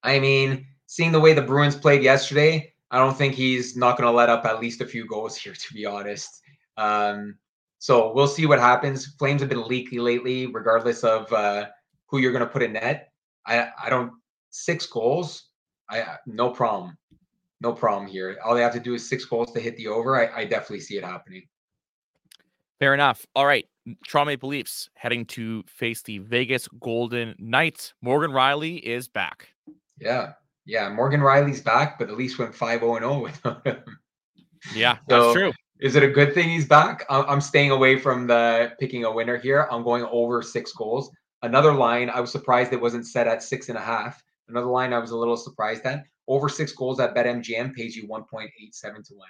I 0.03 0.19
mean, 0.19 0.67
seeing 0.87 1.13
the 1.13 1.21
way 1.21 1.35
the 1.35 1.43
Bruins 1.43 1.77
played 1.77 2.03
yesterday, 2.03 2.73
I 2.91 2.99
don't 2.99 3.17
think 3.17 3.35
he's 3.35 3.77
not 3.77 3.97
going 3.97 4.09
to 4.09 4.17
let 4.17 4.29
up 4.29 4.45
at 4.45 4.61
least 4.61 4.81
a 4.81 4.87
few 4.87 5.07
goals 5.07 5.37
here. 5.37 5.53
To 5.55 5.75
be 5.75 5.85
honest, 5.85 6.41
um, 6.77 7.37
so 7.79 8.13
we'll 8.13 8.29
see 8.29 8.47
what 8.47 8.59
happens. 8.59 9.07
Flames 9.19 9.41
have 9.41 9.51
been 9.51 9.67
leaky 9.67 9.99
lately, 9.99 10.47
regardless 10.47 11.05
of 11.05 11.33
uh, 11.33 11.67
who 12.07 12.19
you're 12.19 12.33
going 12.33 12.45
to 12.45 12.51
put 12.51 12.63
in 12.63 12.75
net. 12.75 13.13
I 13.47 13.69
I 13.83 13.91
don't 13.91 14.13
six 14.51 14.87
goals. 14.87 15.51
I 15.91 16.05
no 16.27 16.51
problem, 16.51 16.97
no 17.61 17.73
problem 17.73 18.09
here. 18.09 18.39
All 18.45 18.55
they 18.55 18.63
have 18.63 18.73
to 18.75 18.81
do 18.81 18.95
is 18.95 19.09
six 19.09 19.25
goals 19.25 19.53
to 19.53 19.61
hit 19.61 19.77
the 19.77 19.89
over. 19.89 20.17
I, 20.17 20.41
I 20.41 20.45
definitely 20.45 20.81
see 20.81 20.97
it 20.97 21.05
happening. 21.05 21.43
Fair 22.79 22.95
enough. 22.95 23.27
All 23.35 23.47
right. 23.47 23.67
Toronto 24.07 24.33
Maple 24.33 24.49
Leafs 24.49 24.91
heading 24.95 25.25
to 25.27 25.63
face 25.67 26.03
the 26.03 26.19
Vegas 26.19 26.69
Golden 26.81 27.35
Knights. 27.39 27.95
Morgan 28.03 28.33
Rielly 28.33 28.81
is 28.81 29.09
back. 29.09 29.49
Yeah. 30.01 30.33
Yeah. 30.67 30.89
Morgan 30.91 31.21
Rielly's 31.21 31.61
back, 31.61 31.99
but 31.99 32.11
at 32.11 32.17
least 32.17 32.39
went 32.39 32.55
5 32.55 32.81
0 32.81 32.99
0 32.99 33.19
with 33.23 33.45
him. 33.45 33.99
Yeah, 34.75 34.99
that's 35.09 35.23
so, 35.23 35.33
true. 35.33 35.53
Is 35.79 35.95
it 35.95 36.03
a 36.03 36.09
good 36.09 36.35
thing 36.35 36.49
he's 36.49 36.67
back? 36.67 37.05
I'm 37.11 37.41
staying 37.41 37.71
away 37.71 37.99
from 37.99 38.27
the 38.27 38.73
picking 38.81 39.05
a 39.05 39.13
winner 39.13 39.37
here. 39.37 39.69
I'm 39.71 39.85
going 39.85 40.05
over 40.11 40.43
six 40.43 40.73
goals. 40.73 41.11
Another 41.43 41.73
line, 41.73 42.09
I 42.09 42.21
was 42.21 42.33
surprised 42.33 42.73
it 42.73 42.81
wasn't 42.81 43.07
set 43.07 43.29
at 43.29 43.43
six 43.43 43.69
and 43.69 43.77
a 43.77 43.83
half. 43.83 44.23
Another 44.49 44.67
line 44.67 44.93
I 44.93 44.99
was 44.99 45.11
a 45.11 45.17
little 45.17 45.37
surprised 45.37 45.85
at. 45.85 46.05
Over 46.29 46.49
six 46.49 46.73
goals 46.73 46.99
at 46.99 47.15
BetMGM 47.15 47.75
pays 47.75 47.95
you 47.95 48.09
1.87 48.09 48.51
to 48.81 49.15
win. 49.15 49.29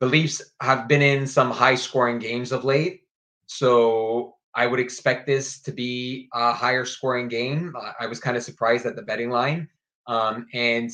The 0.00 0.06
Leafs 0.06 0.40
have 0.62 0.88
been 0.88 1.02
in 1.02 1.26
some 1.26 1.50
high 1.50 1.74
scoring 1.74 2.18
games 2.18 2.50
of 2.50 2.64
late. 2.64 3.02
So 3.46 4.36
I 4.54 4.66
would 4.66 4.80
expect 4.80 5.26
this 5.26 5.60
to 5.62 5.72
be 5.72 6.28
a 6.32 6.52
higher 6.52 6.86
scoring 6.86 7.28
game. 7.28 7.74
I 8.00 8.06
was 8.06 8.18
kind 8.18 8.36
of 8.36 8.42
surprised 8.42 8.86
at 8.86 8.96
the 8.96 9.02
betting 9.02 9.30
line. 9.30 9.68
Um, 10.06 10.46
and 10.52 10.90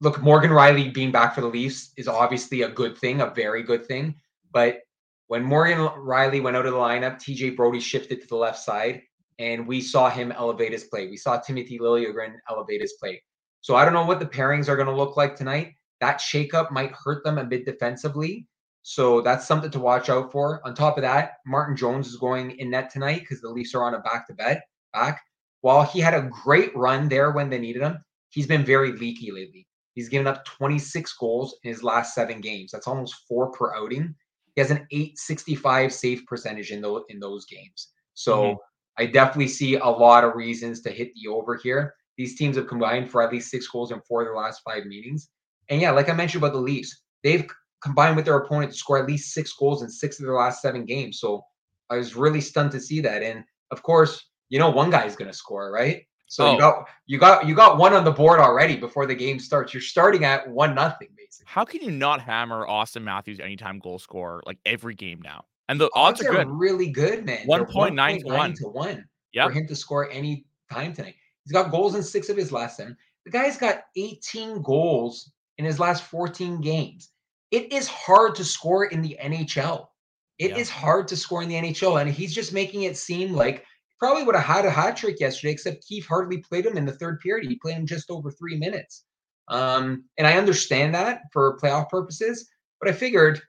look, 0.00 0.20
Morgan 0.22 0.50
Rielly 0.50 0.92
being 0.92 1.12
back 1.12 1.34
for 1.34 1.40
the 1.40 1.46
Leafs 1.46 1.92
is 1.96 2.08
obviously 2.08 2.62
a 2.62 2.68
good 2.68 2.96
thing, 2.98 3.20
a 3.20 3.30
very 3.30 3.62
good 3.62 3.86
thing. 3.86 4.14
But 4.52 4.80
when 5.28 5.42
Morgan 5.42 5.78
Rielly 5.78 6.42
went 6.42 6.56
out 6.56 6.66
of 6.66 6.72
the 6.72 6.78
lineup, 6.78 7.16
TJ 7.16 7.56
Brodie 7.56 7.80
shifted 7.80 8.20
to 8.20 8.26
the 8.26 8.36
left 8.36 8.58
side, 8.58 9.02
and 9.38 9.66
we 9.66 9.80
saw 9.80 10.10
him 10.10 10.32
elevate 10.32 10.72
his 10.72 10.84
play. 10.84 11.08
We 11.08 11.16
saw 11.16 11.38
Timothy 11.38 11.78
Liljegren 11.78 12.34
elevate 12.50 12.80
his 12.80 12.94
play. 12.94 13.22
So 13.60 13.74
I 13.74 13.84
don't 13.84 13.94
know 13.94 14.04
what 14.04 14.20
the 14.20 14.26
pairings 14.26 14.68
are 14.68 14.76
going 14.76 14.88
to 14.88 14.94
look 14.94 15.16
like 15.16 15.36
tonight. 15.36 15.74
That 16.00 16.20
shakeup 16.20 16.70
might 16.70 16.92
hurt 16.92 17.24
them 17.24 17.38
a 17.38 17.44
bit 17.44 17.64
defensively. 17.64 18.46
So 18.82 19.22
that's 19.22 19.46
something 19.46 19.70
to 19.70 19.80
watch 19.80 20.10
out 20.10 20.30
for. 20.30 20.60
On 20.66 20.74
top 20.74 20.98
of 20.98 21.02
that, 21.02 21.38
Martin 21.46 21.74
Jones 21.74 22.06
is 22.06 22.16
going 22.16 22.50
in 22.58 22.68
net 22.68 22.90
tonight 22.90 23.20
because 23.20 23.40
the 23.40 23.48
Leafs 23.48 23.74
are 23.74 23.82
on 23.82 23.94
a 23.94 24.00
back 24.00 24.26
to 24.26 24.34
back. 24.34 25.22
While 25.64 25.84
he 25.84 25.98
had 25.98 26.12
a 26.12 26.28
great 26.44 26.76
run 26.76 27.08
there 27.08 27.30
when 27.30 27.48
they 27.48 27.58
needed 27.58 27.80
him, 27.80 27.96
he's 28.28 28.46
been 28.46 28.66
very 28.66 28.92
leaky 28.92 29.32
lately. 29.32 29.66
He's 29.94 30.10
given 30.10 30.26
up 30.26 30.44
26 30.44 31.10
goals 31.14 31.56
in 31.64 31.70
his 31.70 31.82
last 31.82 32.14
seven 32.14 32.42
games. 32.42 32.70
That's 32.70 32.86
almost 32.86 33.26
four 33.26 33.50
per 33.50 33.74
outing. 33.74 34.14
He 34.54 34.60
has 34.60 34.70
an 34.70 34.86
865 34.90 35.90
save 35.90 36.26
percentage 36.26 36.70
in 36.70 36.82
those 36.82 37.04
in 37.08 37.18
those 37.18 37.46
games. 37.46 37.92
So 38.12 38.42
mm-hmm. 38.42 38.56
I 38.98 39.06
definitely 39.06 39.48
see 39.48 39.76
a 39.76 39.86
lot 39.86 40.22
of 40.22 40.34
reasons 40.34 40.82
to 40.82 40.90
hit 40.90 41.12
the 41.14 41.28
over 41.28 41.56
here. 41.56 41.94
These 42.18 42.36
teams 42.36 42.56
have 42.56 42.68
combined 42.68 43.10
for 43.10 43.22
at 43.22 43.32
least 43.32 43.50
six 43.50 43.66
goals 43.66 43.90
in 43.90 44.02
four 44.06 44.20
of 44.20 44.26
their 44.26 44.36
last 44.36 44.60
five 44.66 44.84
meetings. 44.84 45.30
And 45.70 45.80
yeah, 45.80 45.92
like 45.92 46.10
I 46.10 46.12
mentioned 46.12 46.44
about 46.44 46.52
the 46.52 46.60
Leafs, 46.60 47.00
they've 47.22 47.48
combined 47.82 48.16
with 48.16 48.26
their 48.26 48.36
opponent 48.36 48.72
to 48.72 48.76
score 48.76 48.98
at 48.98 49.08
least 49.08 49.32
six 49.32 49.54
goals 49.54 49.82
in 49.82 49.88
six 49.88 50.20
of 50.20 50.26
their 50.26 50.34
last 50.34 50.60
seven 50.60 50.84
games. 50.84 51.20
So 51.20 51.42
I 51.88 51.96
was 51.96 52.16
really 52.16 52.42
stunned 52.42 52.72
to 52.72 52.80
see 52.80 53.00
that. 53.00 53.22
And 53.22 53.44
of 53.70 53.82
course, 53.82 54.22
you 54.48 54.58
know 54.58 54.70
one 54.70 54.90
guy 54.90 55.04
is 55.04 55.16
going 55.16 55.30
to 55.30 55.36
score, 55.36 55.70
right? 55.70 56.04
So 56.26 56.46
oh. 56.46 56.52
you 56.52 56.58
got 56.58 56.88
you 57.06 57.18
got 57.18 57.46
you 57.46 57.54
got 57.54 57.78
one 57.78 57.92
on 57.94 58.04
the 58.04 58.10
board 58.10 58.40
already 58.40 58.76
before 58.76 59.06
the 59.06 59.14
game 59.14 59.38
starts. 59.38 59.72
You're 59.72 59.80
starting 59.80 60.24
at 60.24 60.48
one 60.48 60.74
nothing 60.74 61.08
basically. 61.16 61.46
How 61.46 61.64
can 61.64 61.82
you 61.82 61.90
not 61.90 62.20
hammer 62.20 62.66
Austin 62.66 63.04
Matthews 63.04 63.40
anytime 63.40 63.78
goal 63.78 63.98
scorer 63.98 64.42
like 64.46 64.58
every 64.66 64.94
game 64.94 65.20
now? 65.22 65.44
And 65.68 65.80
the 65.80 65.90
odds, 65.94 66.20
odds 66.20 66.28
are, 66.28 66.44
good. 66.44 66.48
really 66.48 66.90
good, 66.90 67.24
man. 67.24 67.46
One 67.46 67.66
point 67.66 67.94
nine 67.94 68.20
to 68.20 68.26
one 68.26 68.54
to 68.54 68.68
one 68.68 69.04
yep. 69.32 69.48
for 69.48 69.52
him 69.52 69.66
to 69.66 69.76
score 69.76 70.10
any 70.10 70.44
time 70.72 70.92
tonight. 70.92 71.14
He's 71.44 71.52
got 71.52 71.70
goals 71.70 71.94
in 71.94 72.02
six 72.02 72.28
of 72.28 72.36
his 72.36 72.52
last 72.52 72.76
seven. 72.76 72.96
The 73.24 73.30
guy's 73.30 73.56
got 73.56 73.84
18 73.96 74.62
goals 74.62 75.30
in 75.58 75.64
his 75.64 75.78
last 75.78 76.04
14 76.04 76.60
games. 76.60 77.10
It 77.50 77.72
is 77.72 77.86
hard 77.86 78.34
to 78.36 78.44
score 78.44 78.86
in 78.86 79.02
the 79.02 79.16
NHL. 79.22 79.86
It 80.38 80.50
yeah. 80.50 80.56
is 80.56 80.68
hard 80.68 81.06
to 81.08 81.16
score 81.16 81.42
in 81.42 81.48
the 81.48 81.54
NHL, 81.54 82.00
and 82.00 82.10
he's 82.10 82.34
just 82.34 82.52
making 82.52 82.82
it 82.82 82.96
seem 82.96 83.32
like 83.32 83.64
probably 83.98 84.24
would 84.24 84.34
have 84.34 84.44
had 84.44 84.64
a 84.64 84.70
hat 84.70 84.96
trick 84.96 85.20
yesterday, 85.20 85.52
except 85.52 85.86
Keefe 85.86 86.06
hardly 86.06 86.38
played 86.38 86.66
him 86.66 86.76
in 86.76 86.84
the 86.84 86.92
third 86.92 87.20
period. 87.20 87.48
He 87.48 87.56
played 87.56 87.76
him 87.76 87.86
just 87.86 88.10
over 88.10 88.30
three 88.30 88.56
minutes. 88.56 89.04
Um, 89.48 90.04
and 90.18 90.26
I 90.26 90.36
understand 90.38 90.94
that 90.94 91.22
for 91.32 91.58
playoff 91.58 91.88
purposes, 91.90 92.48
but 92.80 92.88
I 92.88 92.92
figured 92.92 93.40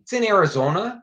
it's 0.00 0.12
in 0.12 0.24
Arizona. 0.24 1.02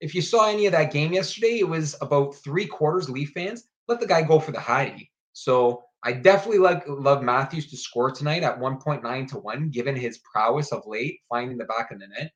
If 0.00 0.14
you 0.14 0.22
saw 0.22 0.48
any 0.48 0.66
of 0.66 0.72
that 0.72 0.92
game 0.92 1.12
yesterday, 1.12 1.58
it 1.58 1.68
was 1.68 1.94
about 2.00 2.34
three 2.36 2.66
quarters 2.66 3.10
Leaf 3.10 3.32
fans. 3.34 3.64
Let 3.86 4.00
the 4.00 4.06
guy 4.06 4.22
go 4.22 4.40
for 4.40 4.52
the 4.52 4.60
Heidi. 4.60 5.10
So 5.32 5.82
I 6.02 6.12
definitely 6.12 6.58
like 6.58 6.84
love 6.88 7.22
Matthews 7.22 7.68
to 7.70 7.76
score 7.76 8.10
tonight 8.10 8.42
at 8.42 8.58
1.9 8.58 9.28
to 9.28 9.38
1, 9.38 9.70
given 9.70 9.94
his 9.94 10.18
prowess 10.18 10.72
of 10.72 10.86
late, 10.86 11.20
finding 11.28 11.58
the 11.58 11.66
back 11.66 11.90
of 11.90 12.00
the 12.00 12.06
net. 12.08 12.32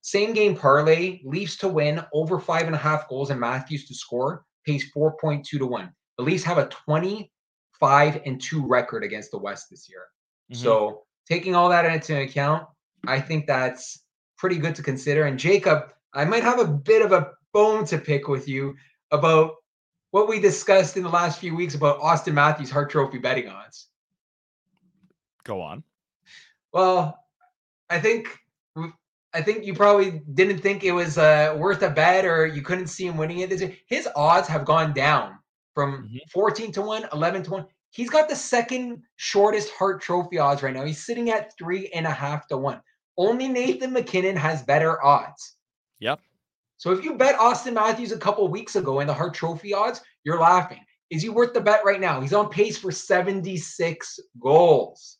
Same 0.00 0.32
game 0.32 0.56
parlay, 0.56 1.20
Leafs 1.24 1.56
to 1.58 1.68
win, 1.68 2.02
over 2.12 2.40
five 2.40 2.66
and 2.66 2.74
a 2.74 2.78
half 2.78 3.08
goals, 3.08 3.30
and 3.30 3.38
Matthews 3.38 3.86
to 3.86 3.94
score 3.94 4.44
pays 4.64 4.90
4.2 4.94 5.44
to 5.44 5.66
1. 5.66 5.92
The 6.18 6.24
Leafs 6.24 6.44
have 6.44 6.58
a 6.58 6.66
25 6.66 8.22
and 8.24 8.40
2 8.40 8.66
record 8.66 9.04
against 9.04 9.30
the 9.30 9.38
West 9.38 9.66
this 9.70 9.88
year. 9.88 10.06
Mm-hmm. 10.52 10.62
So 10.62 11.02
taking 11.28 11.54
all 11.54 11.68
that 11.68 11.84
into 11.84 12.20
account, 12.20 12.66
I 13.06 13.20
think 13.20 13.46
that's 13.46 14.02
pretty 14.36 14.56
good 14.56 14.74
to 14.76 14.82
consider. 14.82 15.24
And 15.24 15.38
Jacob, 15.38 15.88
I 16.12 16.24
might 16.24 16.42
have 16.42 16.58
a 16.58 16.66
bit 16.66 17.02
of 17.02 17.12
a 17.12 17.30
bone 17.52 17.84
to 17.86 17.98
pick 17.98 18.28
with 18.28 18.48
you 18.48 18.74
about 19.10 19.54
what 20.10 20.28
we 20.28 20.38
discussed 20.40 20.96
in 20.96 21.02
the 21.02 21.08
last 21.08 21.38
few 21.38 21.54
weeks 21.54 21.74
about 21.74 22.00
Austin 22.00 22.34
Matthews 22.34 22.70
Hart 22.70 22.90
Trophy 22.90 23.18
betting 23.18 23.48
odds. 23.48 23.88
Go 25.44 25.60
on. 25.60 25.82
Well, 26.72 27.18
I 27.90 27.98
think 28.00 28.38
I 29.34 29.40
think 29.40 29.64
you 29.64 29.74
probably 29.74 30.22
didn't 30.34 30.58
think 30.58 30.84
it 30.84 30.92
was 30.92 31.16
uh, 31.16 31.56
worth 31.58 31.82
a 31.82 31.90
bet 31.90 32.24
or 32.24 32.46
you 32.46 32.62
couldn't 32.62 32.88
see 32.88 33.06
him 33.06 33.16
winning 33.16 33.38
it. 33.38 33.74
His 33.86 34.08
odds 34.14 34.46
have 34.48 34.64
gone 34.64 34.92
down 34.92 35.38
from 35.74 36.04
mm-hmm. 36.04 36.16
14 36.30 36.72
to 36.72 36.82
1, 36.82 37.08
11 37.12 37.42
to 37.44 37.50
1. 37.50 37.66
He's 37.90 38.10
got 38.10 38.28
the 38.28 38.36
second 38.36 39.02
shortest 39.16 39.70
Hart 39.70 40.00
Trophy 40.00 40.38
odds 40.38 40.62
right 40.62 40.74
now. 40.74 40.84
He's 40.84 41.04
sitting 41.04 41.30
at 41.30 41.56
three 41.58 41.88
and 41.88 42.06
a 42.06 42.10
half 42.10 42.46
to 42.48 42.56
one. 42.56 42.80
Only 43.18 43.48
Nathan 43.48 43.92
MacKinnon 43.92 44.36
has 44.36 44.62
better 44.62 45.02
odds. 45.04 45.56
Yep. 46.00 46.20
So 46.78 46.90
if 46.90 47.04
you 47.04 47.16
bet 47.16 47.38
Austin 47.38 47.74
Matthews 47.74 48.10
a 48.10 48.18
couple 48.18 48.48
weeks 48.48 48.76
ago 48.76 49.00
in 49.00 49.06
the 49.06 49.14
Hart 49.14 49.34
Trophy 49.34 49.74
odds, 49.74 50.00
you're 50.24 50.40
laughing. 50.40 50.80
Is 51.10 51.22
he 51.22 51.28
worth 51.28 51.52
the 51.52 51.60
bet 51.60 51.84
right 51.84 52.00
now? 52.00 52.20
He's 52.22 52.32
on 52.32 52.48
pace 52.48 52.78
for 52.78 52.90
76 52.90 54.20
goals. 54.40 55.18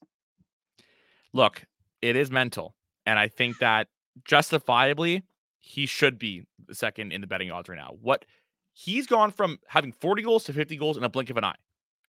Look, 1.35 1.63
it 2.01 2.17
is 2.17 2.31
mental. 2.31 2.75
And 3.05 3.19
I 3.19 3.29
think 3.29 3.59
that 3.59 3.89
justifiably, 4.25 5.23
he 5.61 5.87
should 5.87 6.19
be 6.19 6.45
the 6.67 6.75
second 6.75 7.13
in 7.13 7.21
the 7.21 7.27
betting 7.27 7.51
odds 7.51 7.69
right 7.69 7.79
now. 7.79 7.97
What 8.01 8.25
he's 8.73 9.07
gone 9.07 9.31
from 9.31 9.59
having 9.69 9.93
40 9.93 10.23
goals 10.23 10.45
to 10.45 10.53
50 10.53 10.77
goals 10.77 10.97
in 10.97 11.05
a 11.05 11.09
blink 11.09 11.31
of 11.31 11.37
an 11.37 11.45
eye. 11.45 11.55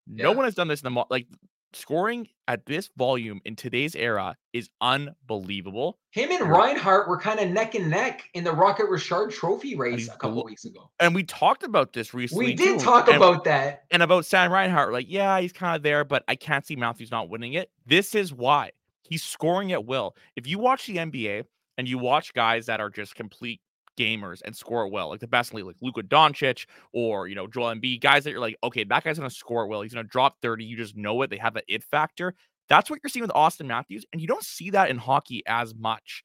Yeah. 0.06 0.24
No 0.24 0.32
one 0.32 0.44
has 0.44 0.54
done 0.54 0.68
this 0.68 0.82
in 0.82 0.92
the 0.92 1.04
like 1.10 1.26
scoring 1.74 2.28
at 2.46 2.64
this 2.66 2.88
volume 2.96 3.40
in 3.44 3.54
today's 3.54 3.94
era 3.94 4.36
is 4.52 4.70
unbelievable. 4.80 5.98
Him 6.10 6.30
and 6.30 6.50
Reinhart 6.50 7.08
were 7.08 7.18
kind 7.18 7.40
of 7.40 7.50
neck 7.50 7.74
and 7.74 7.90
neck 7.90 8.28
in 8.34 8.44
the 8.44 8.52
Rocket 8.52 8.88
Richard 8.88 9.30
Trophy 9.30 9.74
race 9.74 10.08
a 10.08 10.16
couple 10.16 10.44
weeks 10.44 10.64
ago. 10.64 10.90
And 10.98 11.14
we 11.14 11.24
talked 11.24 11.62
about 11.62 11.92
this 11.92 12.14
recently. 12.14 12.46
We 12.46 12.54
did 12.54 12.78
too. 12.78 12.84
talk 12.84 13.08
and, 13.08 13.16
about 13.16 13.44
that. 13.44 13.84
And 13.90 14.02
about 14.02 14.24
Sam 14.24 14.50
Reinhart. 14.50 14.92
Like, 14.92 15.06
yeah, 15.08 15.40
he's 15.40 15.52
kind 15.52 15.76
of 15.76 15.82
there, 15.82 16.04
but 16.04 16.24
I 16.26 16.36
can't 16.36 16.66
see 16.66 16.76
Matthews 16.76 17.10
not 17.10 17.28
winning 17.28 17.52
it. 17.52 17.70
This 17.86 18.14
is 18.14 18.32
why 18.32 18.70
he's 19.02 19.22
scoring 19.22 19.72
at 19.72 19.84
will. 19.84 20.16
If 20.36 20.46
you 20.46 20.58
watch 20.58 20.86
the 20.86 20.96
NBA, 20.96 21.44
and 21.78 21.88
you 21.88 21.96
watch 21.96 22.34
guys 22.34 22.66
that 22.66 22.80
are 22.80 22.90
just 22.90 23.14
complete 23.14 23.60
gamers 23.98 24.40
and 24.44 24.54
score 24.54 24.88
well, 24.88 25.08
like 25.08 25.20
the 25.20 25.26
best 25.26 25.54
league, 25.54 25.64
like 25.64 25.76
Luka 25.80 26.02
Doncic 26.02 26.66
or 26.92 27.28
you 27.28 27.34
know 27.34 27.46
Joel 27.46 27.74
Embiid, 27.74 28.00
guys 28.00 28.24
that 28.24 28.32
you're 28.32 28.40
like, 28.40 28.56
okay, 28.62 28.84
that 28.84 29.04
guy's 29.04 29.18
gonna 29.18 29.30
score 29.30 29.66
well. 29.66 29.82
He's 29.82 29.94
gonna 29.94 30.06
drop 30.06 30.36
30. 30.42 30.64
You 30.64 30.76
just 30.76 30.96
know 30.96 31.22
it. 31.22 31.30
They 31.30 31.38
have 31.38 31.54
that 31.54 31.64
it 31.68 31.82
factor. 31.84 32.34
That's 32.68 32.90
what 32.90 33.00
you're 33.02 33.08
seeing 33.08 33.22
with 33.22 33.32
Austin 33.34 33.66
Matthews, 33.66 34.04
and 34.12 34.20
you 34.20 34.28
don't 34.28 34.44
see 34.44 34.70
that 34.70 34.90
in 34.90 34.98
hockey 34.98 35.42
as 35.46 35.74
much, 35.74 36.22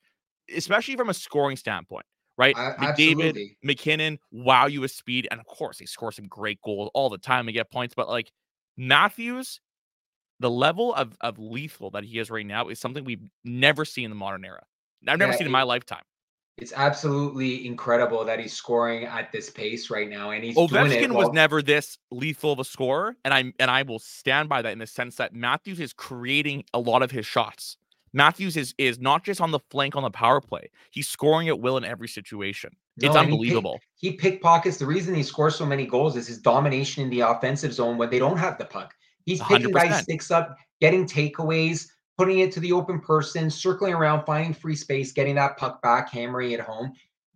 especially 0.54 0.98
from 0.98 1.10
a 1.10 1.14
scoring 1.14 1.56
standpoint. 1.56 2.06
Right, 2.36 2.58
I, 2.58 2.94
David 2.98 3.38
MacKinnon, 3.64 4.18
wow 4.32 4.66
you 4.66 4.82
with 4.82 4.90
speed, 4.90 5.28
and 5.30 5.40
of 5.40 5.46
course 5.46 5.78
they 5.78 5.86
score 5.86 6.12
some 6.12 6.26
great 6.26 6.60
goals 6.64 6.90
all 6.96 7.12
the 7.12 7.20
time 7.20 7.48
and 7.48 7.54
get 7.54 7.70
points. 7.72 7.94
But 7.96 8.10
like 8.10 8.32
Matthews, 8.76 9.62
the 10.40 10.50
level 10.50 10.96
of 10.96 11.16
of 11.22 11.38
lethal 11.38 11.92
that 11.92 12.04
he 12.04 12.18
is 12.18 12.32
right 12.32 12.46
now 12.46 12.70
is 12.70 12.80
something 12.80 13.06
we've 13.06 13.22
never 13.46 13.86
seen 13.86 14.06
in 14.06 14.10
the 14.10 14.16
modern 14.16 14.44
era. 14.44 14.64
I've 15.08 15.20
never 15.20 15.32
yeah, 15.32 15.38
seen 15.38 15.48
in 15.48 15.52
my 15.52 15.64
lifetime. 15.64 16.04
It's 16.58 16.74
absolutely 16.76 17.66
incredible 17.66 18.24
that 18.26 18.40
he's 18.40 18.54
scoring 18.54 19.06
at 19.06 19.32
this 19.32 19.50
pace 19.50 19.90
right 19.90 20.08
now, 20.08 20.32
and 20.32 20.44
he's 20.44 20.56
oh, 20.56 20.68
Ovechkin 20.68 21.12
while- 21.12 21.28
was 21.28 21.34
never 21.34 21.64
this 21.64 21.98
lethal 22.12 22.52
of 22.52 22.60
a 22.60 22.64
scorer, 22.64 23.16
and 23.26 23.34
I 23.34 23.54
and 23.60 23.72
I 23.72 23.82
will 23.82 24.00
stand 24.00 24.50
by 24.50 24.62
that 24.62 24.72
in 24.72 24.78
the 24.78 24.88
sense 24.88 25.16
that 25.16 25.34
Matthews 25.34 25.80
is 25.80 25.94
creating 25.94 26.64
a 26.74 26.80
lot 26.80 27.02
of 27.02 27.10
his 27.10 27.26
shots. 27.26 27.78
Matthews 28.14 28.56
is 28.56 28.76
is 28.78 29.00
not 29.00 29.24
just 29.24 29.42
on 29.42 29.50
the 29.50 29.60
flank 29.72 29.96
on 29.96 30.04
the 30.04 30.12
power 30.12 30.40
play; 30.40 30.70
he's 30.92 31.08
scoring 31.08 31.50
at 31.50 31.60
will 31.60 31.76
in 31.76 31.84
every 31.84 32.08
situation. 32.08 32.76
No, 32.98 33.08
it's 33.08 33.18
unbelievable. 33.18 33.80
He, 33.96 34.12
pick, 34.12 34.22
he 34.22 34.30
pickpockets. 34.30 34.78
The 34.78 34.86
reason 34.86 35.16
he 35.16 35.24
scores 35.24 35.56
so 35.56 35.66
many 35.66 35.88
goals 35.88 36.16
is 36.16 36.28
his 36.28 36.38
domination 36.38 37.04
in 37.04 37.10
the 37.10 37.22
offensive 37.22 37.74
zone 37.74 37.98
when 37.98 38.12
they 38.12 38.20
don't 38.20 38.38
have 38.38 38.60
the 38.60 38.66
puck. 38.66 38.94
He's 39.26 39.42
picking 39.42 39.72
100%. 39.72 39.74
guys 39.74 40.04
sticks 40.04 40.30
up, 40.30 40.56
getting 40.80 41.08
takeaways 41.08 41.88
putting 42.18 42.40
it 42.40 42.52
to 42.54 42.60
the 42.60 42.72
open 42.72 43.00
person, 43.00 43.50
circling 43.50 43.94
around, 43.94 44.26
finding 44.26 44.54
free 44.54 44.76
space, 44.76 45.12
getting 45.12 45.36
that 45.36 45.58
puck 45.58 45.82
back, 45.82 46.10
hammering 46.10 46.52
it 46.52 46.60
home. 46.60 46.92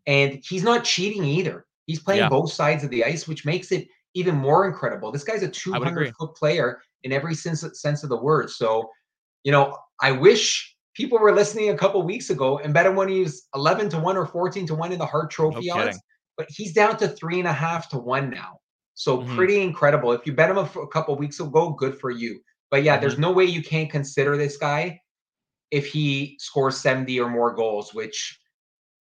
And 0.05 0.39
he's 0.47 0.63
not 0.63 0.83
cheating 0.83 1.23
either. 1.23 1.65
He's 1.87 1.99
playing 1.99 2.19
Yeah. 2.21 2.29
both 2.29 2.51
sides 2.51 2.83
of 2.83 2.89
the 2.89 3.03
ice, 3.03 3.27
which 3.27 3.45
makes 3.45 3.71
it 3.71 3.87
even 4.13 4.35
more 4.35 4.65
incredible. 4.67 5.11
This 5.11 5.23
guy's 5.23 5.43
a 5.43 5.47
200 5.49 6.13
foot 6.19 6.35
player 6.35 6.81
in 7.03 7.11
every 7.11 7.35
sense, 7.35 7.63
sense 7.79 8.03
of 8.03 8.09
the 8.09 8.17
word. 8.17 8.49
So, 8.49 8.89
you 9.43 9.51
know, 9.51 9.77
I 10.01 10.11
wish 10.11 10.75
people 10.93 11.19
were 11.19 11.33
listening 11.33 11.69
a 11.69 11.77
couple 11.77 12.01
weeks 12.03 12.29
ago 12.29 12.57
and 12.59 12.73
bet 12.73 12.85
him 12.85 12.95
when 12.95 13.07
he 13.09 13.21
was 13.21 13.47
11 13.55 13.89
to 13.89 13.99
1 13.99 14.17
or 14.17 14.25
14 14.25 14.65
to 14.67 14.75
1 14.75 14.91
in 14.91 14.99
the 14.99 15.05
Hart 15.05 15.29
Trophy 15.31 15.69
odds. 15.71 15.97
But 16.37 16.47
he's 16.49 16.73
down 16.73 16.97
to 16.97 17.07
three 17.07 17.39
and 17.39 17.47
a 17.47 17.53
half 17.53 17.89
to 17.89 17.97
1 17.97 18.29
now. 18.29 18.59
So 18.95 19.19
Mhm. 19.21 19.35
pretty 19.35 19.61
incredible. 19.61 20.11
If 20.11 20.25
you 20.25 20.33
bet 20.33 20.49
him 20.49 20.57
a, 20.57 20.63
f- 20.63 20.75
a 20.75 20.87
couple 20.87 21.15
weeks 21.15 21.39
ago, 21.39 21.69
good 21.71 21.99
for 21.99 22.09
you. 22.09 22.41
But 22.69 22.83
yeah, 22.83 22.97
there's 22.97 23.13
mm-hmm. 23.13 23.21
no 23.21 23.31
way 23.31 23.45
you 23.45 23.63
can't 23.63 23.89
consider 23.89 24.37
this 24.37 24.57
guy 24.57 24.99
if 25.71 25.87
he 25.87 26.37
scores 26.39 26.77
70 26.77 27.19
or 27.19 27.29
more 27.29 27.53
goals, 27.53 27.93
which 27.93 28.39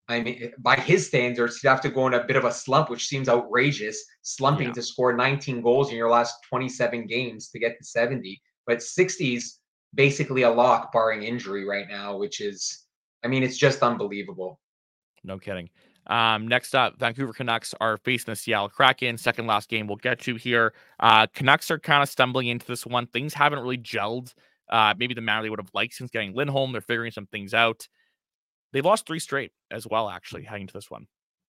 I 0.09 0.21
mean, 0.21 0.39
eh, 0.41 0.49
by 0.59 0.77
his 0.77 1.07
standards, 1.07 1.59
he'd 1.59 1.69
have 1.69 1.81
to 1.81 1.91
go 1.91 2.07
in 2.07 2.15
a 2.15 2.25
bit 2.25 2.37
of 2.37 2.45
a 2.45 2.53
slump, 2.53 2.91
which 2.91 3.07
seems 3.07 3.29
outrageous. 3.29 4.05
Slumping 4.23 4.69
Yeah. 4.69 4.75
to 4.75 4.83
score 4.83 5.13
19 5.13 5.63
goals 5.63 5.91
in 5.91 5.97
your 5.97 6.11
last 6.11 6.37
27 6.49 7.07
games 7.07 7.49
to 7.51 7.59
get 7.59 7.77
to 7.79 7.85
70. 7.85 8.41
But 8.67 8.83
60's 8.83 9.61
basically 9.95 10.43
a 10.43 10.51
lock, 10.51 10.93
barring 10.93 11.23
injury 11.23 11.65
right 11.65 11.89
now, 11.89 12.17
which 12.17 12.41
is, 12.41 12.87
I 13.25 13.29
mean, 13.29 13.43
it's 13.43 13.57
just 13.57 13.83
unbelievable. 13.83 14.61
No 15.25 15.39
kidding. 15.39 15.71
Um, 16.07 16.47
next 16.47 16.75
up, 16.75 16.99
Vancouver 16.99 17.33
Canucks 17.33 17.75
are 17.81 17.97
facing 17.99 18.33
the 18.33 18.37
Seattle 18.37 18.69
Kraken. 18.69 19.19
Second 19.19 19.47
last 19.47 19.69
game 19.69 19.87
we'll 19.87 19.97
get 19.97 20.21
to 20.21 20.37
here. 20.37 20.73
Uh, 21.01 21.27
Canucks 21.35 21.71
are 21.71 21.79
kind 21.79 22.03
of 22.03 22.09
stumbling 22.09 22.47
into 22.47 22.67
this 22.67 22.87
one. 22.87 23.07
Things 23.09 23.35
haven't 23.35 23.61
really 23.61 23.79
gelled. 23.79 24.35
Uh, 24.69 24.95
maybe 24.97 25.15
the 25.15 25.21
manner 25.21 25.43
they 25.43 25.51
would 25.51 25.61
have 25.61 25.71
liked 25.75 25.95
since 25.95 26.11
getting 26.11 26.35
Lindholm. 26.35 26.73
They're 26.73 26.81
figuring 26.81 27.13
some 27.13 27.27
things 27.27 27.55
out. 27.55 27.87
They've 28.73 28.85
lost 28.85 29.07
three 29.07 29.21
straight 29.21 29.53
as 29.71 29.87
well, 29.87 30.09
actually, 30.09 30.43
heading 30.43 30.67
to 30.67 30.73
this 30.73 30.91
one. 30.91 31.07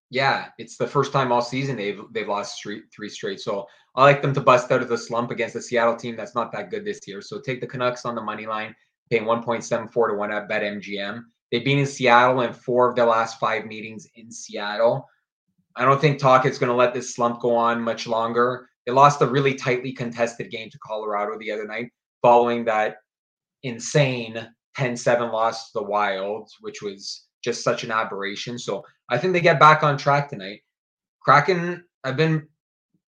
Yeah, 0.09 0.49
it's 0.57 0.77
the 0.77 0.87
first 0.87 1.11
time 1.11 1.31
all 1.31 1.41
season 1.41 1.75
they've 1.75 1.99
they've 2.11 2.27
lost 2.27 2.61
three 2.61 2.83
three 2.95 3.09
straight. 3.09 3.41
So 3.41 3.67
I 3.95 4.03
like 4.03 4.21
them 4.21 4.33
to 4.35 4.41
bust 4.41 4.71
out 4.71 4.81
of 4.81 4.87
the 4.87 4.97
slump 4.97 5.31
against 5.31 5.55
the 5.55 5.61
Seattle 5.61 5.97
team 5.97 6.15
that's 6.15 6.35
not 6.35 6.51
that 6.53 6.69
good 6.69 6.85
this 6.85 7.01
year. 7.07 7.21
So 7.21 7.41
take 7.41 7.59
the 7.59 7.67
Canucks 7.67 8.05
on 8.05 8.15
the 8.15 8.21
money 8.21 8.45
line, 8.45 8.73
paying 9.09 9.25
1.74 9.25 10.09
to 10.09 10.13
1 10.15 10.31
at 10.31 10.47
BetMGM. 10.47 11.23
They've 11.51 11.63
been 11.63 11.79
in 11.79 11.85
Seattle 11.85 12.41
in 12.41 12.53
four 12.53 12.89
of 12.89 12.95
their 12.95 13.05
last 13.05 13.39
five 13.39 13.65
meetings 13.65 14.07
in 14.15 14.31
Seattle. 14.31 15.07
I 15.75 15.85
don't 15.85 16.01
think 16.01 16.19
Tocchet's 16.19 16.57
going 16.57 16.71
to 16.71 16.75
let 16.75 16.93
this 16.93 17.15
slump 17.15 17.39
go 17.39 17.55
on 17.55 17.81
much 17.81 18.07
longer. 18.07 18.67
They 18.85 18.91
lost 18.91 19.21
a 19.21 19.27
really 19.27 19.53
tightly 19.53 19.91
contested 19.91 20.49
game 20.49 20.69
to 20.69 20.79
Colorado 20.79 21.37
the 21.37 21.51
other 21.51 21.67
night, 21.67 21.91
following 22.21 22.65
that 22.65 22.97
insane 23.63 24.47
10-7 24.77 25.31
loss 25.31 25.71
to 25.71 25.79
the 25.79 25.83
Wild, 25.83 26.49
which 26.61 26.81
was 26.81 27.27
just 27.43 27.63
such 27.63 27.83
an 27.83 27.91
aberration. 27.91 28.57
So 28.57 28.83
I 29.09 29.17
think 29.17 29.33
they 29.33 29.41
get 29.41 29.59
back 29.59 29.83
on 29.83 29.97
track 29.97 30.29
tonight. 30.29 30.61
Kraken 31.21 31.83
have 32.03 32.17
been 32.17 32.47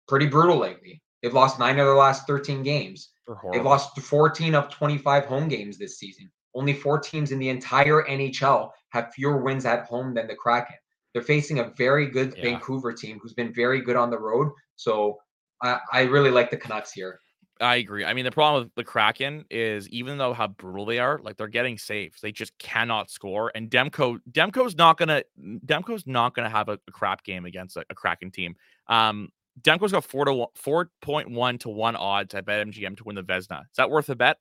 pretty 0.08 0.28
brutal 0.28 0.58
lately. 0.58 1.02
They've 1.22 1.34
lost 1.34 1.60
nine 1.60 1.80
of 1.80 1.86
their 1.86 1.96
last 1.96 2.28
13 2.28 2.64
games. 2.64 3.10
They've 3.52 3.64
lost 3.66 4.00
14 4.00 4.56
of 4.56 4.70
25 4.70 5.26
home 5.26 5.48
games 5.48 5.78
this 5.78 5.98
season. 5.98 6.32
Only 6.56 6.74
four 6.74 7.00
teams 7.00 7.32
in 7.32 7.40
the 7.40 7.50
entire 7.50 8.04
NHL 8.04 8.72
have 8.90 9.14
fewer 9.14 9.38
wins 9.38 9.66
at 9.66 9.86
home 9.86 10.14
than 10.14 10.28
the 10.28 10.36
Kraken. 10.36 10.76
They're 11.14 11.22
facing 11.22 11.60
a 11.60 11.72
very 11.78 12.08
good 12.08 12.34
Yeah. 12.38 12.44
Vancouver 12.44 12.94
team 12.94 13.20
who's 13.22 13.34
been 13.34 13.54
very 13.54 13.82
good 13.82 13.96
on 13.96 14.10
the 14.10 14.18
road. 14.18 14.52
So 14.76 15.20
I, 15.62 15.80
I 15.92 16.02
really 16.04 16.32
like 16.32 16.50
the 16.50 16.58
Canucks 16.58 16.92
here. 16.92 17.20
I 17.62 17.78
agree. 17.78 18.04
I 18.04 18.14
mean, 18.14 18.26
the 18.26 18.32
problem 18.32 18.66
with 18.66 18.76
the 18.76 18.84
Kraken 18.84 19.46
is 19.50 19.88
even 19.90 20.18
though 20.18 20.34
how 20.34 20.48
brutal 20.48 20.86
they 20.86 21.00
are, 21.00 21.20
like 21.24 21.38
they're 21.38 21.48
getting 21.48 21.78
saves, 21.78 22.20
they 22.20 22.32
just 22.34 22.58
cannot 22.58 23.10
score. 23.10 23.52
And 23.56 23.70
Demko, 23.70 24.20
Demko's 24.30 24.76
not 24.76 24.98
gonna, 24.98 25.24
Demko's 25.40 26.06
not 26.06 26.36
gonna 26.36 26.50
have 26.50 26.68
a, 26.68 26.78
a 26.88 26.92
crap 26.92 27.24
game 27.24 27.46
against 27.46 27.78
a, 27.78 27.86
a 27.90 27.96
Kraken 27.96 28.32
team. 28.32 28.56
Um, 28.88 29.30
Demko's 29.62 29.94
got 29.94 30.04
four 30.04 30.26
to 30.26 30.34
one, 30.34 30.50
four 30.56 30.92
point 31.02 31.32
one 31.32 31.58
to 31.60 31.70
one 31.70 31.96
odds 31.96 32.36
at 32.36 32.46
BetMGM 32.46 32.98
to 32.98 33.04
win 33.06 33.16
the 33.16 33.24
Vezina. 33.24 33.62
Is 33.62 33.78
that 33.78 33.90
worth 33.90 34.10
a 34.10 34.16
bet? 34.16 34.38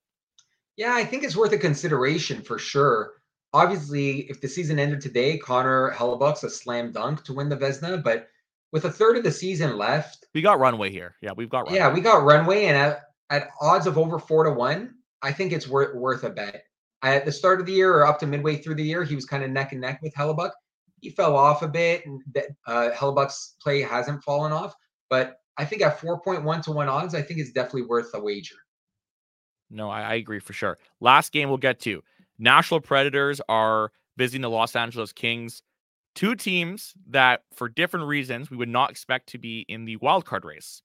Yeah, 0.76 0.94
I 0.94 1.04
think 1.04 1.22
it's 1.24 1.36
worth 1.36 1.52
a 1.52 1.58
consideration 1.58 2.42
for 2.42 2.58
sure. 2.58 3.12
Obviously, 3.52 4.22
if 4.22 4.40
the 4.40 4.48
season 4.48 4.78
ended 4.78 5.00
today, 5.00 5.38
Connor 5.38 5.92
Hellebuyck's 5.92 6.42
a 6.42 6.50
slam 6.50 6.90
dunk 6.90 7.22
to 7.24 7.32
win 7.32 7.48
the 7.48 7.56
Vezina, 7.56 8.02
but 8.02 8.28
with 8.72 8.84
a 8.84 8.90
third 8.90 9.16
of 9.16 9.22
the 9.22 9.30
season 9.30 9.78
left, 9.78 10.26
We 10.34 10.42
got 10.42 10.58
runway 10.58 10.90
here. 10.90 11.14
Yeah, 11.22 11.30
we've 11.36 11.48
got 11.48 11.60
runway. 11.66 11.76
yeah, 11.78 11.92
we 11.92 12.00
got 12.00 12.24
runway, 12.24 12.64
and 12.64 12.76
at, 12.76 13.02
at 13.30 13.50
odds 13.60 13.86
of 13.86 13.96
over 13.96 14.18
four 14.18 14.42
to 14.42 14.50
one, 14.50 14.94
I 15.22 15.32
think 15.32 15.52
it's 15.52 15.68
worth 15.68 15.94
worth 15.94 16.24
a 16.24 16.30
bet. 16.30 16.64
At 17.02 17.24
the 17.24 17.30
start 17.32 17.60
of 17.60 17.66
the 17.66 17.72
year 17.72 17.94
or 17.94 18.06
up 18.06 18.18
to 18.20 18.26
midway 18.26 18.56
through 18.56 18.74
the 18.74 18.82
year, 18.82 19.04
he 19.04 19.14
was 19.14 19.26
kind 19.26 19.44
of 19.44 19.50
neck 19.50 19.70
and 19.72 19.80
neck 19.80 20.00
with 20.02 20.14
Hellebuyck. 20.14 20.50
He 21.00 21.10
fell 21.10 21.36
off 21.36 21.62
a 21.62 21.68
bit, 21.68 22.04
and 22.06 22.20
that, 22.34 22.46
uh, 22.66 22.90
Hellebuyck's 22.92 23.54
play 23.62 23.80
hasn't 23.82 24.24
fallen 24.24 24.50
off. 24.50 24.74
But 25.10 25.36
I 25.56 25.64
think 25.64 25.82
at 25.82 26.00
four 26.00 26.20
point 26.20 26.42
one 26.42 26.60
to 26.62 26.72
one 26.72 26.88
odds, 26.88 27.14
I 27.14 27.22
think 27.22 27.38
it's 27.38 27.52
definitely 27.52 27.82
worth 27.82 28.10
a 28.14 28.20
wager. 28.20 28.56
No, 29.74 29.90
I, 29.90 30.02
I 30.02 30.14
agree 30.14 30.38
for 30.38 30.52
sure. 30.52 30.78
Last 31.00 31.32
game 31.32 31.48
we'll 31.48 31.58
get 31.58 31.80
to. 31.80 32.02
Nashville 32.38 32.80
Predators 32.80 33.40
are 33.48 33.90
visiting 34.16 34.42
the 34.42 34.50
Los 34.50 34.76
Angeles 34.76 35.12
Kings. 35.12 35.62
Two 36.14 36.36
teams 36.36 36.94
that, 37.08 37.42
for 37.52 37.68
different 37.68 38.06
reasons, 38.06 38.50
we 38.50 38.56
would 38.56 38.68
not 38.68 38.90
expect 38.90 39.28
to 39.30 39.38
be 39.38 39.66
in 39.68 39.84
the 39.84 39.96
wild 39.96 40.24
card 40.24 40.44
race. 40.44 40.80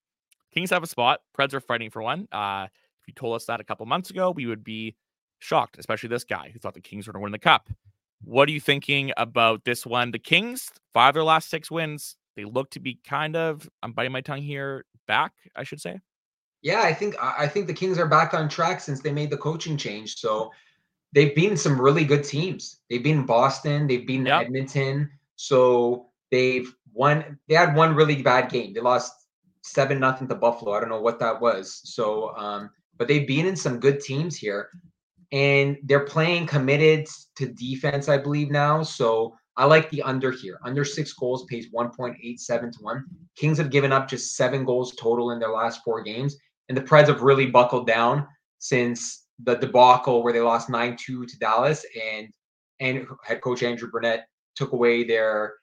Kings 0.51 0.71
have 0.71 0.81
a 0.81 0.87
spot. 0.87 1.19
Preds 1.37 1.53
are 1.53 1.59
fighting 1.59 1.91
for 1.91 2.01
one. 2.01 2.27
Uh, 2.31 2.67
if 2.99 3.07
you 3.07 3.13
told 3.13 3.35
us 3.35 3.45
that 3.45 3.61
a 3.61 3.63
couple 3.63 3.85
months 3.85 4.09
ago, 4.09 4.31
we 4.31 4.47
would 4.47 4.63
be 4.63 4.95
shocked, 5.37 5.77
especially 5.77 6.09
this 6.09 6.23
guy 6.23 6.49
who 6.51 6.57
thought 6.57 6.73
the 6.73 6.81
Kings 6.81 7.05
were 7.05 7.13
going 7.13 7.21
to 7.21 7.25
win 7.25 7.31
the 7.31 7.39
cup. 7.39 7.69
What 8.23 8.49
are 8.49 8.51
you 8.51 8.59
thinking 8.59 9.13
about 9.17 9.63
this 9.65 9.85
one? 9.85 10.11
The 10.11 10.19
Kings, 10.19 10.69
five 10.93 11.09
of 11.09 11.13
their 11.13 11.23
last 11.23 11.49
six 11.49 11.69
wins, 11.69 12.17
they 12.35 12.43
look 12.43 12.71
to 12.71 12.79
be 12.79 12.99
kind 13.07 13.35
of, 13.35 13.69
I'm 13.83 13.93
biting 13.93 14.11
my 14.11 14.21
tongue 14.21 14.41
here, 14.41 14.85
back, 15.07 15.33
I 15.55 15.63
should 15.63 15.79
say. 15.79 15.99
Yeah, 16.61 16.81
I 16.81 16.93
think 16.93 17.15
I 17.21 17.47
think 17.47 17.67
the 17.67 17.73
Kings 17.73 17.97
are 17.97 18.07
back 18.07 18.33
on 18.33 18.49
track 18.49 18.81
since 18.81 19.01
they 19.01 19.11
made 19.13 19.29
the 19.29 19.37
coaching 19.37 19.77
change. 19.77 20.15
So 20.15 20.51
they've 21.13 21.33
beaten 21.35 21.57
some 21.57 21.79
really 21.79 22.03
good 22.05 22.23
teams. 22.23 22.81
They've 22.89 23.03
been 23.03 23.25
Boston, 23.25 23.87
they've 23.87 24.05
been 24.05 24.25
Yep. 24.25 24.45
Edmonton. 24.47 25.09
So 25.35 26.07
they've 26.31 26.73
won. 26.93 27.39
They 27.47 27.55
had 27.55 27.75
one 27.75 27.95
really 27.95 28.21
bad 28.21 28.49
game. 28.49 28.73
They 28.73 28.81
lost 28.81 29.13
seven 29.61 29.99
nothing 29.99 30.27
to 30.27 30.35
Buffalo. 30.35 30.73
I 30.73 30.79
don't 30.79 30.89
know 30.89 31.01
what 31.01 31.19
that 31.19 31.39
was. 31.39 31.81
So, 31.85 32.35
um, 32.37 32.69
but 32.97 33.07
they've 33.07 33.27
been 33.27 33.45
in 33.45 33.55
some 33.55 33.79
good 33.79 34.01
teams 34.01 34.35
here, 34.35 34.69
and 35.31 35.77
they're 35.83 36.05
playing 36.05 36.47
committed 36.47 37.07
to 37.37 37.47
defense, 37.47 38.09
I 38.09 38.17
believe 38.17 38.51
now. 38.51 38.83
So 38.83 39.35
I 39.55 39.65
like 39.65 39.89
the 39.89 40.01
under 40.03 40.31
here. 40.31 40.59
Under 40.63 40.83
six 40.83 41.13
goals 41.13 41.45
pays 41.45 41.67
one 41.71 41.89
point 41.89 42.17
eight 42.21 42.39
seven 42.41 42.71
to 42.71 42.79
one. 42.81 43.05
Kings 43.35 43.57
have 43.57 43.71
given 43.71 43.91
up 43.93 44.09
just 44.09 44.35
seven 44.35 44.65
goals 44.65 44.95
total 44.95 45.31
in 45.31 45.39
their 45.39 45.51
last 45.51 45.81
four 45.85 46.01
games, 46.01 46.37
and 46.69 46.77
the 46.77 46.81
Preds 46.81 47.07
have 47.07 47.21
really 47.21 47.47
buckled 47.47 47.87
down 47.87 48.27
since 48.59 49.25
the 49.43 49.55
debacle 49.55 50.23
where 50.23 50.31
they 50.31 50.39
lost 50.39 50.69
9-2 50.69 50.97
to 51.27 51.39
Dallas 51.39 51.85
and 52.01 52.29
and 52.79 53.05
head 53.25 53.41
coach 53.41 53.61
Andrew 53.61 53.89
Brunette 53.89 54.27
took 54.55 54.71
away 54.71 55.03
their 55.03 55.55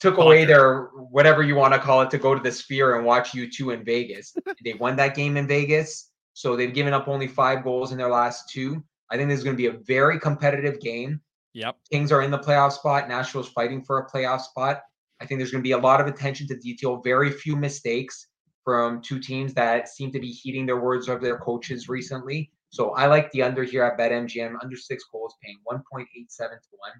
took 0.00 0.16
away 0.16 0.44
their 0.44 0.84
whatever 1.10 1.42
you 1.42 1.54
want 1.54 1.74
to 1.74 1.78
call 1.78 2.00
it 2.00 2.10
to 2.10 2.18
go 2.18 2.34
to 2.34 2.42
the 2.42 2.50
sphere 2.50 2.96
and 2.96 3.04
watch 3.04 3.32
U2 3.32 3.74
in 3.74 3.84
Vegas. 3.84 4.34
they 4.64 4.74
won 4.74 4.96
that 4.96 5.14
game 5.14 5.36
in 5.36 5.46
Vegas, 5.46 6.10
so 6.32 6.56
they've 6.56 6.74
given 6.74 6.94
up 6.94 7.08
only 7.08 7.28
five 7.28 7.62
goals 7.62 7.92
in 7.92 7.98
their 7.98 8.10
last 8.10 8.48
two. 8.48 8.82
I 9.10 9.16
think 9.16 9.28
this 9.28 9.38
is 9.38 9.44
going 9.44 9.54
to 9.54 9.62
be 9.62 9.66
a 9.66 9.80
very 9.86 10.18
competitive 10.18 10.80
game. 10.80 11.20
Yep. 11.52 11.76
Kings 11.90 12.10
are 12.10 12.22
in 12.22 12.30
the 12.30 12.38
playoff 12.38 12.72
spot. 12.72 13.08
Nashville's 13.08 13.50
fighting 13.50 13.84
for 13.84 13.98
a 13.98 14.10
playoff 14.10 14.40
spot. 14.40 14.80
I 15.20 15.26
think 15.26 15.38
there's 15.38 15.52
going 15.52 15.62
to 15.62 15.68
be 15.68 15.72
a 15.72 15.78
lot 15.78 16.00
of 16.00 16.06
attention 16.06 16.48
to 16.48 16.56
detail, 16.56 17.02
very 17.04 17.30
few 17.30 17.54
mistakes 17.54 18.28
from 18.64 19.02
two 19.02 19.18
teams 19.18 19.54
that 19.54 19.88
seem 19.88 20.12
to 20.12 20.20
be 20.20 20.30
heeding 20.30 20.66
their 20.66 20.80
words 20.80 21.08
of 21.08 21.20
their 21.20 21.38
coaches 21.38 21.88
recently. 21.88 22.50
So 22.70 22.90
I 22.90 23.06
like 23.06 23.30
the 23.32 23.42
under 23.42 23.64
here 23.64 23.84
at 23.84 23.98
BetMGM, 23.98 24.56
under 24.62 24.76
six 24.76 25.04
goals, 25.12 25.34
paying 25.42 25.58
1.87 25.70 26.06
to 26.36 26.46
1. 26.46 26.90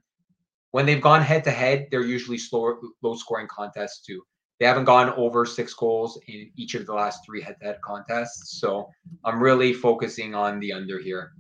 When 0.73 0.87
they've 0.87 1.01
gone 1.01 1.23
head 1.23 1.45
to 1.45 1.51
head, 1.51 1.89
they're 1.91 2.03
usually 2.03 2.39
slower, 2.39 2.79
low 3.03 3.15
scoring 3.15 3.47
contests 3.49 4.05
too. 4.05 4.23
They 4.61 4.67
haven't 4.67 4.85
gone 4.85 5.11
over 5.17 5.45
six 5.45 5.75
goals 5.75 6.21
in 6.29 6.51
each 6.57 6.75
of 6.75 6.87
the 6.87 6.95
last 6.95 7.25
three 7.27 7.43
head 7.43 7.57
to 7.61 7.67
head 7.67 7.79
contests. 7.83 8.61
So 8.61 8.89
I'm 9.25 9.43
really 9.43 9.73
focusing 9.73 10.35
on 10.35 10.61
the 10.61 10.73
under 10.73 10.99
here. 10.99 11.33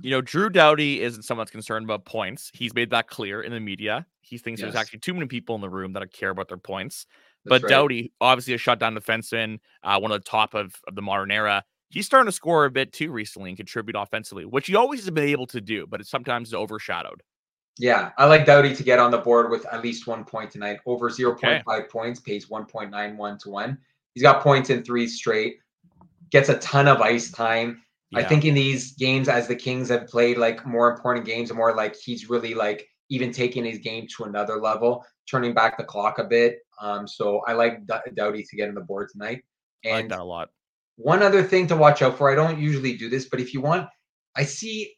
You 0.00 0.10
know, 0.10 0.22
Drew 0.22 0.48
Doughty 0.48 1.02
isn't 1.02 1.24
someone 1.24 1.42
that's 1.42 1.50
concerned 1.50 1.84
about 1.84 2.06
points. 2.06 2.50
He's 2.54 2.72
made 2.72 2.90
that 2.90 3.08
clear 3.08 3.42
in 3.42 3.52
the 3.52 3.60
media. 3.60 4.06
He 4.22 4.38
thinks 4.38 4.60
there's 4.60 4.74
actually 4.74 5.00
too 5.00 5.12
many 5.12 5.26
people 5.26 5.54
in 5.56 5.60
the 5.60 5.68
room 5.68 5.92
that 5.92 6.12
care 6.12 6.30
about 6.30 6.48
their 6.48 6.56
points. 6.56 7.04
That's 7.44 7.62
but 7.62 7.62
right. 7.62 7.70
Doughty, 7.70 8.12
obviously 8.20 8.54
a 8.54 8.58
shutdown 8.58 8.94
defenseman, 8.94 9.60
uh, 9.82 9.98
one 9.98 10.12
of 10.12 10.22
the 10.22 10.28
top 10.28 10.54
of, 10.54 10.74
of 10.86 10.94
the 10.94 11.02
modern 11.02 11.30
era. 11.30 11.64
He's 11.88 12.06
starting 12.06 12.26
to 12.26 12.32
score 12.32 12.66
a 12.66 12.70
bit 12.70 12.92
too 12.92 13.10
recently 13.10 13.50
and 13.50 13.56
contribute 13.56 13.96
offensively, 13.96 14.44
which 14.44 14.66
he 14.66 14.76
always 14.76 15.00
has 15.00 15.10
been 15.10 15.28
able 15.28 15.46
to 15.48 15.60
do, 15.60 15.86
but 15.86 16.00
it's 16.00 16.10
sometimes 16.10 16.54
overshadowed. 16.54 17.22
Yeah, 17.78 18.10
I 18.18 18.26
like 18.26 18.44
Doughty 18.44 18.74
to 18.74 18.82
get 18.82 18.98
on 18.98 19.10
the 19.10 19.18
board 19.18 19.50
with 19.50 19.64
at 19.66 19.82
least 19.82 20.06
one 20.06 20.24
point 20.24 20.50
tonight. 20.50 20.80
Over 20.84 21.08
0.5 21.08 21.88
points, 21.88 22.20
pays 22.20 22.46
1.91 22.46 23.38
to 23.40 23.48
1. 23.48 23.78
He's 24.14 24.22
got 24.22 24.42
points 24.42 24.70
in 24.70 24.82
three 24.82 25.06
straight, 25.06 25.60
gets 26.30 26.50
a 26.50 26.58
ton 26.58 26.88
of 26.88 27.00
ice 27.00 27.30
time. 27.30 27.82
I 28.12 28.24
think 28.24 28.44
in 28.44 28.54
these 28.54 28.92
games, 28.92 29.28
as 29.28 29.46
the 29.46 29.54
Kings 29.54 29.88
have 29.88 30.08
played 30.08 30.36
like 30.36 30.66
more 30.66 30.90
important 30.90 31.24
games, 31.24 31.52
more 31.52 31.74
like 31.74 31.96
he's 31.96 32.28
really 32.28 32.54
like 32.54 32.89
even 33.10 33.32
taking 33.32 33.64
his 33.64 33.78
game 33.78 34.06
to 34.16 34.24
another 34.24 34.56
level, 34.60 35.04
turning 35.30 35.52
back 35.52 35.76
the 35.76 35.84
clock 35.84 36.18
a 36.18 36.24
bit. 36.24 36.58
Um, 36.80 37.06
so 37.06 37.40
I 37.46 37.52
like 37.52 37.86
D- 37.86 37.94
Doughty 38.14 38.42
to 38.44 38.56
get 38.56 38.68
on 38.68 38.74
the 38.74 38.80
board 38.80 39.08
tonight. 39.12 39.42
I 39.84 39.90
like 39.90 40.00
And 40.02 40.10
that 40.12 40.20
a 40.20 40.24
lot. 40.24 40.48
one 40.96 41.22
other 41.22 41.42
thing 41.42 41.66
to 41.68 41.76
watch 41.76 42.02
out 42.02 42.16
for, 42.16 42.30
I 42.30 42.34
don't 42.34 42.58
usually 42.58 42.96
do 42.96 43.08
this, 43.10 43.28
but 43.28 43.40
if 43.40 43.52
you 43.52 43.60
want, 43.60 43.88
I 44.36 44.44
see 44.44 44.94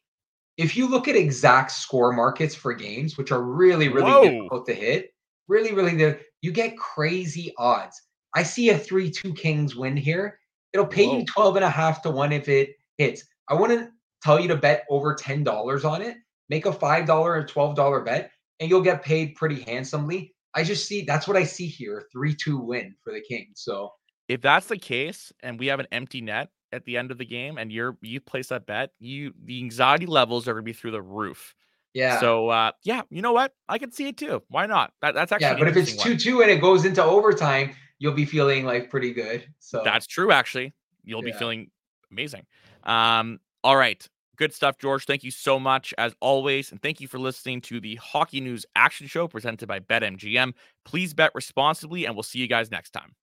if 0.59 0.77
you 0.77 0.87
look 0.87 1.09
at 1.09 1.17
exact 1.17 1.71
score 1.73 2.13
markets 2.13 2.55
for 2.55 2.75
games, 2.75 3.17
which 3.17 3.33
are 3.33 3.43
really, 3.43 3.89
really 3.89 4.11
Whoa. 4.11 4.25
difficult 4.25 4.67
to 4.67 4.75
hit, 4.75 5.11
really, 5.49 5.73
really, 5.73 5.97
the, 5.97 6.19
you 6.43 6.53
get 6.53 6.77
crazy 6.77 7.53
odds. 7.59 8.01
I 8.35 8.43
see 8.43 8.71
a 8.71 8.79
3 8.79 9.11
2 9.11 9.33
Kings 9.35 9.75
win 9.75 9.97
here. 9.97 10.39
It'll 10.73 10.87
pay 10.87 11.07
Whoa. 11.07 11.19
you 11.21 11.25
12 11.27 11.57
and 11.57 11.65
a 11.65 11.71
half 11.71 12.03
to 12.03 12.11
one 12.11 12.33
if 12.33 12.49
it 12.49 12.71
hits. 12.99 13.25
I 13.49 13.55
wouldn't 13.55 13.91
tell 14.23 14.39
you 14.39 14.49
to 14.49 14.57
bet 14.57 14.85
over 14.91 15.15
$10 15.15 15.85
on 15.91 16.03
it. 16.03 16.17
Make 16.53 16.67
a 16.67 16.71
$5 16.71 17.09
or 17.09 17.43
$12 17.43 18.05
bet, 18.05 18.31
and 18.61 18.69
you'll 18.69 18.83
get 18.83 19.03
paid 19.03 19.35
pretty 19.37 19.63
handsomely. 19.63 20.35
I 20.53 20.65
just 20.65 20.87
see 20.87 21.01
that's 21.01 21.27
what 21.27 21.35
I 21.35 21.45
see 21.45 21.67
here 21.67 22.07
3 22.13 22.35
2 22.35 22.59
win 22.59 22.95
for 23.03 23.11
the 23.11 23.23
Kings. 23.23 23.63
So, 23.63 23.91
If 24.29 24.43
that's 24.43 24.67
the 24.67 24.77
case, 24.77 25.33
and 25.43 25.59
we 25.59 25.69
have 25.69 25.81
an 25.81 25.87
empty 25.93 26.21
net 26.21 26.51
at 26.71 26.85
the 26.85 26.99
end 26.99 27.11
of 27.11 27.17
the 27.17 27.25
game, 27.25 27.57
and 27.57 27.73
you're 27.73 27.97
you 28.03 28.21
place 28.21 28.49
that 28.49 28.67
bet, 28.67 28.91
you 29.01 29.33
the 29.43 29.63
anxiety 29.63 30.05
levels 30.05 30.47
are 30.47 30.53
gonna 30.53 30.63
be 30.63 30.75
through 30.75 30.91
the 30.91 31.01
roof. 31.01 31.55
yeah. 31.95 32.21
So 32.21 32.51
uh, 32.51 32.73
yeah, 32.85 33.01
you 33.09 33.23
know 33.23 33.33
what? 33.33 33.55
I 33.67 33.79
can 33.79 33.91
see 33.91 34.09
it 34.09 34.19
too. 34.19 34.43
Why 34.49 34.67
not? 34.67 34.93
That, 35.01 35.15
that's 35.15 35.33
actually 35.33 35.47
Yeah, 35.47 35.59
but 35.59 35.69
if 35.69 35.77
it's 35.79 35.97
2 35.97 36.19
2 36.19 36.43
and 36.43 36.51
it 36.51 36.61
goes 36.61 36.85
into 36.85 37.03
overtime, 37.03 37.75
you'll 37.99 38.13
be 38.13 38.27
feeling 38.27 38.67
like 38.67 38.91
pretty 38.91 39.15
good. 39.15 39.47
So, 39.59 39.81
That's 39.83 40.07
true. 40.07 40.31
Actually, 40.31 40.75
you'll 41.03 41.23
be 41.23 41.33
feeling 41.33 41.71
amazing. 42.11 42.45
Um, 42.85 43.41
all 43.65 43.77
right, 43.77 44.07
good 44.37 44.55
stuff, 44.55 44.79
George. 44.79 45.05
Thank 45.05 45.25
you 45.25 45.31
so 45.31 45.59
much 45.59 45.95
as 45.99 46.15
always, 46.21 46.71
and 46.71 46.81
thank 46.81 47.01
you 47.01 47.09
for 47.09 47.19
listening 47.19 47.61
to 47.63 47.81
the 47.81 47.97
Hockey 47.97 48.41
News 48.41 48.67
Action 48.75 49.07
Show 49.07 49.29
presented 49.29 49.67
by 49.69 49.81
BetMGM. 49.81 50.53
Please 50.85 51.15
bet 51.15 51.33
responsibly, 51.35 52.05
and 52.05 52.15
we'll 52.15 52.23
see 52.23 52.39
you 52.39 52.49
guys 52.49 52.71
next 52.71 52.91
time. 52.91 53.15